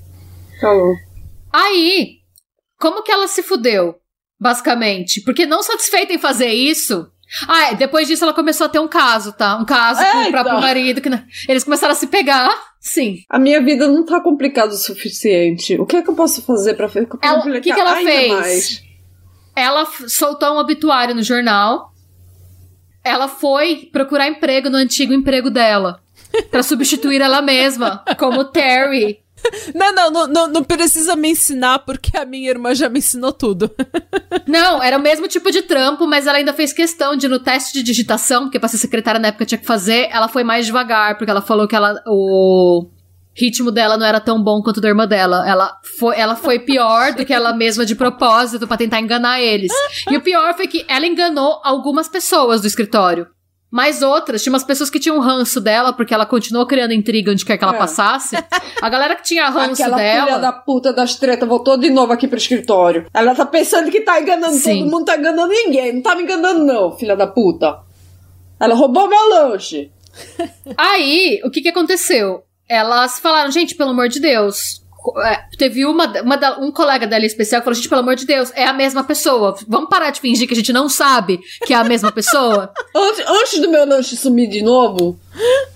[0.61, 0.95] Falou.
[1.53, 2.19] Aí,
[2.79, 3.97] como que ela se fudeu?
[4.41, 5.21] Basicamente.
[5.23, 7.07] Porque não satisfeita em fazer isso.
[7.47, 9.57] Ah, é, depois disso ela começou a ter um caso, tá?
[9.57, 11.01] Um caso com o próprio marido.
[11.01, 12.51] Que não- Eles começaram a se pegar.
[12.81, 13.19] Sim.
[13.29, 15.79] A minha vida não tá complicada o suficiente.
[15.79, 17.93] O que é que eu posso fazer pra fi- complicar Ela- o que que ela
[17.95, 18.33] ainda fez?
[18.33, 18.83] mais?
[19.55, 21.93] Ela soltou um obituário no jornal.
[23.05, 26.01] Ela foi procurar emprego no antigo emprego dela.
[26.51, 29.19] Pra substituir ela mesma, como Terry.
[29.75, 33.33] Não, não, não, não, não precisa me ensinar, porque a minha irmã já me ensinou
[33.33, 33.71] tudo.
[34.47, 37.75] Não, era o mesmo tipo de trampo, mas ela ainda fez questão de, no teste
[37.75, 41.17] de digitação, porque pra ser secretária na época tinha que fazer, ela foi mais devagar,
[41.17, 42.89] porque ela falou que ela, o
[43.39, 45.49] ritmo dela não era tão bom quanto da irmã dela.
[45.49, 49.73] Ela foi, ela foi pior do que ela mesma de propósito pra tentar enganar eles.
[50.11, 53.29] E o pior foi que ela enganou algumas pessoas do escritório.
[53.71, 57.45] Mas outras, tinha umas pessoas que tinham ranço dela, porque ela continuou criando intriga onde
[57.45, 57.79] quer que ela É.
[57.79, 58.35] passasse.
[58.81, 60.27] A galera que tinha ranço Aquela dela.
[60.27, 63.07] filha da puta das tretas voltou de novo aqui pro escritório.
[63.13, 64.81] Ela tá pensando que tá enganando Sim.
[64.81, 65.93] todo mundo, tá enganando ninguém.
[65.97, 67.81] Não tá me enganando, não, filha da puta.
[68.59, 69.91] Ela roubou meu lanche.
[70.77, 72.43] Aí, o que que aconteceu?
[72.69, 74.83] Elas falaram, gente, pelo amor de Deus.
[75.25, 78.27] É, teve uma, uma da- um colega dela especial que falou, gente, pelo amor de
[78.27, 79.57] Deus, é a mesma pessoa.
[79.67, 82.73] Vamos parar de fingir que a gente não sabe que é a mesma pessoa?
[82.95, 85.19] Antes, antes do meu lanche sumir de novo,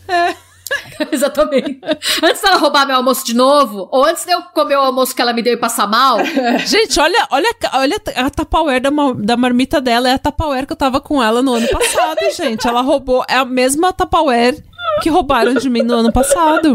[1.10, 1.80] Exatamente.
[2.22, 5.20] Antes dela roubar meu almoço de novo, ou antes de eu comer o almoço que
[5.20, 6.18] ela me deu e passar mal,
[6.64, 10.08] Gente, olha, olha, olha a Tupperware da, da marmita dela.
[10.08, 12.66] É a Tupperware que eu tava com ela no ano passado, gente.
[12.66, 13.24] Ela roubou.
[13.28, 14.62] É a mesma Tupperware
[15.02, 16.74] que roubaram de mim no ano passado.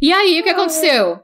[0.00, 1.20] E aí, o que aconteceu?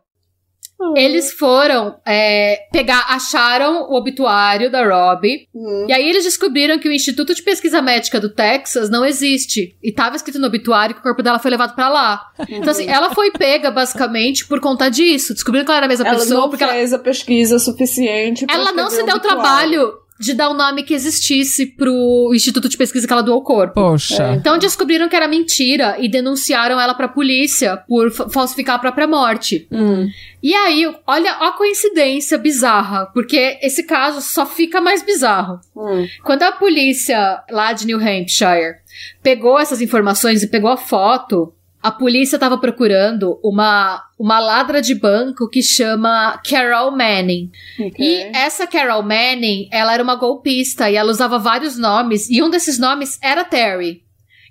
[0.95, 5.49] Eles foram é, pegar, acharam o obituário da Robbie.
[5.55, 5.87] Hum.
[5.89, 9.75] E aí eles descobriram que o Instituto de Pesquisa Médica do Texas não existe.
[9.83, 12.21] E tava escrito no obituário que o corpo dela foi levado pra lá.
[12.49, 15.33] Então, assim, ela foi pega, basicamente, por conta disso.
[15.33, 18.45] Descobriram que ela era a mesma ela pessoa, não porque ela, fez a pesquisa suficiente
[18.49, 22.77] ela não se deu o trabalho de dar o nome que existisse pro Instituto de
[22.77, 23.75] Pesquisa que ela doou o corpo.
[23.75, 24.33] Poxa.
[24.35, 29.07] Então descobriram que era mentira e denunciaram ela pra polícia por fa- falsificar a própria
[29.07, 29.67] morte.
[29.71, 30.09] Hum.
[30.43, 35.61] E aí, olha a coincidência bizarra, porque esse caso só fica mais bizarro.
[35.77, 36.07] Hum.
[36.25, 38.77] Quando a polícia lá de New Hampshire
[39.23, 41.53] pegou essas informações e pegou a foto,
[41.87, 47.49] a polícia estava procurando uma, uma ladra de banco que chama Carol Manning.
[47.79, 47.95] Ok.
[48.05, 52.51] E essa Carol Manning, ela era uma golpista e ela usava vários nomes, e um
[52.51, 54.03] desses nomes era Terry.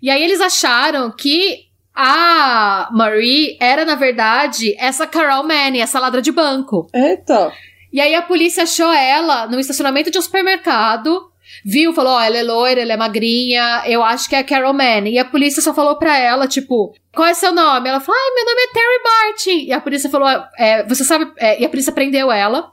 [0.02, 6.22] E aí eles acharam que a Marie era, na verdade, essa Carol Manning, essa ladra
[6.22, 6.88] de banco.
[6.94, 7.52] Eita.
[7.92, 11.30] E aí a polícia achou ela no estacionamento de um supermercado,
[11.66, 14.72] viu, falou, ó, ela é loira, ela é magrinha, eu acho que é a Carol
[14.72, 15.14] Manning.
[15.14, 17.90] E a polícia só falou pra ela, tipo, qual é seu nome?
[17.90, 19.66] Ela falou, ai, meu nome é Terry Martin.
[19.66, 20.30] E a polícia falou,
[20.60, 22.72] é, você sabe, é, e a polícia prendeu ela.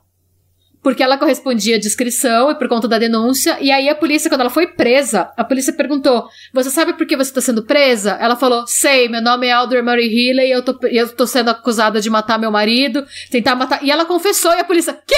[0.82, 3.56] Porque ela correspondia à descrição e por conta da denúncia.
[3.60, 7.16] E aí a polícia, quando ela foi presa, a polícia perguntou: Você sabe por que
[7.16, 8.18] você tá sendo presa?
[8.20, 11.50] Ela falou: Sei, meu nome é Alder Murray Healy e eu tô, eu tô sendo
[11.50, 13.80] acusada de matar meu marido, tentar matar.
[13.80, 15.14] E ela confessou e a polícia: Quê?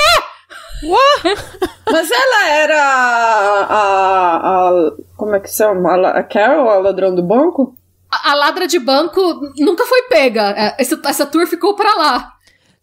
[1.90, 5.90] Mas ela era a, a, a- Como é que chama?
[5.94, 7.74] A, a Carol, a ladrão do banco?
[8.10, 9.20] A, a ladra de banco
[9.58, 10.50] nunca foi pega.
[10.56, 12.30] É, Essa, essa tour ficou pra lá.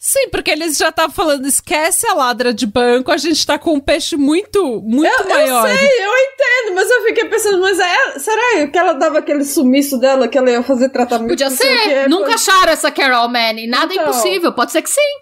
[0.04, 3.74] Sim, porque eles já estavam falando, esquece a ladra de banco, a gente tá com
[3.76, 5.70] um peixe muito, muito maior.
[5.70, 9.46] Eu sei, eu entendo, mas eu fiquei pensando, mas é, será que ela dava aquele
[9.46, 11.30] sumiço dela que ela ia fazer tratamento?
[11.30, 12.10] Podia ser.
[12.10, 13.68] Nunca acharam essa Carol Manning.
[13.68, 14.06] Nada Então.
[14.06, 14.52] impossível.
[14.54, 15.21] Pode ser que sim.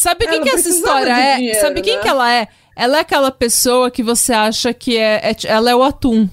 [0.00, 1.36] Sabe quem que essa precisava história é?
[1.36, 2.02] dinheiro, Sabe quem né?
[2.02, 2.48] que ela é?
[2.74, 6.26] Ela é aquela pessoa que você acha que é, é ela é o atum.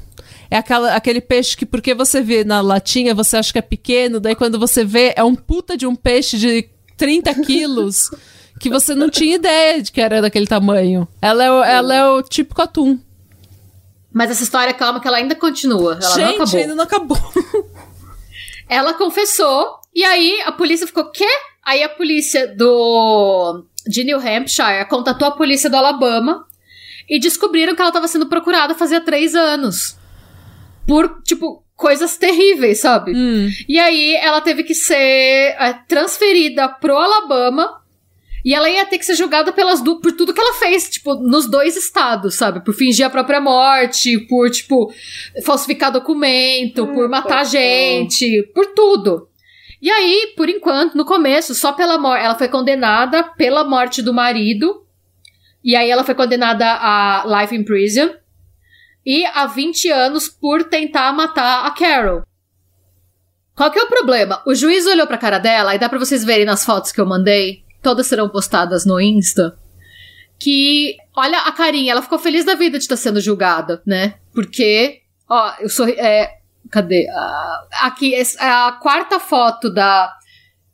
[0.49, 4.21] É aquela, aquele peixe que, porque você vê na latinha, você acha que é pequeno,
[4.21, 8.09] daí quando você vê, é um puta de um peixe de 30 quilos
[8.57, 11.05] que você não tinha ideia de que era daquele tamanho.
[11.21, 12.97] Ela é o, ela é o típico atum.
[14.13, 15.99] Mas essa história, calma, que ela ainda continua.
[16.01, 16.59] Ela não Gente, acabou.
[16.61, 17.17] ainda não acabou.
[18.69, 21.27] Ela confessou, e aí a polícia ficou, quê?
[21.67, 26.45] Aí a polícia do de New Hampshire contatou a polícia do Alabama
[27.09, 29.97] e descobriram que ela estava sendo procurada fazia três anos.
[30.87, 33.11] Por, tipo, coisas terríveis, sabe?
[33.13, 33.49] Hum.
[33.67, 34.95] E aí ela teve que ser
[35.59, 37.81] é, transferida pro Alabama.
[38.45, 41.49] E ela ia ter que ser julgada pelas por tudo que ela fez, tipo, nos
[41.49, 42.63] dois estados, sabe?
[42.63, 44.89] Por fingir a própria morte, por, tipo,
[45.43, 49.27] falsificar documento, por matar gente, por tudo.
[49.81, 52.23] E aí, por enquanto, no começo, só pela morte.
[52.23, 54.85] Ela foi condenada pela morte do marido.
[55.63, 58.09] E aí ela foi condenada a life in prison.
[59.05, 62.23] E a 20 anos por tentar matar a Carol.
[63.55, 64.43] Qual que é o problema?
[64.45, 67.05] O juiz olhou pra cara dela, e dá pra vocês verem nas fotos que eu
[67.05, 67.63] mandei.
[67.81, 69.57] Todas serão postadas no Insta.
[70.39, 74.15] Que, olha a carinha, ela ficou feliz da vida de estar sendo julgada, né?
[74.31, 75.87] Porque, ó, eu sou.
[75.89, 76.36] É,
[76.71, 77.07] cadê?
[77.09, 80.11] Ah, aqui, essa- a quarta foto da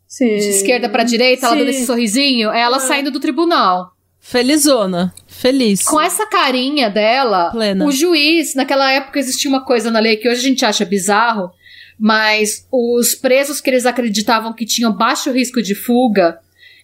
[0.08, 0.28] Sim.
[0.38, 3.92] de esquerda pra direita, ela dando esse sorrisinho, é ela saindo do tribunal.
[4.20, 5.14] Felizona.
[5.28, 5.84] Feliz.
[5.84, 7.86] Com essa carinha dela, Plena.
[7.86, 11.52] o juiz, naquela época existia uma coisa na lei que hoje a gente acha bizarro,
[12.00, 16.40] mas os presos que eles acreditavam que tinham baixo risco de fuga,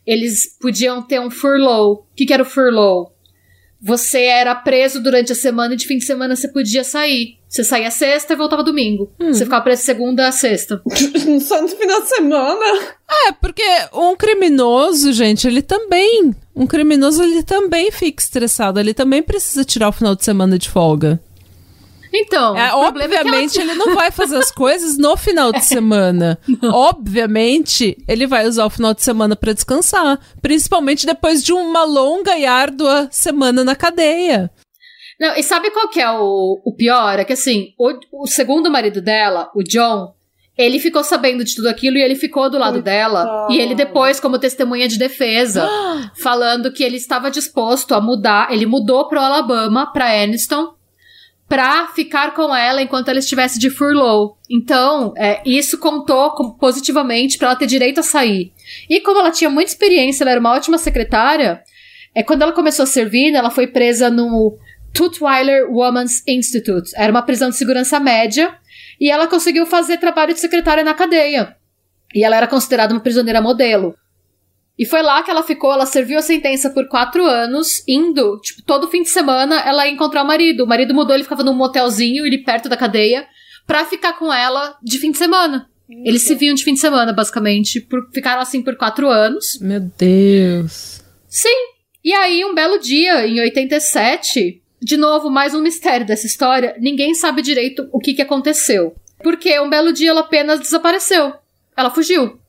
[0.06, 1.94] eles podiam ter um furlough.
[2.02, 3.10] O que, que era o furlough?
[3.82, 7.39] Você era preso durante a semana e de fim de semana você podia sair.
[7.50, 9.12] Você saía sexta e voltava domingo.
[9.18, 10.80] Você ficava preso segunda a sexta.
[11.42, 12.80] Só no final de semana.
[13.10, 16.36] É, porque um criminoso, gente, ele também.
[16.56, 18.80] Um criminoso, ele também fica estressado.
[18.80, 21.20] Ele também precisa tirar o final de semana de folga.
[22.14, 25.52] Então, É, o problema é ela obviamente, ele não vai fazer as coisas no final
[25.52, 26.38] de semana.
[26.64, 30.20] Obviamente, ele vai usar o final de semana pra descansar.
[30.42, 34.52] Principalmente depois de uma longa e árdua semana na cadeia.
[35.20, 37.20] Não, e sabe qual que é o, o pior?
[37.20, 40.14] É que assim, o, o segundo marido dela, o John,
[40.58, 43.48] ele ficou sabendo de tudo aquilo e ele ficou do lado dela.
[43.50, 45.68] E ele depois, como testemunha de defesa,
[46.22, 50.74] falando que ele estava disposto a mudar, ele mudou pro Alabama, pra Aniston,
[51.48, 54.36] pra ficar com ela enquanto ela estivesse de furlough.
[54.50, 58.54] Então, é, isso contou com- positivamente pra ela ter direito a sair.
[58.90, 61.62] E como ela tinha muita experiência, ela era uma ótima secretária,
[62.14, 64.58] é, quando ela começou a servir, ela foi presa no
[64.94, 66.92] Tutwiler Women's Institute.
[66.96, 68.56] Era uma prisão de segurança média.
[69.00, 71.56] E ela conseguiu fazer trabalho de secretária na cadeia.
[72.14, 73.96] E ela era considerada uma prisioneira modelo.
[74.78, 78.62] E foi lá que ela ficou, ela serviu a sentença por quatro anos, indo, tipo,
[78.64, 80.64] todo fim de semana ela ia encontrar o marido.
[80.64, 83.26] O marido mudou, ele ficava num motelzinho, ele perto da cadeia,
[83.68, 85.70] pra ficar com ela de fim de semana.
[86.06, 87.82] Eles se viam de fim de semana, basicamente.
[87.82, 89.58] por- ficaram assim por quatro anos.
[89.60, 91.02] Meu Deus.
[91.28, 91.56] Sim.
[92.04, 97.14] E aí, um belo dia, em 87, de novo, mais um mistério dessa história, ninguém
[97.14, 98.96] sabe direito o que, que aconteceu.
[99.22, 101.34] Porque um belo dia ela apenas desapareceu.
[101.76, 102.40] Ela fugiu.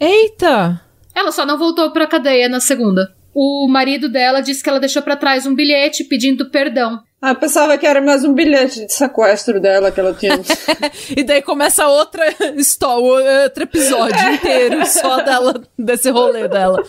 [0.00, 0.80] Eita!
[1.14, 3.14] Ela só não voltou pra cadeia na segunda.
[3.34, 7.02] O marido dela disse que ela deixou pra trás um bilhete pedindo perdão.
[7.20, 10.38] Ah, eu pensava que era mais um bilhete de sequestro dela que ela tinha.
[11.16, 12.24] E daí começa outra
[12.56, 16.80] história, outro episódio inteiro só dela, desse rolê dela.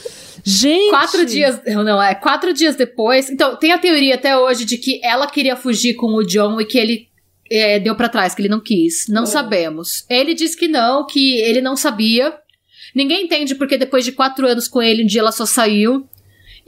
[0.44, 0.92] Gente!
[0.92, 1.60] Quatro dias.
[1.66, 2.14] Não, é.
[2.14, 3.30] Quatro dias depois.
[3.30, 6.66] Então, tem a teoria até hoje de que ela queria fugir com o John e
[6.66, 7.08] que ele
[7.50, 9.08] é, deu pra trás, que ele não quis.
[9.08, 10.06] Não sabemos.
[10.10, 12.38] Ele disse que não, que ele não sabia.
[12.96, 16.08] Ninguém entende porque depois de quatro anos com ele, um dia ela só saiu.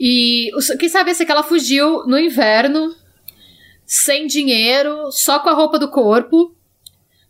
[0.00, 2.92] E o que sabe é que ela fugiu no inverno,
[3.92, 6.54] sem dinheiro, só com a roupa do corpo.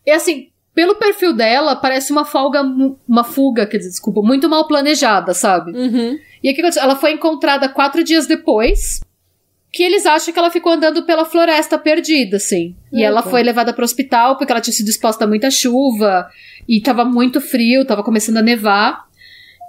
[0.07, 2.63] E assim, pelo perfil dela, parece uma folga,
[3.09, 5.73] uma fuga, quer dizer, desculpa, muito mal planejada, sabe?
[5.73, 6.19] Uhum.
[6.43, 6.85] E o que aconteceu?
[6.85, 9.01] Ela foi encontrada quatro dias depois.
[9.73, 12.77] Que eles acham que ela ficou andando pela floresta perdida, assim.
[12.93, 16.29] E ela foi levada para o hospital porque ela tinha sido exposta a muita chuva
[16.69, 19.07] e tava muito frio, tava começando a nevar.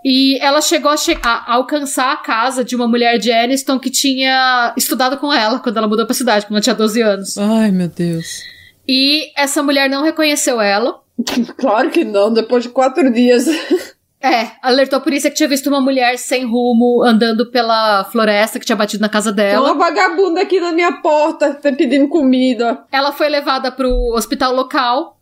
[0.06, 3.90] E ela chegou a, che- a- alcançar a casa de uma mulher de Aniston que
[3.90, 7.38] tinha estudado com ela quando ela mudou pra cidade, quando ela tinha 12 anos.
[7.38, 8.42] Ai, meu Deus.
[8.88, 11.00] E essa mulher não reconheceu ela.
[11.58, 13.46] claro que não, depois de quatro dias.
[14.26, 18.66] É, alertou a polícia que tinha visto uma mulher sem rumo andando pela floresta que
[18.66, 19.66] tinha batido na casa Tem dela.
[19.74, 22.86] uma vagabunda aqui na minha porta, tá pedindo comida.
[22.90, 25.20] Ela foi levada pro hospital local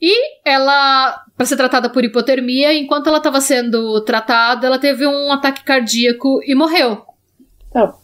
[0.00, 5.32] e ela, para ser tratada por hipotermia, enquanto ela estava sendo tratada, ela teve um
[5.32, 7.02] ataque cardíaco e morreu.
[7.72, 7.94] Tá.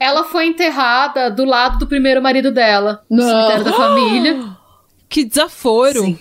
[0.00, 3.28] Ela foi enterrada do lado do primeiro marido dela, no Não.
[3.28, 4.58] cemitério da família.
[5.10, 6.02] Que desaforo.
[6.02, 6.18] Sim.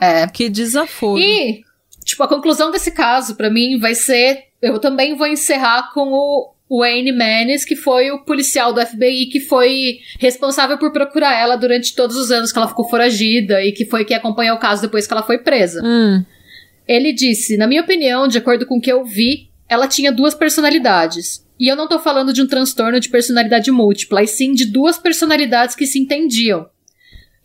[0.00, 0.26] É.
[0.26, 1.18] Que desaforo.
[1.20, 1.62] E,
[2.02, 4.44] tipo, a conclusão desse caso, pra mim, vai ser.
[4.62, 9.40] Eu também vou encerrar com o Wayne Manis, que foi o policial do FBI que
[9.40, 13.84] foi responsável por procurar ela durante todos os anos que ela ficou foragida e que
[13.84, 15.80] foi quem acompanhou o caso depois que ela foi presa.
[15.84, 16.24] Hum.
[16.86, 20.34] Ele disse: na minha opinião, de acordo com o que eu vi, ela tinha duas
[20.34, 21.44] personalidades.
[21.58, 24.98] E eu não tô falando de um transtorno de personalidade múltipla, e sim de duas
[24.98, 26.68] personalidades que se entendiam.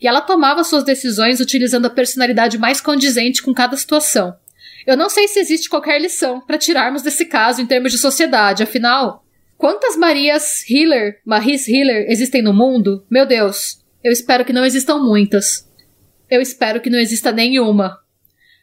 [0.00, 4.34] e ela tomava suas decisões utilizando a personalidade mais condizente com cada situação.
[4.86, 8.62] Eu não sei se existe qualquer lição para tirarmos desse caso em termos de sociedade,
[8.62, 9.24] afinal,
[9.56, 13.04] quantas Marias Hiller, Maris Hiller existem no mundo?
[13.10, 15.68] Meu Deus, eu espero que não existam muitas.
[16.28, 17.98] Eu espero que não exista nenhuma.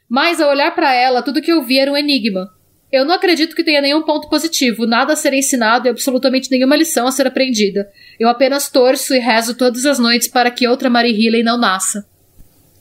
[0.09, 2.49] Mas ao olhar para ela, tudo que eu vi era um enigma.
[2.91, 6.75] Eu não acredito que tenha nenhum ponto positivo, nada a ser ensinado e absolutamente nenhuma
[6.75, 7.87] lição a ser aprendida.
[8.19, 12.07] Eu apenas torço e rezo todas as noites para que outra Mary Healy não nasça.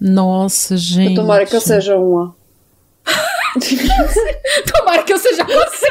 [0.00, 1.14] Nossa, gente.
[1.14, 2.34] Tomara que eu seja uma.
[4.72, 5.86] Tomara que eu seja você.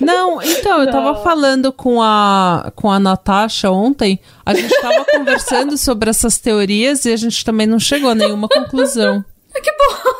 [0.00, 5.76] Não, então, eu tava falando com a, com a Natasha ontem, a gente tava conversando
[5.78, 9.24] sobre essas teorias e a gente também não chegou a nenhuma conclusão.
[9.52, 10.12] que bom.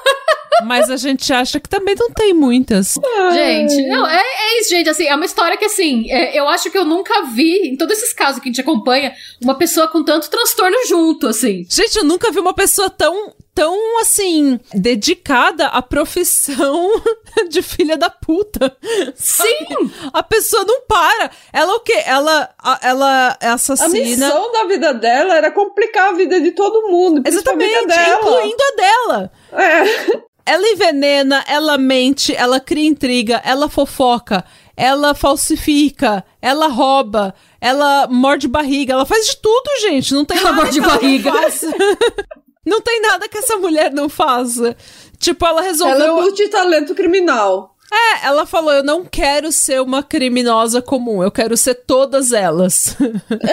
[0.64, 2.94] Mas a gente acha que também não tem muitas.
[3.32, 4.88] Gente, não, é, é isso, gente.
[4.88, 7.98] Assim, é uma história que, assim, é, eu acho que eu nunca vi, em todos
[7.98, 9.12] esses casos que a gente acompanha,
[9.42, 11.66] uma pessoa com tanto transtorno junto, assim.
[11.68, 16.90] Gente, eu nunca vi uma pessoa tão, tão, assim, dedicada à profissão
[17.48, 18.76] de filha da puta.
[19.16, 19.48] sabe?
[19.48, 19.90] Sim!
[20.12, 21.30] A pessoa não para.
[21.52, 22.02] Ela o quê?
[22.04, 23.94] Ela, a- ela é A assassina.
[24.04, 28.20] missão da vida dela era complicar a vida de todo mundo, Exatamente, a dela.
[28.20, 29.32] incluindo a dela.
[29.52, 30.26] É.
[30.48, 34.44] Ela envenena, ela mente, ela cria intriga, ela fofoca,
[34.76, 40.14] ela falsifica, ela rouba, ela morde barriga, ela faz de tudo, gente.
[40.14, 41.32] Não tem Ela nada morde barriga.
[42.66, 44.76] Não tem nada que essa mulher não faça.
[45.18, 45.94] Tipo, ela resolveu.
[45.94, 47.76] Ela é multitalento criminal.
[47.92, 52.96] É, ela falou: eu não quero ser uma criminosa comum, eu quero ser todas elas.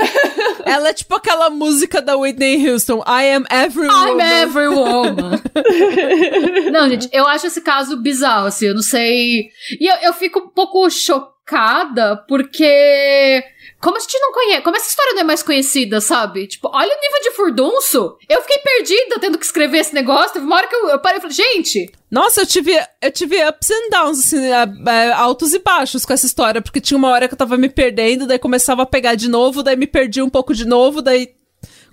[0.65, 4.23] ela é tipo aquela música da Whitney Houston: I am every I'm woman.
[4.23, 5.41] every woman.
[6.72, 9.49] não, gente, eu acho esse caso bizarro, assim, eu não sei.
[9.80, 11.32] E eu, eu fico um pouco chocada,
[12.28, 13.44] porque.
[13.82, 14.61] Como a gente não conhece.
[14.61, 16.48] Como essa história não é mais conhecida, sabe?
[16.48, 18.18] Tipo, olha o nível de furdunço.
[18.30, 20.34] Eu fiquei perdida tendo que escrever esse negócio.
[20.34, 23.44] Teve uma hora que eu, eu parei e falei, gente, Nossa, eu tive, eu tive
[23.45, 24.52] ups and downs, assim,
[25.15, 28.26] altos e baixos com essa história, porque tinha uma hora que eu tava me perdendo,
[28.26, 31.36] daí começava a pegar de novo, daí me perdi um pouco de novo, daí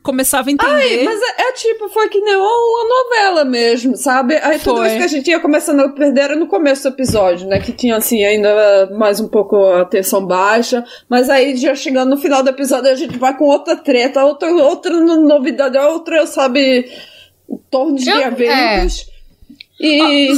[0.02, 0.72] começava a entender.
[0.72, 4.34] Ai, mas é, é tipo, foi que nem uma, novela mesmo, sabe?
[4.36, 4.88] Aí toda Foi.
[4.88, 7.60] vez que a gente ia começando a perder era no começo do episódio, né?
[7.60, 10.84] Que tinha, assim, ainda mais um pouco a tensão baixa.
[11.08, 14.50] Mas aí, já chegando no final do episódio, a gente vai com outra treta, outra,
[14.50, 16.90] outra no- novidade, outra, sabe?
[17.70, 19.06] Tornos de Eu- eventos.
[19.78, 20.28] E,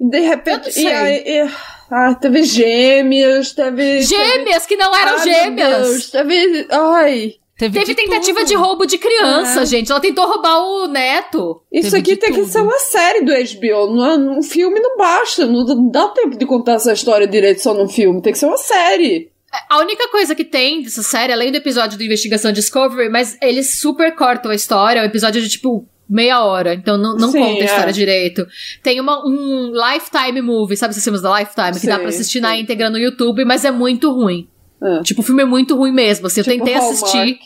[0.00, 0.72] de eu não repente...
[0.72, 0.84] sei.
[0.84, 1.22] E aí...
[1.26, 1.50] e-
[1.88, 4.02] ah, teve gêmeas, teve...
[4.02, 5.88] gêmeas que não eram Ai, meu gêmeas.
[5.88, 6.66] Deus, teve...
[6.70, 7.34] Ai...
[7.58, 8.48] Teve, Teve de tentativa tudo.
[8.48, 9.66] de roubo de criança, É.
[9.66, 9.90] gente.
[9.90, 11.62] Ela tentou roubar o neto.
[11.72, 12.50] Isso Teve aqui tem que tudo.
[12.52, 13.94] ser uma série do HBO.
[13.94, 15.46] Não é- um filme não basta.
[15.46, 18.20] Não dá tempo de contar essa história direito só num filme.
[18.20, 19.30] Tem que ser uma série.
[19.70, 23.78] A única coisa que tem dessa série, além do episódio do Investigação Discovery, mas eles
[23.80, 27.38] super cortam a história, é um episódio de tipo meia hora, então não, não Sim,
[27.40, 27.92] conta a história é.
[27.92, 28.46] direito.
[28.82, 31.80] Tem uma, um Lifetime Movie, sabe esses filmes da Lifetime?
[31.80, 34.46] Que dá Sim, pra assistir na íntegra no YouTube, mas é muito ruim.
[34.82, 35.02] É.
[35.02, 37.16] Tipo, o filme é muito ruim mesmo, assim, eu Tipo tentei assistir.
[37.16, 37.40] Hallmark.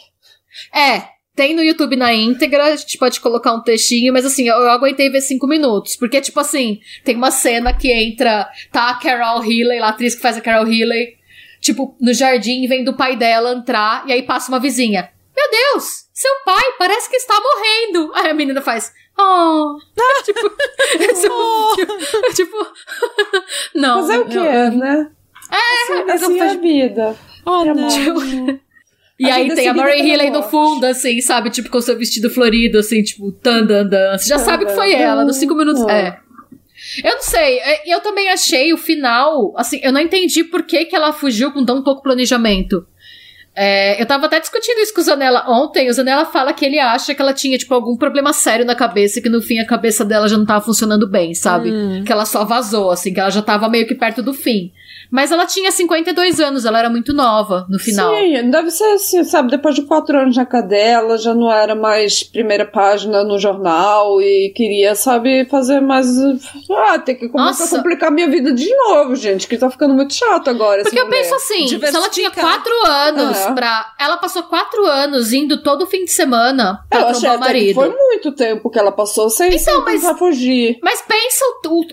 [0.75, 4.57] É, tem no YouTube na íntegra, a gente pode colocar um textinho, mas assim, eu,
[4.57, 5.97] eu aguentei ver cinco minutos.
[5.97, 10.21] Porque, tipo assim, tem uma cena que entra, tá a Carol Healy, a atriz que
[10.21, 11.17] faz a Carol Healy,
[11.61, 15.09] tipo, no jardim, vem do pai dela entrar, e aí passa uma vizinha.
[15.37, 18.13] Meu Deus, seu pai parece que está morrendo.
[18.15, 19.77] Aí a menina faz, oh.
[20.25, 20.51] tipo,
[21.15, 22.57] tipo, tipo,
[23.75, 24.01] não.
[24.03, 25.11] Mas é o que eu- é, né?
[25.51, 27.17] É, assim, assim é a vida.
[27.45, 28.61] Oh, É não.
[29.21, 31.51] E A aí tem a Murray pela Healy no fundo, assim, sabe?
[31.51, 34.17] Tipo, com seu vestido florido, assim, tipo, tan, dan, dan.
[34.17, 35.83] Você já sabe que foi ela, nos cinco minutos.
[35.83, 35.91] Não.
[35.91, 36.19] É.
[37.05, 40.87] Eu não sei, é, eu também achei o final, assim, eu não entendi por que,
[40.87, 42.87] que ela fugiu com tão pouco planejamento.
[43.55, 46.79] É, eu tava até discutindo isso com o Zanella ontem, o Zanella fala que ele
[46.79, 50.03] acha que ela tinha, tipo, algum problema sério na cabeça que no fim a cabeça
[50.03, 51.71] dela já não tava funcionando bem, sabe?
[51.71, 52.03] Hum.
[52.05, 54.73] Que ela só vazou, assim, que ela já tava meio que perto do fim.
[55.11, 58.15] Mas ela tinha 52 anos, ela era muito nova no final.
[58.15, 59.51] Sim, deve ser assim, sabe?
[59.51, 64.21] Depois de quatro anos na cadeia, ela já não era mais primeira página no jornal
[64.23, 66.07] e queria, sabe, fazer mais.
[66.71, 67.75] Ah, tem que começar Nossa.
[67.75, 70.83] a complicar minha vida de novo, gente, que tá ficando muito chato agora.
[70.83, 73.53] Porque essa eu penso assim, se ela tinha quatro anos É.
[73.53, 73.93] pra.
[73.99, 77.75] Ela passou quatro anos indo todo fim de semana pra Eu achei trombar o marido.
[77.75, 80.79] foi muito tempo que ela passou sem, Então, sem mas- fugir.
[80.83, 81.45] Mas pensa,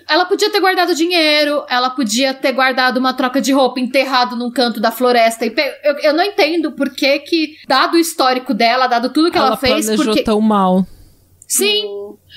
[0.10, 4.52] ela podia ter guardado dinheiro, ela podia ter guardado uma troca de roupa enterrado num
[4.52, 5.46] canto da floresta.
[5.46, 9.32] E pe- eu, eu não entendo por que que, dado o histórico dela, dado tudo
[9.32, 10.24] que ela, fez, planejou porque...
[10.24, 10.86] tão mal.
[11.48, 11.86] Sim,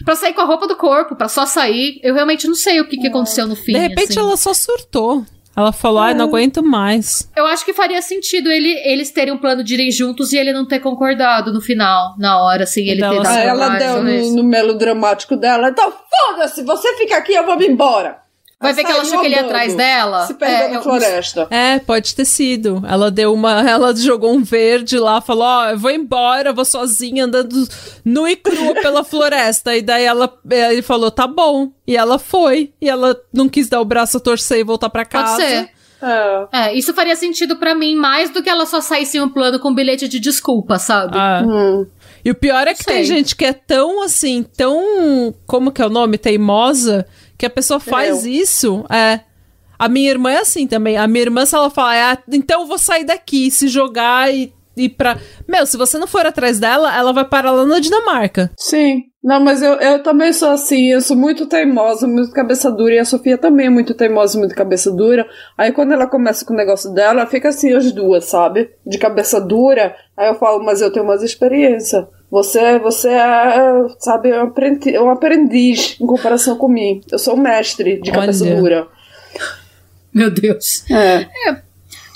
[0.05, 2.87] pra sair com a roupa do corpo, pra só sair, eu realmente não sei o
[2.89, 3.73] que, que aconteceu no fim.
[3.73, 4.21] de repente assim.
[4.21, 5.25] ela só surtou.
[5.57, 7.29] Ela falou, ai, não aguento mais.
[7.37, 10.53] Eu acho que faria sentido ele, eles terem um plano de irem juntos e ele
[10.53, 14.03] não ter concordado no final, na hora, assim, ele Dela ter dado ela mais deu
[14.03, 15.69] no, no melodramático dela.
[15.71, 18.19] Então foda-se, você fica aqui, eu vou me embora.
[18.61, 20.27] Vai ver que ela saiu achou que ele ia atrás dela.
[20.27, 21.47] Se perdeu É, na floresta.
[21.51, 22.83] É, pode ter sido.
[22.87, 23.63] Ela deu uma.
[23.69, 27.67] Ela jogou um verde lá, falou: Ó, eu vou embora, eu vou sozinha andando
[28.05, 29.75] nu e crua pela floresta.
[29.75, 31.71] E daí ela, ele falou: tá bom.
[31.87, 32.73] E ela foi.
[32.81, 35.37] E ela não quis dar o braço a torcer e voltar pra Pode casa.
[35.41, 35.71] ser.
[36.03, 36.49] É.
[36.53, 39.59] É, isso faria sentido pra mim mais do que ela só sair sem um plano
[39.59, 41.17] com bilhete de desculpa, sabe?
[41.17, 41.43] Ah.
[41.47, 41.87] Hum.
[42.25, 42.95] E o pior é que Sei.
[42.97, 45.35] tem gente que é tão assim, tão.
[45.47, 46.19] Como que é o nome?
[46.19, 47.07] Teimosa,
[47.41, 48.33] que a pessoa faz Eu.
[48.33, 48.85] isso.
[48.91, 49.21] É.
[49.79, 50.99] A minha irmã é assim também.
[50.99, 54.53] A minha irmã, se ela falar, ah, então eu vou sair daqui, se jogar e
[54.77, 55.17] ir pra.
[55.49, 58.51] Meu, se você não for atrás dela, ela vai parar lá na Dinamarca.
[58.59, 59.05] Sim.
[59.25, 62.99] Não, mas eu, eu também sou assim, eu sou muito teimosa, muito cabeça dura, e
[62.99, 65.27] a Sofia também é muito teimosa, muito cabeça dura.
[65.57, 68.71] Aí quando ela começa com o negócio dela, fica assim as duas, sabe?
[68.87, 69.95] De cabeça dura.
[70.15, 72.07] Aí eu falo, mas eu tenho mais experiência.
[72.31, 77.01] Você, você é, sabe, um aprendiz, um aprendiz em comparação com mim.
[77.11, 78.57] Eu sou um mestre de cabeça Olha.
[78.57, 78.89] dura.
[80.15, 80.85] Meu Deus.
[80.91, 81.27] É.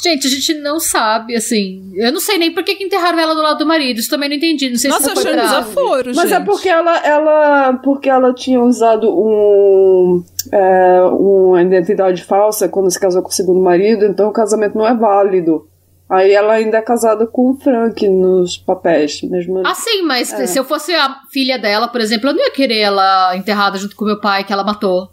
[0.04, 1.90] Gente, a gente não sabe, assim.
[1.94, 3.98] Eu não sei nem por que, que enterraram ela do lado do marido.
[3.98, 4.68] Isso também não entendi.
[4.68, 5.44] Não sei Nossa, se eu foi um pra...
[5.44, 6.42] desaforo, Mas gente.
[6.42, 10.22] é porque ela, ela, porque ela tinha usado um,
[10.52, 14.86] é, uma identidade falsa quando se casou com o segundo marido, então o casamento não
[14.86, 15.66] é válido.
[16.08, 19.62] Aí ela ainda é casada com o Frank nos papéis, mesmo.
[19.66, 20.46] Ah, sim, mas É.
[20.46, 23.96] se eu fosse a filha dela, por exemplo, eu não ia querer ela enterrada junto
[23.96, 25.08] com meu pai, que ela matou.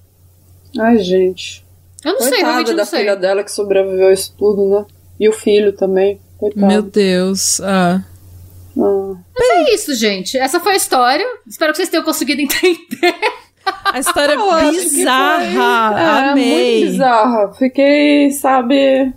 [0.80, 1.66] Ai, gente.
[2.04, 3.00] Eu não sei, Coitada realmente da não sei.
[3.00, 4.86] filha dela que sobreviveu a isso tudo, né?
[5.20, 6.20] E o filho também.
[6.38, 6.66] Coitado.
[6.68, 7.62] Meu Deus.
[7.62, 8.02] Ah.
[8.78, 9.14] Ah.
[9.40, 10.38] É isso, gente.
[10.38, 11.26] Essa foi a história.
[11.48, 13.14] Espero que vocês tenham conseguido entender.
[13.86, 16.00] A história é que foi- bizarra.
[16.00, 16.80] É, Amei.
[16.80, 17.54] muito bizarra.
[17.54, 19.14] Fiquei, sabe,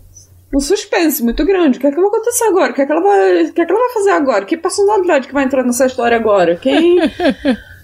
[0.55, 1.78] um suspense muito grande.
[1.78, 2.72] O que é que vai acontecer agora?
[2.72, 4.44] O que é que ela vai, o que é que ela vai fazer agora?
[4.44, 6.56] Que personalidade que vai entrar nessa história agora?
[6.56, 6.98] Quem,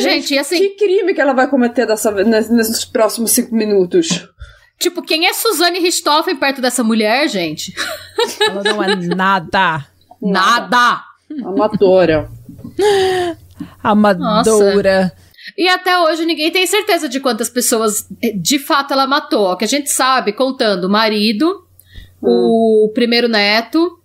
[0.00, 4.26] Gente, e assim, que crime que ela vai cometer dessa, nesses próximos cinco minutos?
[4.78, 7.74] tipo, quem é Suzane Richthofen perto dessa mulher, gente?
[8.40, 9.86] Ela não é nada.
[10.20, 11.02] Nada!
[11.44, 12.30] Amadora.
[13.82, 15.12] Amadora.
[15.56, 18.06] E até hoje ninguém tem certeza de quantas pessoas
[18.38, 19.50] de fato ela matou.
[19.50, 21.65] O que a gente sabe, contando o marido,
[22.22, 23.98] o primeiro neto,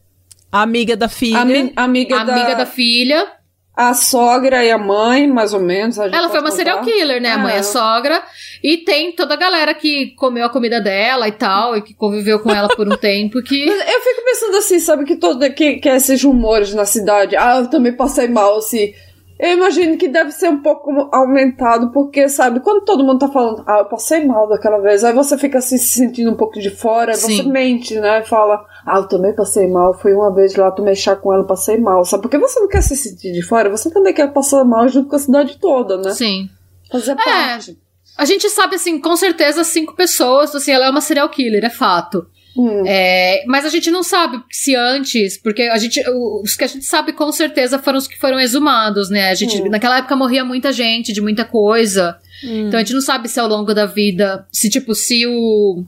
[0.52, 1.40] Amiga da filha.
[1.40, 3.26] Ami- amiga, a amiga da filha.
[3.74, 5.98] A sogra e a mãe, mais ou menos.
[5.98, 6.92] a gente Ela foi uma serial contar.
[6.92, 7.32] killer, né?
[7.32, 7.60] A mãe, É.
[7.60, 8.22] a sogra.
[8.62, 12.40] E tem toda a galera que comeu a comida dela e tal, e que conviveu
[12.40, 13.66] com ela por um tempo, que...
[13.66, 17.60] Mas Eu fico pensando assim, sabe, que todo que, que esses rumores na cidade, ah,
[17.60, 18.94] eu também passei mal, assim.
[19.41, 23.63] Eu imagino que deve ser um pouco aumentado, porque, sabe, quando todo mundo tá falando,
[23.65, 26.69] ah, eu passei mal daquela vez, aí você fica assim, se sentindo um pouco de
[26.69, 27.51] fora, aí você Sim.
[27.51, 28.22] mente, né?
[28.22, 31.80] Fala, ah, eu também passei mal, fui uma vez lá, tomei chá com ela, passei
[31.80, 32.22] mal, sabe?
[32.22, 35.15] Porque você não quer se sentir de fora, você também quer passar mal junto com
[35.15, 36.11] a cidade toda, né?
[36.11, 36.47] Sim.
[36.91, 37.80] Fazer parte.
[38.19, 41.69] A gente sabe, assim, com certeza, cinco pessoas, assim, ela é uma serial killer, é
[41.72, 42.27] fato.
[42.57, 42.84] Hum.
[42.86, 46.02] É, mas a gente não sabe se antes, porque a gente,
[46.44, 49.30] os que a gente sabe com certeza foram os que foram exumados, né?
[49.30, 49.69] A gente, Hum.
[49.69, 52.18] naquela época morria muita gente de muita coisa.
[52.44, 55.84] Então a gente não sabe se ao longo da vida, se tipo, se o.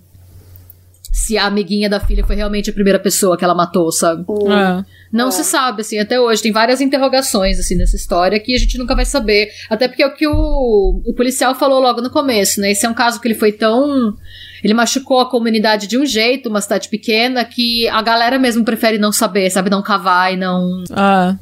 [1.12, 4.24] Se a amiguinha da filha foi realmente a primeira pessoa que ela matou, sabe?
[4.24, 4.84] É.
[5.12, 5.32] Não É.
[5.32, 6.42] se sabe, assim, até hoje.
[6.42, 9.50] Tem várias interrogações, assim, nessa história que a gente nunca vai saber.
[9.70, 12.72] Até porque é o que o, o policial falou logo no começo, né?
[12.72, 14.16] Esse é um caso que ele foi tão.
[14.64, 18.98] Ele machucou a comunidade de um jeito, uma cidade pequena, que a galera mesmo prefere
[18.98, 19.70] não saber, sabe?
[19.70, 20.84] Não cavar e não.
[20.92, 21.36] Ah.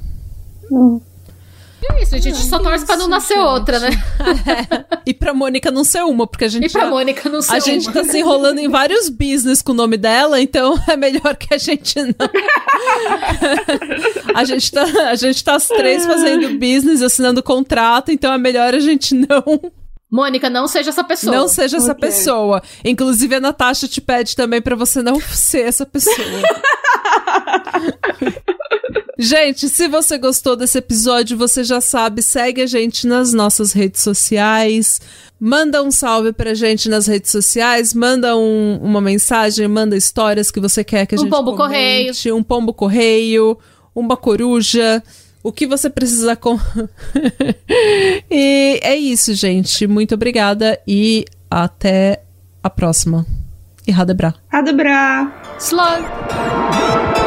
[1.90, 3.90] É isso, a gente só torce pra não nascer outra, né?
[5.04, 6.68] E pra Mônica não ser uma, porque a gente.
[6.68, 7.94] E pra já- Mônica não ser A gente uma.
[7.94, 11.58] tá se enrolando em vários business com o nome dela, então é melhor que a
[11.58, 12.14] gente não.
[14.36, 18.76] a, gente tá, a gente tá as três fazendo business, assinando contrato, então é melhor
[18.76, 19.44] a gente não,
[20.12, 21.34] Mônica, não seja essa pessoa.
[21.36, 22.10] não seja essa Ok.
[22.10, 22.62] pessoa.
[22.84, 26.18] Inclusive, a Natasha te pede também pra você não ser essa pessoa.
[29.18, 34.02] Gente, se você gostou desse episódio, você já sabe, segue a gente nas nossas redes
[34.02, 35.00] sociais.
[35.40, 40.60] Manda um salve pra gente nas redes sociais, manda um- uma mensagem, manda histórias que
[40.60, 43.58] você quer que a Um gente pombo comente, um pombo correio,
[43.96, 45.04] uma coruja,
[45.44, 46.58] o que você precisa com
[48.30, 49.88] E é isso, gente.
[49.88, 52.22] Muito obrigada e até
[52.64, 53.26] a próxima.
[53.88, 54.34] E Radebra.
[54.52, 55.32] Adebra!
[55.60, 57.21] Slug.